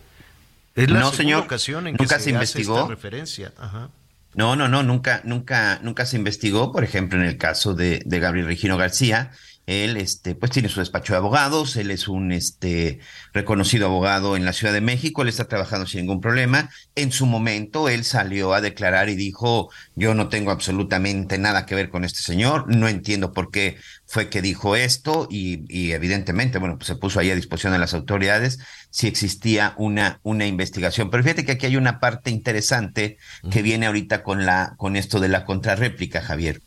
[0.75, 2.79] Es la no, segunda señor, ocasión en nunca que se, investigó.
[2.79, 3.53] esta referencia.
[3.59, 3.91] Ajá.
[4.35, 8.19] No, no, no, nunca, nunca, nunca se investigó, por ejemplo, en el caso de, de
[8.19, 9.31] Gabriel Regino García,
[9.67, 13.01] él, este, pues tiene su despacho de abogados, él es un, este,
[13.33, 16.71] reconocido abogado en la Ciudad de México, él está trabajando sin ningún problema.
[16.95, 21.75] En su momento, él salió a declarar y dijo, yo no tengo absolutamente nada que
[21.75, 26.59] ver con este señor, no entiendo por qué fue que dijo esto y, y evidentemente,
[26.59, 28.59] bueno, pues se puso ahí a disposición de las autoridades
[28.91, 31.11] si existía una, una investigación.
[31.11, 33.17] Pero fíjate que aquí hay una parte interesante
[33.51, 36.61] que viene ahorita con la, con esto de la contrarréplica, Javier.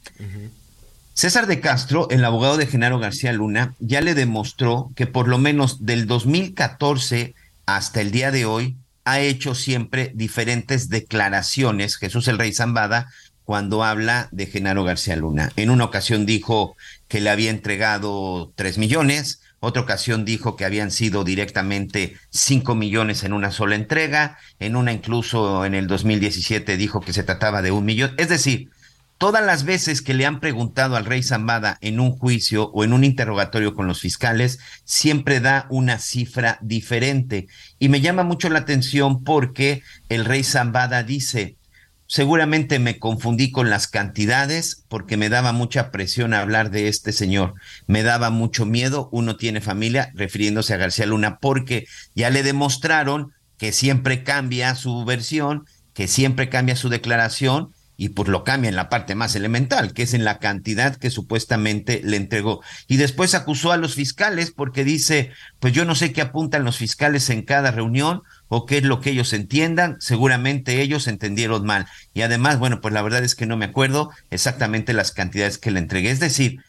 [1.18, 5.40] César de Castro, el abogado de Genaro García Luna, ya le demostró que por lo
[5.40, 7.34] menos del 2014
[7.66, 13.10] hasta el día de hoy ha hecho siempre diferentes declaraciones, Jesús el Rey Zambada,
[13.46, 15.52] cuando habla de Genaro García Luna.
[15.56, 16.76] En una ocasión dijo
[17.08, 23.24] que le había entregado tres millones, otra ocasión dijo que habían sido directamente cinco millones
[23.24, 27.72] en una sola entrega, en una incluso en el 2017 dijo que se trataba de
[27.72, 28.14] un millón.
[28.18, 28.70] Es decir,
[29.18, 32.94] todas las veces que le han preguntado al rey Zambada en un juicio o en
[32.94, 37.48] un interrogatorio con los fiscales, siempre da una cifra diferente.
[37.80, 41.58] Y me llama mucho la atención porque el rey Zambada dice,
[42.06, 47.56] seguramente me confundí con las cantidades porque me daba mucha presión hablar de este señor,
[47.88, 53.34] me daba mucho miedo, uno tiene familia, refiriéndose a García Luna, porque ya le demostraron
[53.58, 58.76] que siempre cambia su versión, que siempre cambia su declaración y pues lo cambia en
[58.76, 62.62] la parte más elemental, que es en la cantidad que supuestamente le entregó.
[62.88, 66.78] Y después acusó a los fiscales porque dice, pues yo no sé qué apuntan los
[66.78, 71.88] fiscales en cada reunión o qué es lo que ellos entiendan, seguramente ellos entendieron mal.
[72.14, 75.72] Y además, bueno, pues la verdad es que no me acuerdo exactamente las cantidades que
[75.72, 76.12] le entregué.
[76.12, 76.60] Es decir,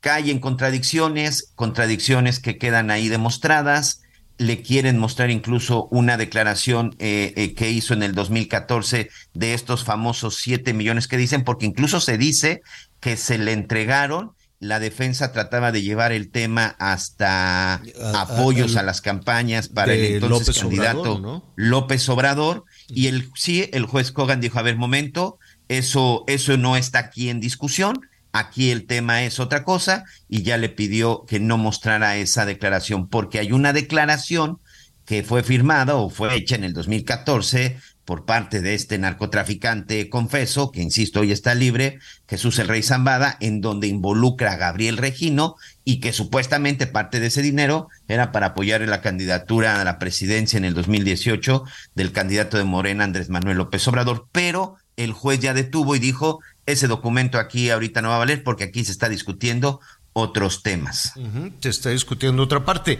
[0.00, 4.02] cae en contradicciones, contradicciones que quedan ahí demostradas.
[4.38, 9.84] Le quieren mostrar incluso una declaración eh, eh, que hizo en el 2014 de estos
[9.84, 12.62] famosos 7 millones que dicen, porque incluso se dice
[13.00, 14.32] que se le entregaron.
[14.60, 17.80] La defensa trataba de llevar el tema hasta
[18.14, 22.64] apoyos a, las campañas para el entonces López candidato Obrador, López Obrador.
[22.88, 25.38] Y el sí el juez Kogan dijo a ver momento
[25.68, 28.00] eso eso no está aquí en discusión
[28.38, 33.08] aquí el tema es otra cosa y ya le pidió que no mostrara esa declaración
[33.08, 34.58] porque hay una declaración
[35.04, 37.78] que fue firmada o fue hecha en el 2014
[38.08, 43.36] por parte de este narcotraficante confeso, que insisto, hoy está libre, Jesús el Rey Zambada,
[43.40, 48.46] en donde involucra a Gabriel Regino y que supuestamente parte de ese dinero era para
[48.46, 53.58] apoyar la candidatura a la presidencia en el 2018 del candidato de Morena, Andrés Manuel
[53.58, 58.16] López Obrador, pero el juez ya detuvo y dijo, ese documento aquí ahorita no va
[58.16, 59.80] a valer porque aquí se está discutiendo
[60.12, 61.14] otros temas.
[61.60, 62.98] Se está discutiendo otra parte.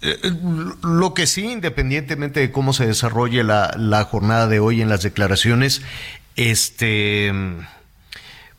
[0.00, 0.16] Eh,
[0.82, 5.02] lo que sí, independientemente de cómo se desarrolle la, la, jornada de hoy en las
[5.02, 5.82] declaraciones,
[6.36, 7.32] este,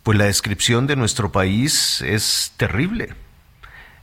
[0.03, 3.13] pues la descripción de nuestro país es terrible.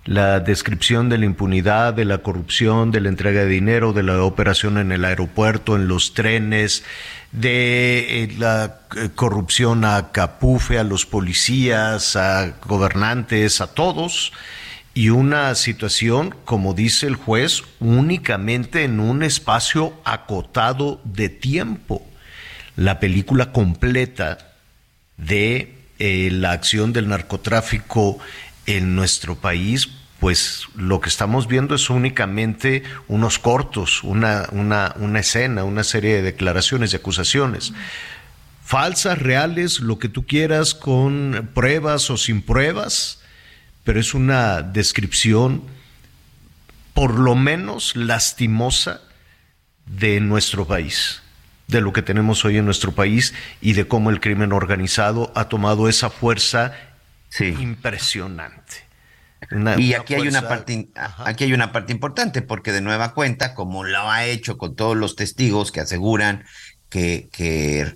[0.06, 4.22] La descripción de la impunidad, de la corrupción, de la entrega de dinero, de la
[4.22, 6.84] operación en el aeropuerto, en los trenes,
[7.36, 14.32] de eh, la eh, corrupción a Capufe, a los policías, a gobernantes, a todos
[14.94, 22.02] y una situación, como dice el juez, únicamente en un espacio acotado de tiempo.
[22.76, 24.38] La película completa
[25.18, 28.18] de eh, la acción del narcotráfico
[28.64, 35.20] en nuestro país, pues lo que estamos viendo es únicamente unos cortos, una, una, una
[35.20, 37.72] escena, una serie de declaraciones y acusaciones.
[38.64, 43.20] Falsas, reales, lo que tú quieras, con pruebas o sin pruebas
[43.86, 45.62] pero es una descripción
[46.92, 49.00] por lo menos lastimosa
[49.86, 51.22] de nuestro país,
[51.68, 55.48] de lo que tenemos hoy en nuestro país y de cómo el crimen organizado ha
[55.48, 56.74] tomado esa fuerza
[57.38, 58.85] impresionante.
[59.78, 63.84] Y aquí hay una parte aquí hay una parte importante porque de nueva cuenta como
[63.84, 66.44] lo ha hecho con todos los testigos que aseguran
[66.88, 67.94] que, que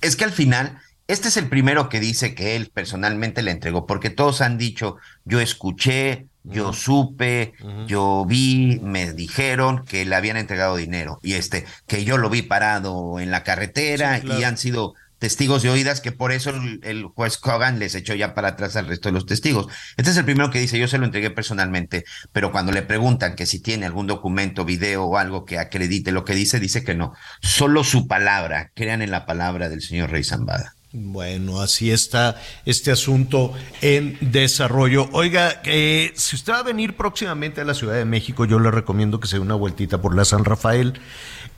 [0.00, 3.86] es que al final este es el primero que dice que él personalmente le entregó,
[3.86, 7.52] porque todos han dicho, yo escuché, yo supe,
[7.86, 12.40] yo vi, me dijeron que le habían entregado dinero y este, que yo lo vi
[12.40, 14.94] parado en la carretera y han sido
[15.24, 18.88] testigos de oídas que por eso el, juez Kogan les echó ya para atrás al
[18.88, 19.68] resto de los testigos.
[19.96, 23.34] Este es el primero que dice, yo se lo entregué personalmente, pero cuando le preguntan
[23.34, 26.94] que si tiene algún documento, video o algo que acredite lo que dice, dice que
[26.94, 27.14] no.
[27.40, 30.74] Solo su palabra, crean en la palabra del señor Rey Zambada.
[30.92, 35.08] Bueno, así está este asunto en desarrollo.
[35.12, 38.70] Oiga, eh, si usted va a venir próximamente a la Ciudad de México, yo le
[38.70, 41.00] recomiendo que se dé una vueltita por la San Rafael.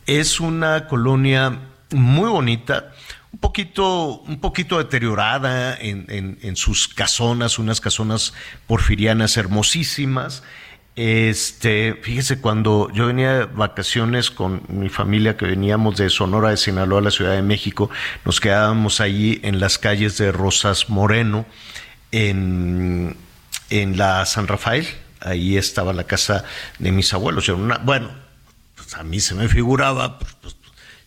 [0.06, 1.58] Es una colonia
[1.90, 2.92] muy bonita,
[3.36, 8.32] un poquito, un poquito deteriorada en, en, sus casonas, unas casonas
[8.66, 10.42] porfirianas hermosísimas.
[10.94, 16.56] Este, fíjese, cuando yo venía de vacaciones con mi familia que veníamos de Sonora de
[16.56, 17.90] Sinaloa a la Ciudad de México,
[18.24, 21.44] nos quedábamos allí en las calles de Rosas Moreno,
[22.12, 23.18] en,
[23.68, 24.88] en la San Rafael.
[25.20, 26.44] Ahí estaba la casa
[26.78, 27.50] de mis abuelos.
[27.50, 28.08] una, bueno,
[28.76, 30.55] pues a mí se me figuraba pues, pues,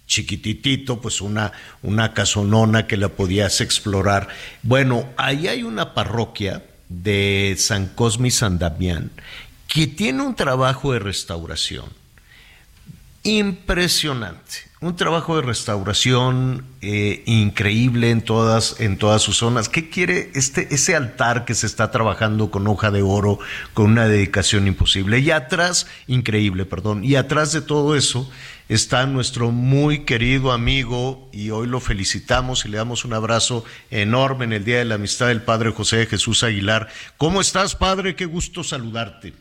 [0.10, 4.27] chiquititito, pues una, una casonona que la podías explorar.
[4.64, 9.11] Bueno, ahí hay una parroquia de San Cosme y San Damián
[9.68, 11.86] que tiene un trabajo de restauración
[13.23, 14.69] impresionante.
[14.81, 19.68] Un trabajo de restauración eh, increíble en todas, en todas sus zonas.
[19.68, 23.40] ¿Qué quiere este, ese altar que se está trabajando con hoja de oro,
[23.73, 25.19] con una dedicación imposible?
[25.19, 28.31] Y atrás, increíble, perdón, y atrás de todo eso
[28.70, 34.46] está nuestro muy querido amigo, y hoy lo felicitamos y le damos un abrazo enorme
[34.46, 36.88] en el Día de la Amistad del Padre José Jesús Aguilar.
[37.18, 38.16] ¿Cómo estás, Padre?
[38.16, 39.34] Qué gusto saludarte.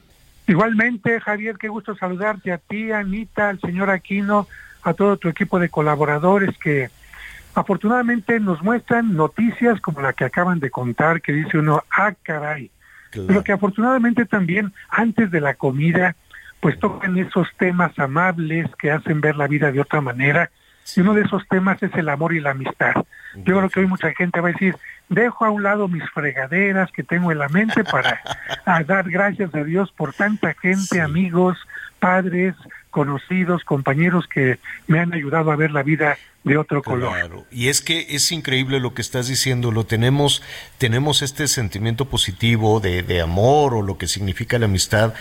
[0.47, 4.49] Igualmente, Javier, qué gusto saludarte a ti, Anita, al señor Aquino,
[4.83, 6.89] a todo tu equipo de colaboradores que
[7.55, 12.71] afortunadamente nos muestran noticias como la que acaban de contar, que dice uno, ah, caray.
[13.11, 16.15] Pero que afortunadamente también antes de la comida,
[16.61, 20.51] pues tocan esos temas amables que hacen ver la vida de otra manera.
[20.97, 22.95] Y uno de esos temas es el amor y la amistad.
[23.35, 24.75] Yo creo que hoy mucha gente va a decir,
[25.09, 28.21] dejo a un lado mis fregaderas que tengo en la mente para
[28.87, 31.59] dar gracias a Dios por tanta gente, amigos,
[31.99, 32.55] padres,
[32.91, 37.13] conocidos, compañeros que me han ayudado a ver la vida de otro color.
[37.13, 40.43] Claro, y es que es increíble lo que estás diciendo, lo tenemos,
[40.79, 45.13] tenemos este sentimiento positivo de, de amor o lo que significa la amistad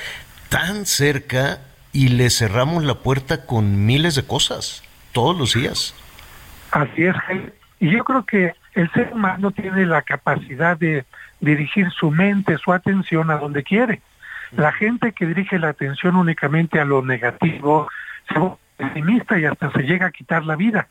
[0.49, 1.59] tan cerca
[1.91, 5.95] y le cerramos la puerta con miles de cosas todos los días.
[6.71, 7.15] Así es,
[7.79, 11.05] y yo creo que el ser humano tiene la capacidad de
[11.39, 14.01] dirigir su mente, su atención a donde quiere.
[14.51, 17.89] La gente que dirige la atención únicamente a lo negativo
[18.27, 20.87] se vuelve pesimista y hasta se llega a quitar la vida.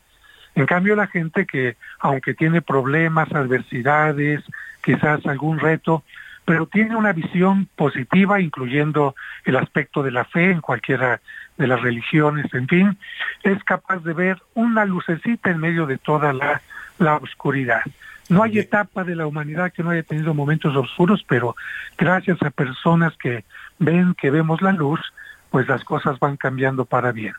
[0.55, 4.43] En cambio, la gente que, aunque tiene problemas, adversidades,
[4.83, 6.03] quizás algún reto,
[6.47, 11.19] pero tiene una visión positiva, incluyendo el aspecto de la fe en cualquiera
[11.57, 12.97] de las religiones, en fin,
[13.43, 16.61] es capaz de ver una lucecita en medio de toda la,
[16.99, 17.81] la oscuridad.
[18.29, 21.53] No hay etapa de la humanidad que no haya tenido momentos oscuros, pero
[21.97, 23.43] gracias a personas que
[23.77, 25.01] ven que vemos la luz,
[25.49, 27.33] pues las cosas van cambiando para bien.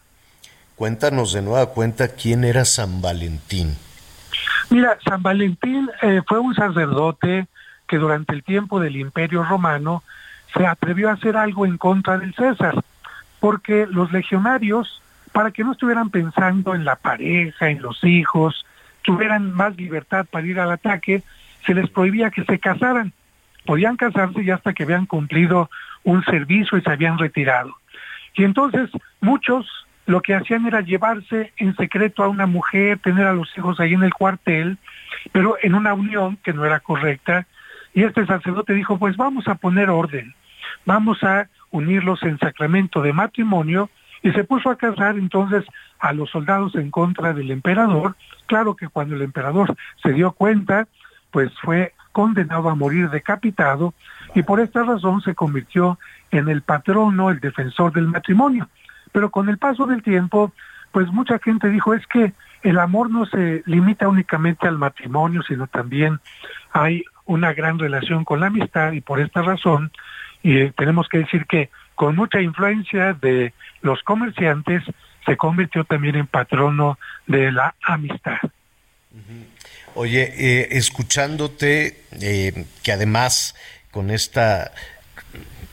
[0.76, 3.74] Cuéntanos de nueva cuenta quién era San Valentín.
[4.68, 7.48] Mira, San Valentín eh, fue un sacerdote
[7.88, 10.04] que durante el tiempo del Imperio Romano
[10.54, 12.74] se atrevió a hacer algo en contra del César,
[13.40, 15.02] porque los legionarios,
[15.32, 18.64] para que no estuvieran pensando en la pareja, en los hijos,
[19.02, 21.22] tuvieran más libertad para ir al ataque,
[21.66, 23.12] se les prohibía que se casaran.
[23.64, 25.70] Podían casarse ya hasta que habían cumplido
[26.04, 27.74] un servicio y se habían retirado.
[28.34, 28.90] Y entonces
[29.20, 29.66] muchos
[30.06, 33.92] lo que hacían era llevarse en secreto a una mujer, tener a los hijos ahí
[33.92, 34.78] en el cuartel,
[35.32, 37.46] pero en una unión que no era correcta.
[37.94, 40.34] Y este sacerdote dijo, pues vamos a poner orden,
[40.84, 43.90] vamos a unirlos en sacramento de matrimonio
[44.22, 45.64] y se puso a casar entonces
[45.98, 48.16] a los soldados en contra del emperador.
[48.46, 50.88] Claro que cuando el emperador se dio cuenta,
[51.30, 53.94] pues fue condenado a morir decapitado
[54.34, 55.98] y por esta razón se convirtió
[56.30, 58.68] en el patrono, el defensor del matrimonio.
[59.12, 60.52] Pero con el paso del tiempo,
[60.92, 62.32] pues mucha gente dijo es que
[62.62, 66.20] el amor no se limita únicamente al matrimonio, sino también
[66.72, 69.92] hay una gran relación con la amistad y por esta razón
[70.42, 73.52] y tenemos que decir que con mucha influencia de
[73.82, 74.82] los comerciantes
[75.26, 78.38] se convirtió también en patrono de la amistad.
[79.94, 83.54] Oye, eh, escuchándote, eh, que además
[83.90, 84.72] con esta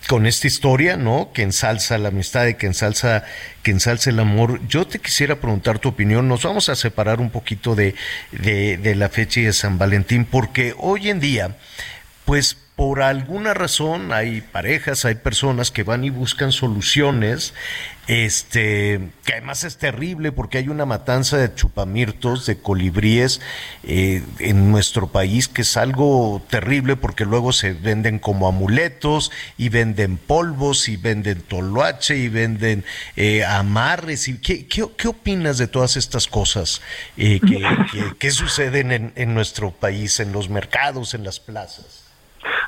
[0.07, 1.32] con esta historia, ¿no?
[1.34, 3.23] Que ensalza la amistad y que ensalza,
[3.64, 4.60] que ensalza el amor.
[4.68, 6.27] Yo te quisiera preguntar tu opinión.
[6.27, 7.95] Nos vamos a separar un poquito de,
[8.32, 11.57] de, de la fecha de San Valentín, porque hoy en día,
[12.26, 17.53] pues por alguna razón hay parejas, hay personas que van y buscan soluciones,
[18.07, 23.39] este, que además es terrible porque hay una matanza de chupamirtos, de colibríes
[23.84, 29.69] eh, en nuestro país que es algo terrible porque luego se venden como amuletos y
[29.69, 32.84] venden polvos y venden toloache y venden
[33.15, 34.27] eh, amarres.
[34.27, 36.81] Y, ¿qué, qué, opinas de todas estas cosas
[37.15, 42.05] eh, que, que, suceden en, en nuestro país, en los mercados, en las plazas?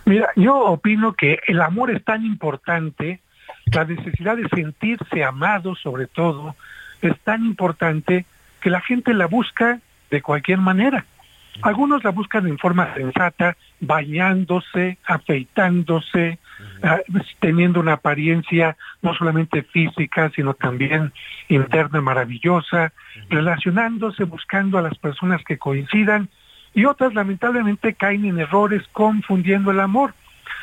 [0.07, 3.19] Mira, yo opino que el amor es tan importante,
[3.73, 6.55] la necesidad de sentirse amado sobre todo,
[7.01, 8.25] es tan importante
[8.61, 11.03] que la gente la busca de cualquier manera.
[11.61, 16.39] Algunos la buscan en forma sensata, bañándose, afeitándose,
[16.84, 16.99] ah,
[17.41, 21.11] teniendo una apariencia no solamente física, sino también
[21.49, 22.93] interna maravillosa,
[23.29, 26.29] relacionándose, buscando a las personas que coincidan
[26.77, 30.13] y otras lamentablemente caen en errores confundiendo el amor,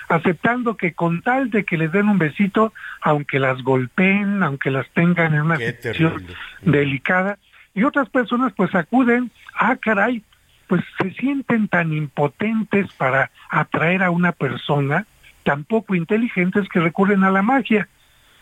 [0.08, 4.88] aceptando que con tal de que les den un besito, aunque las golpeen, aunque las
[4.90, 6.24] tengan en una situación
[6.62, 7.36] delicada,
[7.74, 10.22] y otras personas pues acuden, ah caray,
[10.68, 15.06] pues se sienten tan impotentes para atraer a una persona,
[15.42, 17.88] tan poco inteligentes que recurren a la magia.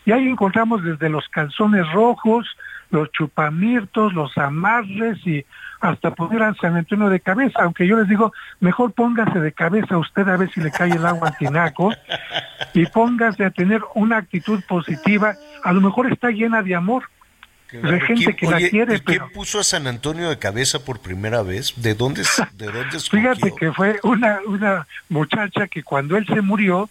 [0.05, 2.47] Y ahí encontramos desde los calzones rojos,
[2.89, 5.45] los chupamirtos, los amarres y
[5.81, 8.31] hasta poner a San Antonio de cabeza, aunque yo les digo,
[8.61, 11.91] mejor póngase de cabeza usted a ver si le cae el agua al tinaco
[12.73, 17.03] y póngase a tener una actitud positiva, a lo mejor está llena de amor.
[17.71, 19.25] De gente que la quiere, pero...
[19.25, 21.73] ¿Quién puso a San Antonio de cabeza por primera vez?
[21.75, 22.21] ¿De dónde,
[22.53, 26.87] de dónde Fíjate que fue una, una muchacha que cuando él se murió,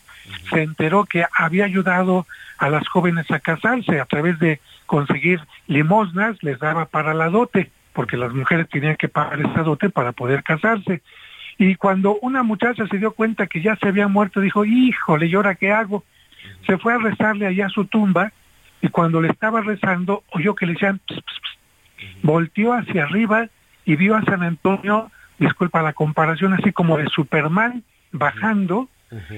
[0.50, 2.26] se enteró que había ayudado
[2.58, 7.70] a las jóvenes a casarse a través de conseguir limosnas, les daba para la dote
[7.92, 11.02] porque las mujeres tenían que pagar esa dote para poder casarse.
[11.58, 15.34] Y cuando una muchacha se dio cuenta que ya se había muerto, dijo, híjole, ¿y
[15.34, 16.04] ahora qué hago?
[16.66, 18.32] Se fue a rezarle allá a su tumba
[18.80, 21.00] y cuando le estaba rezando, oyó que le decían,
[22.22, 23.48] volteó hacia arriba
[23.84, 28.88] y vio a San Antonio, disculpa la comparación, así como de Superman, bajando,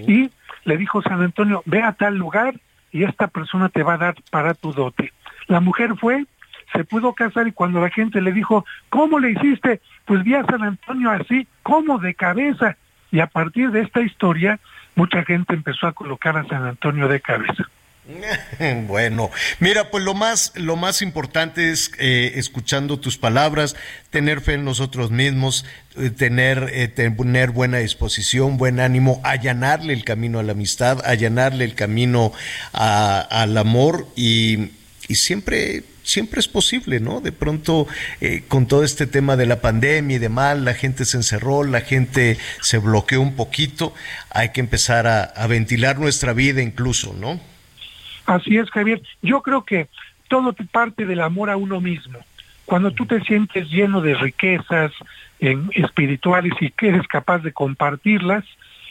[0.06, 0.30] y
[0.64, 2.54] le dijo San Antonio, ve a tal lugar
[2.90, 5.12] y esta persona te va a dar para tu dote.
[5.46, 6.26] La mujer fue,
[6.72, 9.80] se pudo casar y cuando la gente le dijo, ¿cómo le hiciste?
[10.04, 12.76] Pues vi a San Antonio así, como de cabeza.
[13.10, 14.58] Y a partir de esta historia,
[14.94, 17.64] mucha gente empezó a colocar a San Antonio de cabeza.
[18.86, 23.76] Bueno, mira, pues lo más, lo más importante es eh, escuchando tus palabras,
[24.10, 25.64] tener fe en nosotros mismos,
[25.96, 31.64] eh, tener, eh, tener buena disposición, buen ánimo, allanarle el camino a la amistad, allanarle
[31.64, 32.32] el camino
[32.72, 34.70] al amor y,
[35.08, 37.22] y siempre siempre es posible, ¿no?
[37.22, 37.88] De pronto,
[38.48, 42.36] con todo este tema de la pandemia y demás, la gente se encerró, la gente
[42.60, 43.94] se bloqueó un poquito,
[44.28, 47.40] hay que empezar a, a ventilar nuestra vida incluso, ¿no?
[48.26, 49.02] Así es, Javier.
[49.22, 49.88] Yo creo que
[50.28, 52.18] todo parte del amor a uno mismo.
[52.64, 54.92] Cuando tú te sientes lleno de riquezas
[55.38, 58.44] espirituales y que eres capaz de compartirlas,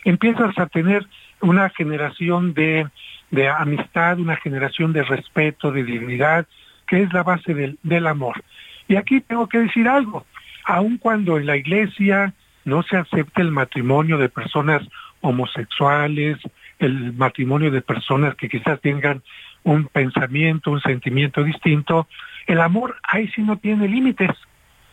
[0.05, 1.07] empiezas a tener
[1.41, 2.87] una generación de,
[3.31, 6.45] de amistad, una generación de respeto, de dignidad,
[6.87, 8.43] que es la base del, del amor.
[8.87, 10.25] Y aquí tengo que decir algo,
[10.65, 12.33] aun cuando en la iglesia
[12.65, 14.83] no se acepta el matrimonio de personas
[15.21, 16.37] homosexuales,
[16.83, 19.23] el matrimonio de personas que quizás tengan
[19.63, 22.07] un pensamiento, un sentimiento distinto,
[22.47, 24.31] el amor ahí sí no tiene límites.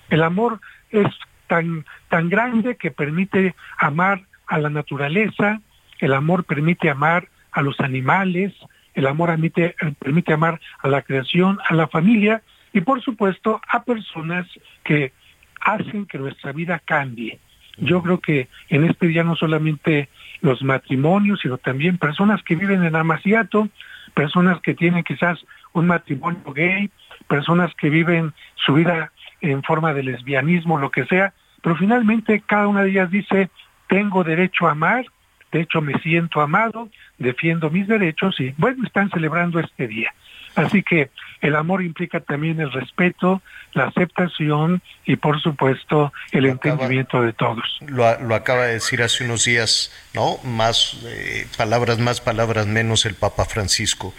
[0.09, 0.61] El amor
[0.91, 1.07] es
[1.47, 5.61] tan, tan grande que permite amar a la naturaleza,
[5.99, 8.55] el amor permite amar a los animales,
[8.95, 12.43] el amor permite, permite amar a la creación, a la familia
[12.73, 14.47] y por supuesto a personas
[14.85, 15.13] que
[15.61, 17.39] hacen que nuestra vida cambie.
[17.81, 20.09] Yo creo que en este día no solamente
[20.41, 23.69] los matrimonios, sino también personas que viven en Amaciato,
[24.15, 25.39] personas que tienen quizás
[25.73, 26.91] un matrimonio gay,
[27.29, 31.33] personas que viven su vida en forma de lesbianismo, lo que sea,
[31.63, 33.51] pero finalmente cada una de ellas dice,
[33.89, 35.07] tengo derecho a amar,
[35.53, 36.89] de hecho me siento amado,
[37.19, 40.13] defiendo mis derechos y bueno, están celebrando este día.
[40.55, 41.11] Así que
[41.41, 43.41] el amor implica también el respeto,
[43.73, 47.65] la aceptación y por supuesto el entendimiento de todos.
[47.87, 50.39] Lo, lo, acaba de decir hace unos días, ¿no?
[50.45, 54.13] Más eh, palabras más, palabras menos el Papa Francisco,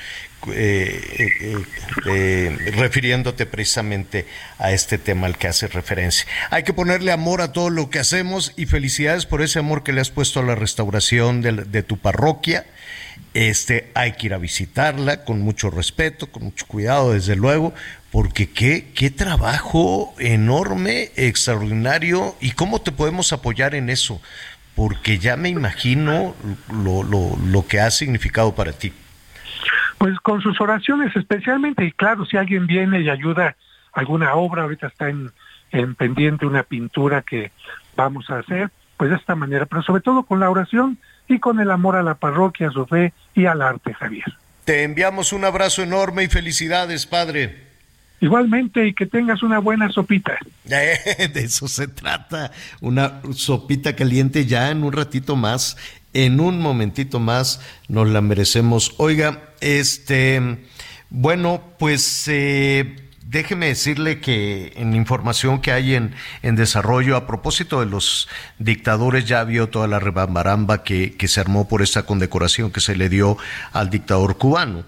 [0.48, 1.66] eh, eh,
[2.08, 4.26] eh, refiriéndote precisamente
[4.58, 6.26] a este tema al que hace referencia.
[6.50, 9.94] Hay que ponerle amor a todo lo que hacemos y felicidades por ese amor que
[9.94, 12.66] le has puesto a la restauración de, de tu parroquia.
[13.34, 17.74] Este, hay que ir a visitarla con mucho respeto, con mucho cuidado, desde luego,
[18.12, 24.22] porque qué, qué trabajo enorme, extraordinario, y cómo te podemos apoyar en eso,
[24.76, 26.36] porque ya me imagino
[26.70, 28.92] lo, lo, lo que ha significado para ti.
[29.98, 33.56] Pues con sus oraciones especialmente, y claro, si alguien viene y ayuda
[33.94, 35.32] alguna obra, ahorita está en,
[35.72, 37.52] en pendiente una pintura que
[37.96, 41.60] vamos a hacer, pues de esta manera, pero sobre todo con la oración y con
[41.60, 44.26] el amor a la parroquia, a su fe y al arte, Javier.
[44.66, 47.72] Te enviamos un abrazo enorme y felicidades, padre.
[48.20, 50.38] Igualmente, y que tengas una buena sopita.
[50.66, 55.76] De eso se trata, una sopita caliente ya en un ratito más,
[56.14, 58.94] en un momentito más nos la merecemos.
[58.98, 60.60] Oiga, este,
[61.10, 62.96] bueno, pues eh,
[63.32, 66.14] déjeme decirle que en información que hay en,
[66.44, 68.28] en, desarrollo, a propósito de los
[68.60, 72.96] dictadores, ya vio toda la rebambaramba que, que se armó por esta condecoración que se
[72.96, 73.38] le dio
[73.72, 74.84] al dictador cubano.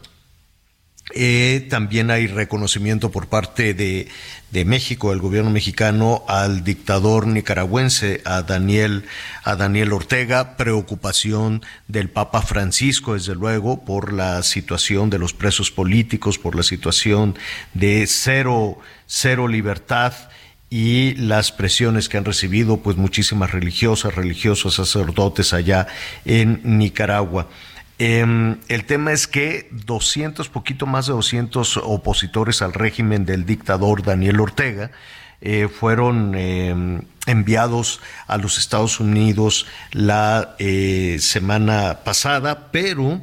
[1.11, 4.07] Eh, también hay reconocimiento por parte de,
[4.51, 9.03] de, México, del gobierno mexicano, al dictador nicaragüense, a Daniel,
[9.43, 15.71] a Daniel Ortega, preocupación del Papa Francisco, desde luego, por la situación de los presos
[15.71, 17.37] políticos, por la situación
[17.73, 20.13] de cero, cero libertad
[20.69, 25.85] y las presiones que han recibido pues muchísimas religiosas, religiosos, sacerdotes allá
[26.25, 27.47] en Nicaragua.
[28.05, 34.03] Eh, el tema es que 200, poquito más de 200 opositores al régimen del dictador
[34.03, 34.91] Daniel Ortega
[35.39, 43.21] eh, fueron eh, enviados a los Estados Unidos la eh, semana pasada, pero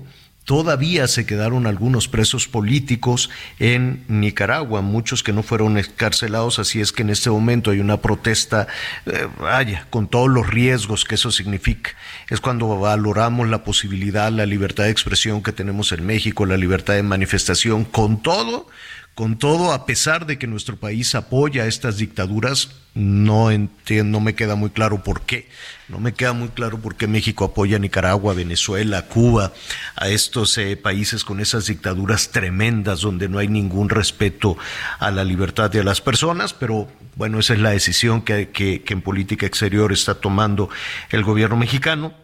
[0.51, 3.31] Todavía se quedaron algunos presos políticos
[3.61, 7.99] en Nicaragua, muchos que no fueron escarcelados, así es que en este momento hay una
[7.99, 8.67] protesta,
[9.07, 11.91] eh, vaya, con todos los riesgos que eso significa.
[12.31, 16.95] Es cuando valoramos la posibilidad, la libertad de expresión que tenemos en México, la libertad
[16.95, 18.69] de manifestación, con todo,
[19.15, 24.35] con todo, a pesar de que nuestro país apoya estas dictaduras, no entiendo, no me
[24.35, 25.49] queda muy claro por qué.
[25.89, 29.53] No me queda muy claro por qué México apoya a Nicaragua, Venezuela, Cuba,
[29.97, 34.57] a estos eh, países con esas dictaduras tremendas donde no hay ningún respeto
[34.99, 38.95] a la libertad de las personas, pero bueno, esa es la decisión que, que, que
[38.95, 40.71] en política exterior está tomando
[41.11, 42.15] el gobierno mexicano.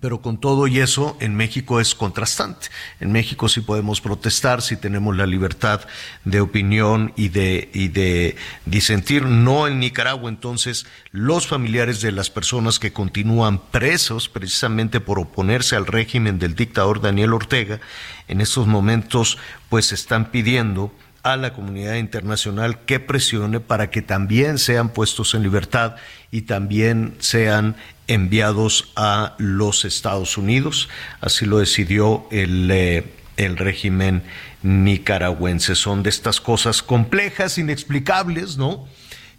[0.00, 2.68] Pero con todo y eso, en México es contrastante.
[3.00, 5.82] En México sí podemos protestar, sí tenemos la libertad
[6.24, 9.24] de opinión y de, y de disentir.
[9.24, 15.76] No en Nicaragua, entonces, los familiares de las personas que continúan presos precisamente por oponerse
[15.76, 17.80] al régimen del dictador Daniel Ortega,
[18.28, 20.92] en estos momentos, pues están pidiendo
[21.26, 25.96] a la comunidad internacional que presione para que también sean puestos en libertad
[26.30, 27.74] y también sean
[28.08, 30.88] enviados a los Estados Unidos.
[31.20, 33.04] Así lo decidió el, eh,
[33.36, 34.22] el régimen
[34.62, 35.74] nicaragüense.
[35.74, 38.86] Son de estas cosas complejas, inexplicables, ¿no?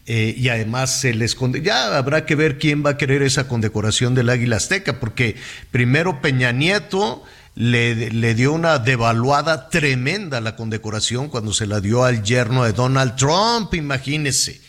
[0.10, 4.16] Eh, y además se les ya habrá que ver quién va a querer esa condecoración
[4.16, 5.36] del Águila Azteca, porque
[5.70, 7.24] primero Peña Nieto
[7.56, 13.18] le, dio una devaluada tremenda la condecoración cuando se la dio al yerno de Donald
[13.18, 14.62] Trump, imagínese,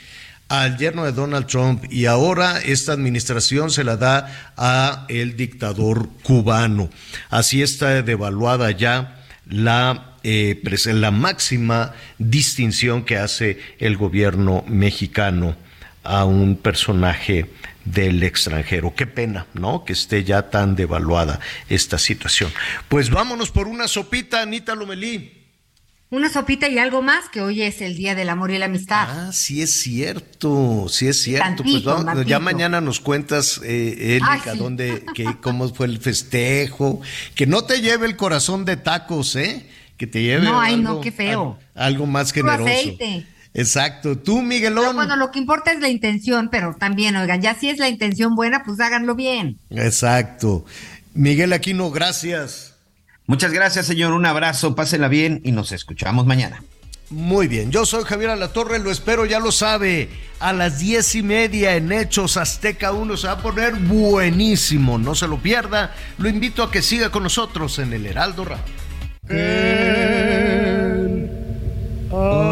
[0.48, 6.08] al yerno de Donald Trump y ahora esta administración se la da a el dictador
[6.22, 6.90] cubano.
[7.28, 15.56] Así está devaluada ya la, eh, la máxima distinción que hace el gobierno mexicano
[16.02, 17.50] a un personaje
[17.84, 18.94] del extranjero.
[18.94, 19.84] Qué pena, ¿no?
[19.84, 22.50] Que esté ya tan devaluada esta situación.
[22.88, 25.37] Pues vámonos por una sopita, Anita Lomelí.
[26.10, 29.08] Una sopita y algo más, que hoy es el Día del Amor y la Amistad.
[29.10, 31.62] Ah, sí es cierto, sí es cierto.
[31.62, 37.02] pues vamos, ya mañana nos cuentas, eh, Erika, dónde, que, cómo fue el festejo.
[37.34, 39.68] Que no te lleve el corazón de tacos, ¿eh?
[39.98, 40.44] Que te lleve.
[40.44, 41.58] No, ay, no, qué feo.
[41.74, 42.64] Algo, más generoso.
[42.64, 43.26] Aceite.
[43.52, 44.16] Exacto.
[44.16, 44.96] Tú, Miguelón.
[44.96, 48.34] bueno, lo que importa es la intención, pero también, oigan, ya si es la intención
[48.34, 49.58] buena, pues háganlo bien.
[49.68, 50.64] Exacto.
[51.12, 52.67] Miguel Aquino, gracias.
[53.28, 54.14] Muchas gracias, señor.
[54.14, 56.62] Un abrazo, pásenla bien y nos escuchamos mañana.
[57.10, 60.08] Muy bien, yo soy Javier Alatorre, lo espero, ya lo sabe,
[60.40, 65.14] a las diez y media en Hechos Azteca 1 se va a poner buenísimo, no
[65.14, 68.64] se lo pierda, lo invito a que siga con nosotros en el Heraldo Radio.
[72.10, 72.47] mi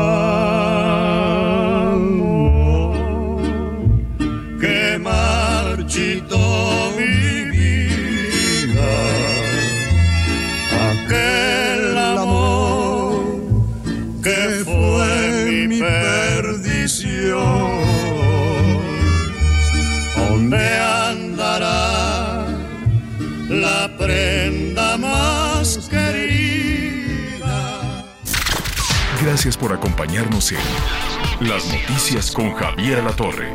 [29.36, 33.52] Gracias por acompañarnos en Las Noticias con Javier La Torre.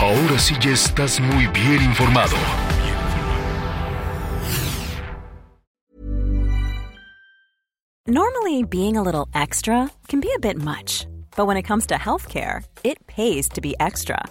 [0.00, 2.34] Ahora sí ya estás muy bien informado.
[8.06, 11.06] Normally, being a little extra can be a bit much,
[11.36, 14.30] but when it comes to healthcare, it pays to be extra.